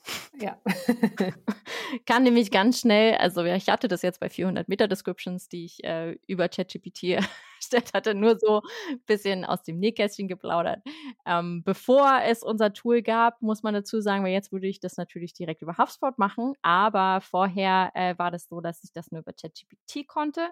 Ja. 0.41 0.59
Kann 2.07 2.23
nämlich 2.23 2.51
ganz 2.51 2.81
schnell, 2.81 3.15
also 3.15 3.45
ich 3.45 3.69
hatte 3.69 3.89
das 3.89 4.03
jetzt 4.03 4.21
bei 4.21 4.29
400 4.29 4.69
Meter 4.69 4.89
Descriptions, 4.89 5.49
die 5.49 5.65
ich 5.65 5.85
äh, 5.85 6.17
über 6.27 6.49
ChatGPT 6.49 7.19
erstellt 7.67 7.93
hatte, 7.95 8.15
nur 8.15 8.39
so 8.39 8.63
ein 8.91 9.01
bisschen 9.07 9.45
aus 9.45 9.63
dem 9.63 9.79
Nähkästchen 9.79 10.29
geplaudert. 10.29 10.83
Ähm, 11.27 11.63
bevor 11.65 12.21
es 12.25 12.43
unser 12.43 12.73
Tool 12.73 13.03
gab, 13.03 13.41
muss 13.43 13.63
man 13.63 13.75
dazu 13.75 14.01
sagen, 14.01 14.25
weil 14.25 14.33
jetzt 14.33 14.53
würde 14.53 14.69
ich 14.69 14.81
das 14.81 14.97
natürlich 14.97 15.35
direkt 15.35 15.63
über 15.63 15.77
HubSpot 15.79 16.19
machen, 16.19 16.55
aber 16.63 17.21
vorher 17.21 17.91
äh, 17.95 18.17
war 18.19 18.31
das 18.31 18.49
so, 18.49 18.61
dass 18.61 18.83
ich 18.85 18.93
das 18.93 19.11
nur 19.11 19.23
über 19.23 19.33
ChatGPT 19.33 20.07
konnte. 20.07 20.49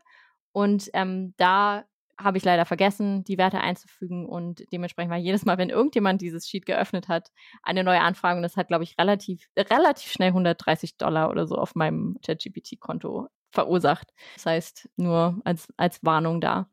Und 0.52 0.90
ähm, 0.92 1.34
da 1.36 1.84
habe 2.16 2.38
ich 2.38 2.44
leider 2.44 2.64
vergessen, 2.64 3.24
die 3.24 3.38
Werte 3.38 3.60
einzufügen 3.60 4.26
und 4.26 4.62
dementsprechend 4.72 5.10
war 5.10 5.18
jedes 5.18 5.44
Mal, 5.44 5.58
wenn 5.58 5.70
irgendjemand 5.70 6.20
dieses 6.20 6.46
Sheet 6.48 6.64
geöffnet 6.64 7.08
hat, 7.08 7.32
eine 7.62 7.82
neue 7.82 8.00
Anfrage 8.00 8.36
und 8.36 8.42
das 8.42 8.56
hat, 8.56 8.68
glaube 8.68 8.84
ich, 8.84 8.96
relativ, 8.98 9.48
relativ 9.58 10.12
schnell 10.12 10.28
130 10.28 10.96
Dollar 10.96 11.28
oder 11.30 11.48
so 11.48 11.56
auf 11.56 11.74
meinem 11.74 12.16
ChatGPT-Konto 12.24 13.28
verursacht. 13.54 14.12
Das 14.34 14.46
heißt, 14.46 14.90
nur 14.96 15.40
als, 15.44 15.68
als 15.76 16.04
Warnung 16.04 16.40
da. 16.40 16.68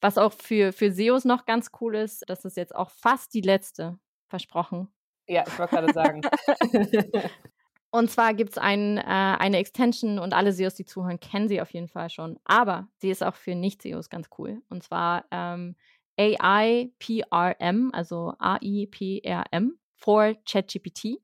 Was 0.00 0.16
auch 0.16 0.32
für, 0.32 0.72
für 0.72 0.92
SEOs 0.92 1.24
noch 1.24 1.44
ganz 1.44 1.70
cool 1.80 1.96
ist, 1.96 2.22
das 2.28 2.44
ist 2.44 2.56
jetzt 2.56 2.74
auch 2.74 2.90
fast 2.90 3.34
die 3.34 3.40
letzte, 3.40 3.98
versprochen. 4.28 4.88
Ja, 5.26 5.44
ich 5.46 5.58
wollte 5.58 5.74
gerade 5.74 5.92
sagen. 5.92 6.20
Und 7.90 8.10
zwar 8.10 8.34
gibt 8.34 8.50
es 8.50 8.58
ein, 8.58 8.98
äh, 8.98 9.02
eine 9.02 9.56
Extension 9.56 10.18
und 10.18 10.34
alle 10.34 10.52
SEOs, 10.52 10.74
die 10.74 10.84
zuhören, 10.84 11.20
kennen 11.20 11.48
sie 11.48 11.62
auf 11.62 11.70
jeden 11.70 11.88
Fall 11.88 12.10
schon. 12.10 12.38
Aber 12.44 12.88
sie 12.98 13.10
ist 13.10 13.24
auch 13.24 13.34
für 13.34 13.54
Nicht-SEOs 13.54 14.10
ganz 14.10 14.28
cool. 14.38 14.60
Und 14.68 14.82
zwar 14.82 15.24
ähm, 15.30 15.74
AIPRM, 16.18 17.90
also 17.94 18.34
A-I-P-R-M, 18.38 19.78
for 19.94 20.34
ChatGPT, 20.46 21.22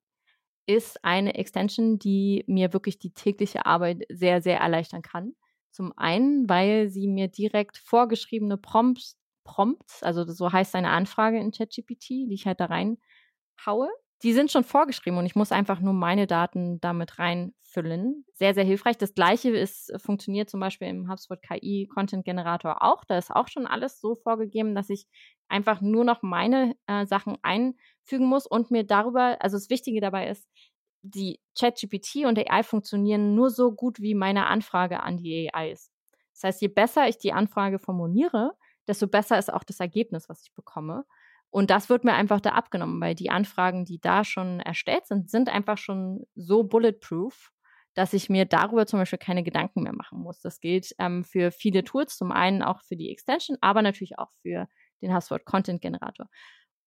ist 0.66 1.04
eine 1.04 1.34
Extension, 1.34 1.98
die 1.98 2.44
mir 2.46 2.72
wirklich 2.72 2.98
die 2.98 3.12
tägliche 3.12 3.66
Arbeit 3.66 4.02
sehr, 4.08 4.40
sehr 4.42 4.60
erleichtern 4.60 5.02
kann. 5.02 5.34
Zum 5.70 5.92
einen, 5.96 6.48
weil 6.48 6.88
sie 6.88 7.06
mir 7.08 7.28
direkt 7.28 7.78
vorgeschriebene 7.78 8.56
Prompts, 8.56 9.16
Prompts 9.44 10.02
also 10.02 10.24
so 10.24 10.52
heißt 10.52 10.74
eine 10.74 10.90
Anfrage 10.90 11.38
in 11.38 11.50
ChatGPT, 11.52 12.08
die 12.10 12.34
ich 12.34 12.46
halt 12.46 12.60
da 12.60 12.66
reinhaue, 12.66 13.88
die 14.22 14.32
sind 14.32 14.50
schon 14.50 14.64
vorgeschrieben 14.64 15.18
und 15.18 15.26
ich 15.26 15.34
muss 15.34 15.52
einfach 15.52 15.80
nur 15.80 15.92
meine 15.92 16.26
Daten 16.26 16.80
damit 16.80 17.18
reinfüllen. 17.18 18.24
Sehr, 18.32 18.54
sehr 18.54 18.64
hilfreich. 18.64 18.96
Das 18.96 19.14
gleiche 19.14 19.50
ist, 19.50 19.92
funktioniert 20.00 20.48
zum 20.48 20.60
Beispiel 20.60 20.88
im 20.88 21.10
HubSpot 21.10 21.42
KI 21.42 21.86
Content 21.92 22.24
Generator 22.24 22.82
auch. 22.82 23.04
Da 23.04 23.18
ist 23.18 23.30
auch 23.30 23.48
schon 23.48 23.66
alles 23.66 24.00
so 24.00 24.14
vorgegeben, 24.14 24.74
dass 24.74 24.88
ich 24.88 25.06
einfach 25.48 25.82
nur 25.82 26.04
noch 26.04 26.22
meine 26.22 26.74
äh, 26.86 27.04
Sachen 27.06 27.36
einfügen 28.04 28.26
muss 28.26 28.46
und 28.46 28.70
mir 28.70 28.84
darüber, 28.84 29.36
also 29.40 29.56
das 29.56 29.70
Wichtige 29.70 30.00
dabei 30.00 30.28
ist, 30.28 30.48
die 31.02 31.40
ChatGPT 31.58 32.24
und 32.26 32.38
AI 32.38 32.62
funktionieren 32.62 33.34
nur 33.34 33.50
so 33.50 33.72
gut, 33.72 34.00
wie 34.00 34.14
meine 34.14 34.46
Anfrage 34.46 35.02
an 35.02 35.18
die 35.18 35.50
AI 35.52 35.72
ist. 35.72 35.90
Das 36.32 36.44
heißt, 36.44 36.62
je 36.62 36.68
besser 36.68 37.08
ich 37.08 37.18
die 37.18 37.32
Anfrage 37.32 37.78
formuliere, 37.78 38.52
desto 38.88 39.06
besser 39.06 39.38
ist 39.38 39.52
auch 39.52 39.64
das 39.64 39.80
Ergebnis, 39.80 40.28
was 40.28 40.42
ich 40.42 40.54
bekomme. 40.54 41.04
Und 41.50 41.70
das 41.70 41.88
wird 41.88 42.04
mir 42.04 42.14
einfach 42.14 42.40
da 42.40 42.50
abgenommen, 42.50 43.00
weil 43.00 43.14
die 43.14 43.30
Anfragen, 43.30 43.84
die 43.84 44.00
da 44.00 44.24
schon 44.24 44.60
erstellt 44.60 45.06
sind, 45.06 45.30
sind 45.30 45.48
einfach 45.48 45.78
schon 45.78 46.26
so 46.34 46.64
bulletproof, 46.64 47.52
dass 47.94 48.12
ich 48.12 48.28
mir 48.28 48.44
darüber 48.44 48.86
zum 48.86 48.98
Beispiel 48.98 49.20
keine 49.20 49.44
Gedanken 49.44 49.82
mehr 49.82 49.94
machen 49.94 50.18
muss. 50.18 50.40
Das 50.40 50.58
gilt 50.58 50.94
ähm, 50.98 51.22
für 51.22 51.52
viele 51.52 51.84
Tools, 51.84 52.16
zum 52.16 52.32
einen 52.32 52.62
auch 52.62 52.80
für 52.80 52.96
die 52.96 53.10
Extension, 53.10 53.56
aber 53.60 53.82
natürlich 53.82 54.18
auch 54.18 54.32
für 54.42 54.66
den 55.00 55.14
HubSpot 55.14 55.44
Content 55.44 55.80
Generator. 55.80 56.28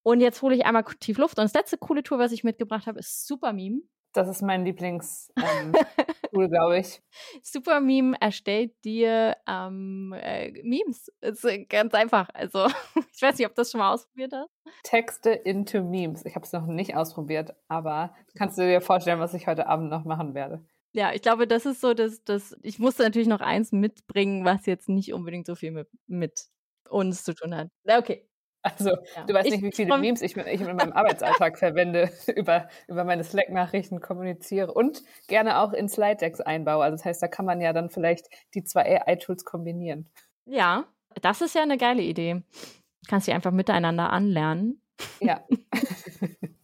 Und 0.07 0.21
jetzt 0.21 0.41
hole 0.41 0.55
ich 0.55 0.65
einmal 0.65 0.85
tief 1.01 1.17
Luft. 1.17 1.37
Und 1.37 1.43
das 1.43 1.53
letzte 1.53 1.77
coole 1.77 2.01
Tool, 2.01 2.17
was 2.17 2.31
ich 2.31 2.45
mitgebracht 2.45 2.87
habe, 2.87 2.99
ist 2.99 3.27
Supermeme. 3.27 3.81
Das 4.13 4.29
ist 4.29 4.41
mein 4.41 4.63
Lieblings 4.63 5.33
ähm, 5.35 5.73
glaube 6.49 6.79
ich. 6.79 7.01
Super 7.43 7.81
Meme 7.81 8.15
erstellt 8.21 8.73
dir 8.85 9.35
ähm, 9.45 10.15
äh, 10.17 10.53
Memes. 10.63 11.11
Ist 11.19 11.45
ganz 11.67 11.93
einfach. 11.93 12.29
Also, 12.33 12.67
ich 13.13 13.21
weiß 13.21 13.37
nicht, 13.37 13.47
ob 13.47 13.53
du 13.53 13.59
das 13.59 13.69
schon 13.69 13.79
mal 13.79 13.91
ausprobiert 13.91 14.31
hast. 14.31 14.49
Texte 14.83 15.31
into 15.31 15.83
Memes. 15.83 16.25
Ich 16.25 16.35
habe 16.35 16.45
es 16.45 16.53
noch 16.53 16.67
nicht 16.67 16.95
ausprobiert, 16.95 17.53
aber 17.67 18.15
kannst 18.37 18.57
du 18.57 18.61
dir 18.61 18.79
vorstellen, 18.79 19.19
was 19.19 19.33
ich 19.33 19.45
heute 19.45 19.67
Abend 19.67 19.89
noch 19.89 20.05
machen 20.05 20.33
werde? 20.33 20.63
Ja, 20.93 21.11
ich 21.11 21.21
glaube, 21.21 21.47
das 21.47 21.65
ist 21.65 21.81
so, 21.81 21.93
dass 21.93 22.23
das. 22.23 22.55
Ich 22.61 22.79
musste 22.79 23.03
natürlich 23.03 23.27
noch 23.27 23.41
eins 23.41 23.73
mitbringen, 23.73 24.45
was 24.45 24.67
jetzt 24.67 24.87
nicht 24.87 25.13
unbedingt 25.13 25.47
so 25.47 25.55
viel 25.55 25.71
mit, 25.71 25.89
mit 26.07 26.45
uns 26.89 27.25
zu 27.25 27.35
tun 27.35 27.53
hat. 27.53 27.67
Okay, 27.85 28.25
also, 28.61 28.89
ja. 28.89 29.23
du 29.25 29.33
weißt 29.33 29.49
nicht, 29.49 29.63
wie 29.63 29.71
viele 29.71 29.97
Memes 29.97 30.21
ich, 30.21 30.35
ich 30.35 30.61
in 30.61 30.75
meinem 30.75 30.93
Arbeitsalltag 30.93 31.57
verwende, 31.57 32.11
über, 32.35 32.67
über 32.87 33.03
meine 33.03 33.23
Slack-Nachrichten 33.23 34.01
kommuniziere 34.01 34.73
und 34.73 35.03
gerne 35.27 35.59
auch 35.59 35.73
in 35.73 35.89
Slide-Decks 35.89 36.41
einbaue. 36.41 36.83
Also, 36.83 36.97
das 36.97 37.05
heißt, 37.05 37.23
da 37.23 37.27
kann 37.27 37.45
man 37.45 37.61
ja 37.61 37.73
dann 37.73 37.89
vielleicht 37.89 38.27
die 38.53 38.63
zwei 38.63 39.01
AI-Tools 39.01 39.45
kombinieren. 39.45 40.09
Ja, 40.45 40.85
das 41.21 41.41
ist 41.41 41.55
ja 41.55 41.63
eine 41.63 41.77
geile 41.77 42.01
Idee. 42.01 42.33
Du 42.33 43.09
kannst 43.09 43.25
sie 43.25 43.33
einfach 43.33 43.51
miteinander 43.51 44.11
anlernen. 44.11 44.81
Ja. 45.21 45.43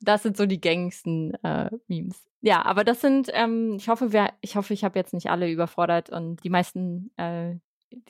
das 0.00 0.22
sind 0.22 0.36
so 0.36 0.46
die 0.46 0.60
gängigsten 0.60 1.34
äh, 1.42 1.70
Memes. 1.86 2.24
Ja, 2.40 2.64
aber 2.64 2.82
das 2.82 3.00
sind, 3.00 3.30
ähm, 3.32 3.76
ich 3.76 3.88
hoffe, 3.88 4.12
wir, 4.12 4.30
ich 4.40 4.56
hoffe, 4.56 4.74
ich 4.74 4.82
habe 4.82 4.98
jetzt 4.98 5.14
nicht 5.14 5.30
alle 5.30 5.50
überfordert 5.50 6.10
und 6.10 6.42
die 6.42 6.50
meisten 6.50 7.12
äh, 7.16 7.54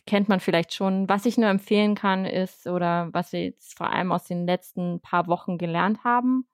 kennt 0.06 0.28
man 0.28 0.40
vielleicht 0.40 0.74
schon. 0.74 1.08
Was 1.08 1.26
ich 1.26 1.38
nur 1.38 1.48
empfehlen 1.48 1.94
kann, 1.94 2.24
ist, 2.24 2.66
oder 2.66 3.08
was 3.12 3.32
wir 3.32 3.44
jetzt 3.44 3.76
vor 3.76 3.90
allem 3.90 4.12
aus 4.12 4.24
den 4.24 4.46
letzten 4.46 5.00
paar 5.00 5.26
Wochen 5.26 5.58
gelernt 5.58 6.04
haben, 6.04 6.46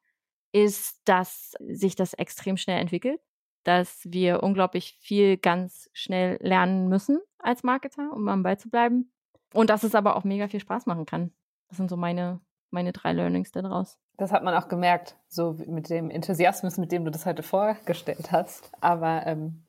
ist, 0.53 1.01
dass 1.05 1.55
sich 1.67 1.97
das 1.97 2.15
extrem 2.15 2.57
schnell 2.57 2.81
entwickelt, 2.81 3.21
dass 3.65 4.01
wir 4.05 4.43
unglaublich 4.43 4.97
viel 5.01 5.37
ganz 5.37 5.91
schnell 5.93 6.39
lernen 6.41 6.89
müssen 6.89 7.19
als 7.39 7.63
Marketer, 7.63 8.13
um 8.13 8.29
am 8.29 8.43
Ball 8.43 8.59
zu 8.59 8.71
bleiben. 8.71 9.13
Und 9.55 9.71
dass 9.71 9.83
es 9.83 9.95
aber 9.95 10.17
auch 10.17 10.25
mega 10.25 10.49
viel 10.49 10.61
Spaß 10.61 10.87
machen 10.87 11.07
kann. 11.07 11.33
Das 11.69 11.79
sind 11.79 11.89
so 11.89 11.97
meine, 11.97 12.41
meine 12.71 12.93
drei 12.93 13.13
Learnings 13.13 13.53
daraus. 13.53 13.99
Das 14.17 14.33
hat 14.33 14.43
man 14.43 14.55
auch 14.55 14.69
gemerkt, 14.69 15.17
so 15.29 15.57
mit 15.67 15.91
dem 15.91 16.11
Enthusiasmus, 16.11 16.77
mit 16.77 16.93
dem 16.93 17.05
du 17.05 17.11
das 17.11 17.25
heute 17.25 17.43
vorgestellt 17.43 18.33
hast. 18.33 18.71
Aber 18.81 19.27
ähm, 19.27 19.65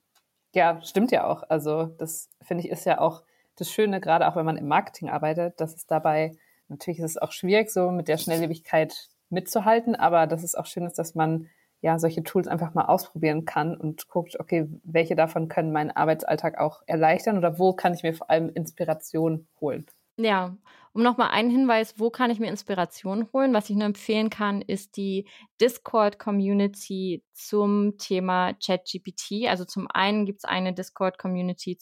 ja, 0.53 0.81
stimmt 0.81 1.11
ja 1.11 1.27
auch. 1.27 1.43
Also 1.49 1.85
das 1.85 2.29
finde 2.41 2.65
ich 2.65 2.71
ist 2.71 2.85
ja 2.85 2.99
auch 2.99 3.23
das 3.59 3.71
Schöne, 3.71 3.99
gerade 3.99 4.27
auch 4.27 4.35
wenn 4.35 4.45
man 4.45 4.57
im 4.57 4.67
Marketing 4.67 5.09
arbeitet, 5.09 5.59
dass 5.59 5.75
es 5.75 5.85
dabei, 5.85 6.33
natürlich 6.67 6.99
ist 6.99 7.11
es 7.11 7.17
auch 7.17 7.31
schwierig, 7.31 7.69
so 7.69 7.91
mit 7.91 8.07
der 8.07 8.17
Schnelllebigkeit 8.17 9.09
mitzuhalten, 9.29 9.95
aber 9.95 10.27
dass 10.27 10.43
es 10.43 10.55
auch 10.55 10.65
schön 10.65 10.85
ist, 10.85 10.97
dass 10.99 11.15
man 11.15 11.47
ja 11.81 11.97
solche 11.97 12.23
Tools 12.23 12.47
einfach 12.47 12.73
mal 12.73 12.85
ausprobieren 12.85 13.45
kann 13.45 13.75
und 13.75 14.07
guckt, 14.09 14.39
okay, 14.39 14.67
welche 14.83 15.15
davon 15.15 15.47
können 15.47 15.71
meinen 15.71 15.91
Arbeitsalltag 15.91 16.57
auch 16.57 16.81
erleichtern 16.87 17.37
oder 17.37 17.57
wo 17.57 17.73
kann 17.73 17.93
ich 17.93 18.03
mir 18.03 18.13
vor 18.13 18.29
allem 18.29 18.49
Inspiration 18.49 19.47
holen. 19.61 19.85
Ja, 20.17 20.57
Um 20.91 21.03
nochmal 21.03 21.29
einen 21.29 21.49
Hinweis, 21.49 21.97
wo 21.97 22.09
kann 22.09 22.31
ich 22.31 22.39
mir 22.39 22.49
Inspiration 22.49 23.29
holen? 23.31 23.53
Was 23.53 23.69
ich 23.69 23.77
nur 23.77 23.85
empfehlen 23.85 24.29
kann, 24.29 24.61
ist 24.61 24.97
die 24.97 25.29
Discord-Community 25.61 27.23
zum 27.31 27.97
Thema 27.97 28.53
ChatGPT. 28.53 29.47
Also 29.47 29.63
zum 29.63 29.87
einen 29.87 30.25
gibt 30.25 30.39
es 30.39 30.45
eine 30.45 30.73
Discord-Community 30.73 31.77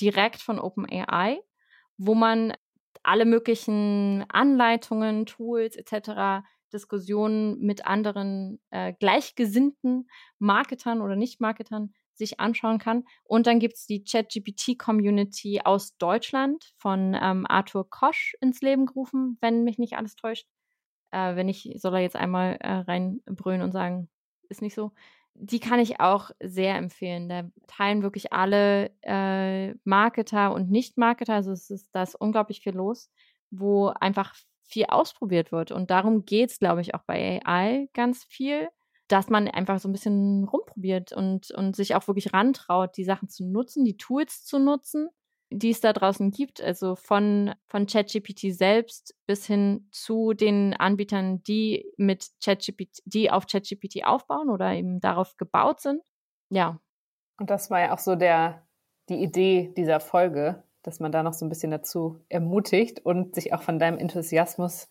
direkt 0.00 0.40
von 0.40 0.58
OpenAI, 0.58 1.40
wo 1.98 2.14
man 2.14 2.52
alle 3.02 3.24
möglichen 3.24 4.24
Anleitungen, 4.28 5.26
Tools 5.26 5.76
etc., 5.76 6.44
Diskussionen 6.72 7.60
mit 7.60 7.86
anderen 7.86 8.60
äh, 8.70 8.92
gleichgesinnten 8.92 10.08
Marketern 10.38 11.00
oder 11.00 11.14
Nicht-Marketern 11.14 11.94
sich 12.14 12.40
anschauen 12.40 12.78
kann. 12.78 13.04
Und 13.24 13.46
dann 13.46 13.60
gibt 13.60 13.74
es 13.74 13.86
die 13.86 14.02
ChatGPT-Community 14.02 15.60
aus 15.64 15.96
Deutschland 15.98 16.72
von 16.76 17.16
ähm, 17.20 17.46
Arthur 17.48 17.88
Kosch 17.88 18.34
ins 18.40 18.62
Leben 18.62 18.86
gerufen, 18.86 19.38
wenn 19.40 19.64
mich 19.64 19.78
nicht 19.78 19.96
alles 19.96 20.16
täuscht. 20.16 20.46
Äh, 21.12 21.36
wenn 21.36 21.46
nicht, 21.46 21.80
soll 21.80 21.94
er 21.94 22.00
jetzt 22.00 22.16
einmal 22.16 22.56
äh, 22.60 22.72
reinbrüllen 22.72 23.62
und 23.62 23.72
sagen, 23.72 24.08
ist 24.48 24.62
nicht 24.62 24.74
so. 24.74 24.92
Die 25.38 25.60
kann 25.60 25.80
ich 25.80 26.00
auch 26.00 26.30
sehr 26.40 26.76
empfehlen. 26.76 27.28
Da 27.28 27.44
teilen 27.66 28.02
wirklich 28.02 28.32
alle 28.32 28.90
äh, 29.02 29.74
Marketer 29.84 30.52
und 30.52 30.70
Nicht-Marketer, 30.70 31.34
also 31.34 31.52
es 31.52 31.70
ist 31.70 31.90
da 31.92 32.02
ist 32.02 32.14
unglaublich 32.14 32.60
viel 32.60 32.74
los, 32.74 33.10
wo 33.50 33.88
einfach 33.88 34.34
viel 34.62 34.86
ausprobiert 34.86 35.52
wird. 35.52 35.70
Und 35.72 35.90
darum 35.90 36.24
geht 36.24 36.50
es, 36.50 36.58
glaube 36.58 36.80
ich, 36.80 36.94
auch 36.94 37.02
bei 37.06 37.40
AI 37.44 37.88
ganz 37.92 38.24
viel 38.24 38.68
dass 39.08 39.28
man 39.28 39.48
einfach 39.48 39.78
so 39.78 39.88
ein 39.88 39.92
bisschen 39.92 40.44
rumprobiert 40.44 41.12
und, 41.12 41.50
und 41.52 41.76
sich 41.76 41.94
auch 41.94 42.06
wirklich 42.08 42.32
rantraut, 42.32 42.96
die 42.96 43.04
Sachen 43.04 43.28
zu 43.28 43.46
nutzen, 43.46 43.84
die 43.84 43.96
Tools 43.96 44.44
zu 44.44 44.58
nutzen, 44.58 45.08
die 45.50 45.70
es 45.70 45.80
da 45.80 45.92
draußen 45.92 46.30
gibt. 46.30 46.60
Also 46.60 46.96
von, 46.96 47.54
von 47.66 47.86
ChatGPT 47.86 48.54
selbst 48.54 49.14
bis 49.26 49.46
hin 49.46 49.88
zu 49.92 50.32
den 50.32 50.74
Anbietern, 50.74 51.42
die 51.42 51.86
mit 51.96 52.28
ChatGPT, 52.44 53.02
die 53.04 53.30
auf 53.30 53.46
ChatGPT 53.46 54.04
aufbauen 54.04 54.50
oder 54.50 54.72
eben 54.72 55.00
darauf 55.00 55.36
gebaut 55.36 55.80
sind. 55.80 56.02
Ja. 56.50 56.80
Und 57.38 57.50
das 57.50 57.70
war 57.70 57.80
ja 57.80 57.94
auch 57.94 57.98
so 57.98 58.16
der, 58.16 58.66
die 59.08 59.22
Idee 59.22 59.72
dieser 59.76 60.00
Folge, 60.00 60.62
dass 60.82 61.00
man 61.00 61.12
da 61.12 61.22
noch 61.22 61.34
so 61.34 61.44
ein 61.44 61.48
bisschen 61.48 61.70
dazu 61.70 62.20
ermutigt 62.28 63.04
und 63.04 63.34
sich 63.34 63.52
auch 63.52 63.62
von 63.62 63.78
deinem 63.78 63.98
Enthusiasmus 63.98 64.88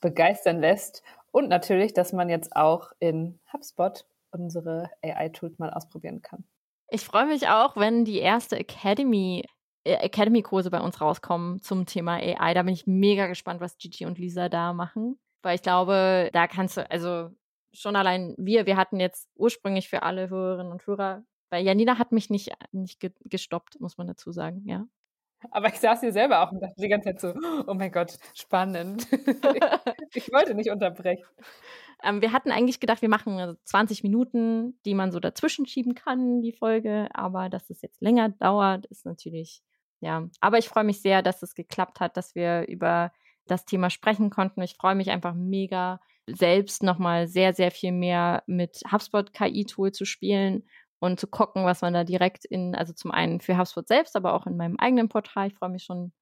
begeistern 0.00 0.60
lässt 0.60 1.02
und 1.30 1.48
natürlich, 1.48 1.92
dass 1.92 2.12
man 2.12 2.28
jetzt 2.28 2.54
auch 2.56 2.92
in 2.98 3.38
HubSpot 3.52 4.06
unsere 4.30 4.90
AI-Tools 5.02 5.58
mal 5.58 5.70
ausprobieren 5.70 6.22
kann. 6.22 6.44
Ich 6.88 7.04
freue 7.04 7.26
mich 7.26 7.48
auch, 7.48 7.76
wenn 7.76 8.04
die 8.04 8.18
erste 8.18 8.58
Academy 8.58 9.44
Academy-Kurse 9.84 10.70
bei 10.70 10.80
uns 10.80 11.00
rauskommen 11.00 11.60
zum 11.62 11.86
Thema 11.86 12.14
AI. 12.14 12.54
Da 12.54 12.62
bin 12.62 12.74
ich 12.74 12.86
mega 12.86 13.26
gespannt, 13.26 13.60
was 13.60 13.78
Gigi 13.78 14.06
und 14.06 14.18
Lisa 14.18 14.48
da 14.48 14.72
machen. 14.72 15.18
Weil 15.42 15.54
ich 15.54 15.62
glaube, 15.62 16.30
da 16.32 16.46
kannst 16.46 16.76
du, 16.76 16.90
also 16.90 17.30
schon 17.72 17.96
allein 17.96 18.34
wir, 18.38 18.66
wir 18.66 18.76
hatten 18.76 19.00
jetzt 19.00 19.28
ursprünglich 19.36 19.88
für 19.88 20.02
alle 20.02 20.30
Hörerinnen 20.30 20.72
und 20.72 20.86
Hörer, 20.86 21.22
weil 21.50 21.64
Janina 21.64 21.98
hat 21.98 22.12
mich 22.12 22.30
nicht, 22.30 22.50
nicht 22.72 23.00
gestoppt, 23.24 23.80
muss 23.80 23.98
man 23.98 24.06
dazu 24.06 24.32
sagen, 24.32 24.62
ja. 24.66 24.86
Aber 25.52 25.68
ich 25.68 25.78
saß 25.78 26.00
hier 26.00 26.12
selber 26.12 26.42
auch 26.42 26.50
und 26.50 26.60
dachte 26.60 26.74
die 26.78 26.88
ganze 26.88 27.14
Zeit 27.14 27.20
so, 27.20 27.34
oh 27.66 27.74
mein 27.74 27.92
Gott, 27.92 28.18
spannend. 28.34 29.06
ich 30.14 30.32
wollte 30.32 30.54
nicht 30.54 30.70
unterbrechen. 30.70 31.24
Ähm, 32.02 32.20
wir 32.20 32.32
hatten 32.32 32.50
eigentlich 32.50 32.80
gedacht, 32.80 33.02
wir 33.02 33.08
machen 33.08 33.56
20 33.64 34.02
Minuten, 34.02 34.78
die 34.84 34.94
man 34.94 35.12
so 35.12 35.20
dazwischen 35.20 35.66
schieben 35.66 35.94
kann, 35.94 36.42
die 36.42 36.52
Folge. 36.52 37.08
Aber 37.14 37.48
dass 37.48 37.70
es 37.70 37.82
jetzt 37.82 38.00
länger 38.00 38.30
dauert, 38.30 38.86
ist 38.86 39.06
natürlich, 39.06 39.62
ja. 40.00 40.28
Aber 40.40 40.58
ich 40.58 40.68
freue 40.68 40.84
mich 40.84 41.00
sehr, 41.02 41.22
dass 41.22 41.42
es 41.42 41.54
geklappt 41.54 42.00
hat, 42.00 42.16
dass 42.16 42.34
wir 42.34 42.66
über 42.68 43.12
das 43.46 43.64
Thema 43.64 43.90
sprechen 43.90 44.30
konnten. 44.30 44.62
Ich 44.62 44.74
freue 44.76 44.94
mich 44.94 45.10
einfach 45.10 45.34
mega, 45.34 46.00
selbst 46.26 46.82
nochmal 46.82 47.26
sehr, 47.28 47.54
sehr 47.54 47.70
viel 47.70 47.92
mehr 47.92 48.42
mit 48.46 48.82
HubSpot 48.90 49.32
KI-Tool 49.32 49.92
zu 49.92 50.04
spielen 50.04 50.64
und 50.98 51.18
zu 51.20 51.26
gucken, 51.26 51.64
was 51.64 51.80
man 51.80 51.94
da 51.94 52.04
direkt 52.04 52.44
in, 52.44 52.74
also 52.74 52.92
zum 52.92 53.10
einen 53.10 53.40
für 53.40 53.56
HubSpot 53.56 53.86
selbst, 53.86 54.16
aber 54.16 54.34
auch 54.34 54.46
in 54.46 54.56
meinem 54.56 54.76
eigenen 54.78 55.08
Portal. 55.08 55.48
Ich 55.48 55.54
freue 55.54 55.70
mich 55.70 55.84
schon, 55.84 56.12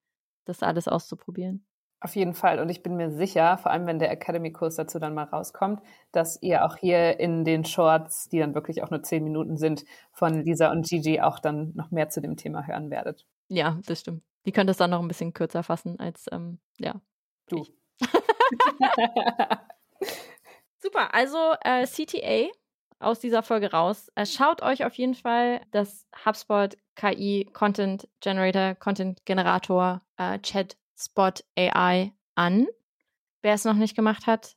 das 0.45 0.63
alles 0.63 0.89
auszuprobieren. 0.89 1.67
Auf 2.01 2.15
jeden 2.15 2.35
Fall. 2.35 2.61
Und 2.61 2.69
ich 2.69 2.83
bin 2.83 2.97
mir 2.97 3.11
sicher, 3.11 3.57
vor 3.57 3.73
allem 3.73 3.87
wenn 3.87 3.99
der 3.99 4.11
Academy-Kurs 4.11 4.77
dazu 4.77 4.99
dann 4.99 5.15
mal 5.15 5.25
rauskommt, 5.25 5.81
dass 6.13 6.41
ihr 6.43 6.65
auch 6.65 6.77
hier 6.77 7.19
in 7.19 7.43
den 7.45 7.65
Shorts, 7.65 8.29
die 8.29 8.39
dann 8.39 8.55
wirklich 8.55 8.83
auch 8.83 8.91
nur 8.91 9.03
zehn 9.03 9.25
Minuten 9.25 9.57
sind, 9.57 9.85
von 10.13 10.45
Lisa 10.45 10.71
und 10.71 10.87
Gigi 10.87 11.21
auch 11.21 11.39
dann 11.39 11.73
noch 11.75 11.91
mehr 11.91 12.11
zu 12.11 12.21
dem 12.21 12.37
Thema 12.37 12.67
hören 12.67 12.91
werdet. 12.91 13.27
Ja, 13.49 13.79
das 13.87 14.01
stimmt. 14.01 14.23
Die 14.45 14.53
könnt 14.53 14.71
es 14.71 14.77
dann 14.77 14.91
noch 14.91 15.01
ein 15.01 15.09
bisschen 15.09 15.33
kürzer 15.33 15.63
fassen 15.63 15.99
als, 15.99 16.27
ähm, 16.33 16.61
ja. 16.79 17.01
Du. 17.49 17.65
Super. 20.79 21.15
Also 21.15 21.55
äh, 21.63 21.87
CTA 21.87 22.51
aus 22.99 23.21
dieser 23.21 23.43
Folge 23.43 23.73
raus. 23.73 24.09
Äh, 24.15 24.27
schaut 24.27 24.63
euch 24.63 24.85
auf 24.85 24.95
jeden 24.95 25.15
Fall 25.15 25.61
das 25.71 26.07
HubSpot 26.25 26.77
KI 26.95 27.49
Content 27.53 28.09
Generator, 28.21 28.75
Content 28.75 29.25
Generator, 29.27 30.03
äh, 30.17 30.39
Chat 30.41 30.77
Spot 30.97 31.33
AI 31.57 32.13
an. 32.35 32.67
Wer 33.43 33.55
es 33.55 33.65
noch 33.65 33.75
nicht 33.75 33.95
gemacht 33.95 34.27
hat, 34.27 34.57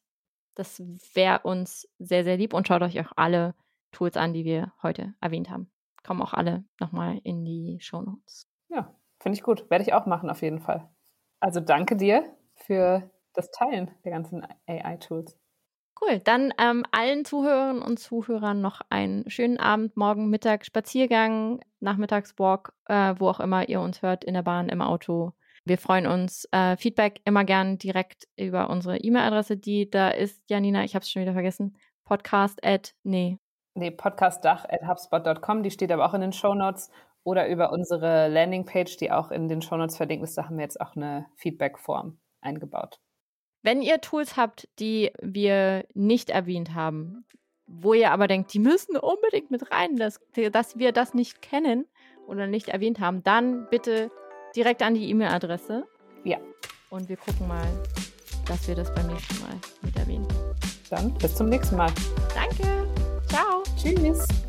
das 0.55 0.81
wäre 1.13 1.41
uns 1.43 1.87
sehr, 1.99 2.23
sehr 2.23 2.37
lieb 2.37 2.53
und 2.53 2.67
schaut 2.67 2.81
euch 2.81 2.99
auch 2.99 3.11
alle 3.15 3.55
Tools 3.91 4.17
an, 4.17 4.33
die 4.33 4.45
wir 4.45 4.73
heute 4.81 5.13
erwähnt 5.19 5.49
haben. 5.49 5.71
Kommen 6.03 6.21
auch 6.21 6.33
alle 6.33 6.63
nochmal 6.79 7.19
in 7.23 7.43
die 7.43 7.77
Show 7.81 8.01
Notes. 8.01 8.48
Ja, 8.69 8.95
finde 9.19 9.37
ich 9.37 9.43
gut. 9.43 9.69
Werde 9.69 9.83
ich 9.83 9.93
auch 9.93 10.05
machen, 10.05 10.29
auf 10.29 10.41
jeden 10.41 10.59
Fall. 10.59 10.89
Also 11.39 11.59
danke 11.59 11.95
dir 11.95 12.23
für 12.55 13.09
das 13.33 13.51
Teilen 13.51 13.91
der 14.03 14.11
ganzen 14.11 14.45
AI-Tools. 14.67 15.37
Cool, 16.01 16.19
dann 16.19 16.53
ähm, 16.57 16.85
allen 16.91 17.25
Zuhörern 17.25 17.81
und 17.81 17.99
Zuhörern 17.99 18.61
noch 18.61 18.81
einen 18.89 19.29
schönen 19.29 19.59
Abend, 19.59 19.97
morgen, 19.97 20.29
Mittag, 20.29 20.65
Spaziergang, 20.65 21.59
Nachmittagswalk, 21.81 22.73
äh, 22.85 23.15
wo 23.17 23.27
auch 23.27 23.41
immer 23.41 23.67
ihr 23.67 23.81
uns 23.81 24.01
hört, 24.01 24.23
in 24.23 24.33
der 24.33 24.43
Bahn, 24.43 24.69
im 24.69 24.81
Auto. 24.81 25.33
Wir 25.65 25.77
freuen 25.77 26.07
uns. 26.07 26.47
Äh, 26.51 26.77
Feedback 26.77 27.21
immer 27.25 27.43
gern 27.43 27.77
direkt 27.77 28.29
über 28.37 28.69
unsere 28.69 28.97
E-Mail-Adresse, 28.97 29.57
die 29.57 29.89
da 29.89 30.09
ist, 30.09 30.41
Janina, 30.49 30.85
ich 30.85 30.95
habe 30.95 31.03
es 31.03 31.11
schon 31.11 31.21
wieder 31.21 31.33
vergessen, 31.33 31.77
podcast 32.05 32.63
at, 32.65 32.95
nee. 33.03 33.37
Nee, 33.73 33.91
podcastdach 33.91 34.65
at 34.69 34.87
hubspot.com, 34.87 35.63
die 35.63 35.71
steht 35.71 35.91
aber 35.91 36.05
auch 36.05 36.13
in 36.13 36.21
den 36.21 36.33
Show 36.33 36.53
Notes 36.53 36.89
oder 37.29 37.47
über 37.47 37.71
unsere 37.71 38.27
Landingpage, 38.27 38.97
die 38.97 39.11
auch 39.11 39.29
in 39.29 39.47
den 39.47 39.61
Show 39.61 39.77
Notes 39.77 39.97
verlinkt 39.97 40.23
ist, 40.23 40.35
da 40.35 40.45
haben 40.45 40.57
wir 40.57 40.63
jetzt 40.63 40.81
auch 40.81 40.95
eine 40.95 41.27
Feedback-Form 41.35 42.17
eingebaut. 42.41 42.99
Wenn 43.61 43.83
ihr 43.83 44.01
Tools 44.01 44.35
habt, 44.35 44.67
die 44.79 45.11
wir 45.21 45.85
nicht 45.93 46.31
erwähnt 46.31 46.73
haben, 46.73 47.25
wo 47.67 47.93
ihr 47.93 48.09
aber 48.09 48.27
denkt, 48.27 48.51
die 48.53 48.59
müssen 48.59 48.97
unbedingt 48.97 49.51
mit 49.51 49.71
rein, 49.71 49.95
dass, 49.95 50.19
dass 50.51 50.79
wir 50.79 50.91
das 50.91 51.13
nicht 51.13 51.43
kennen 51.43 51.85
oder 52.25 52.47
nicht 52.47 52.69
erwähnt 52.69 52.99
haben, 52.99 53.21
dann 53.21 53.67
bitte 53.69 54.09
direkt 54.55 54.81
an 54.81 54.95
die 54.95 55.07
E-Mail-Adresse. 55.09 55.85
Ja. 56.23 56.39
Und 56.89 57.09
wir 57.09 57.17
gucken 57.17 57.47
mal, 57.47 57.67
dass 58.47 58.67
wir 58.67 58.73
das 58.73 58.91
beim 58.95 59.05
nächsten 59.05 59.39
Mal 59.41 59.55
mit 59.83 59.95
erwähnen. 59.95 60.27
Dann 60.89 61.13
bis 61.13 61.35
zum 61.35 61.49
nächsten 61.49 61.75
Mal. 61.75 61.91
Danke. 62.33 62.87
Ciao. 63.27 63.61
Tschüss. 63.77 64.48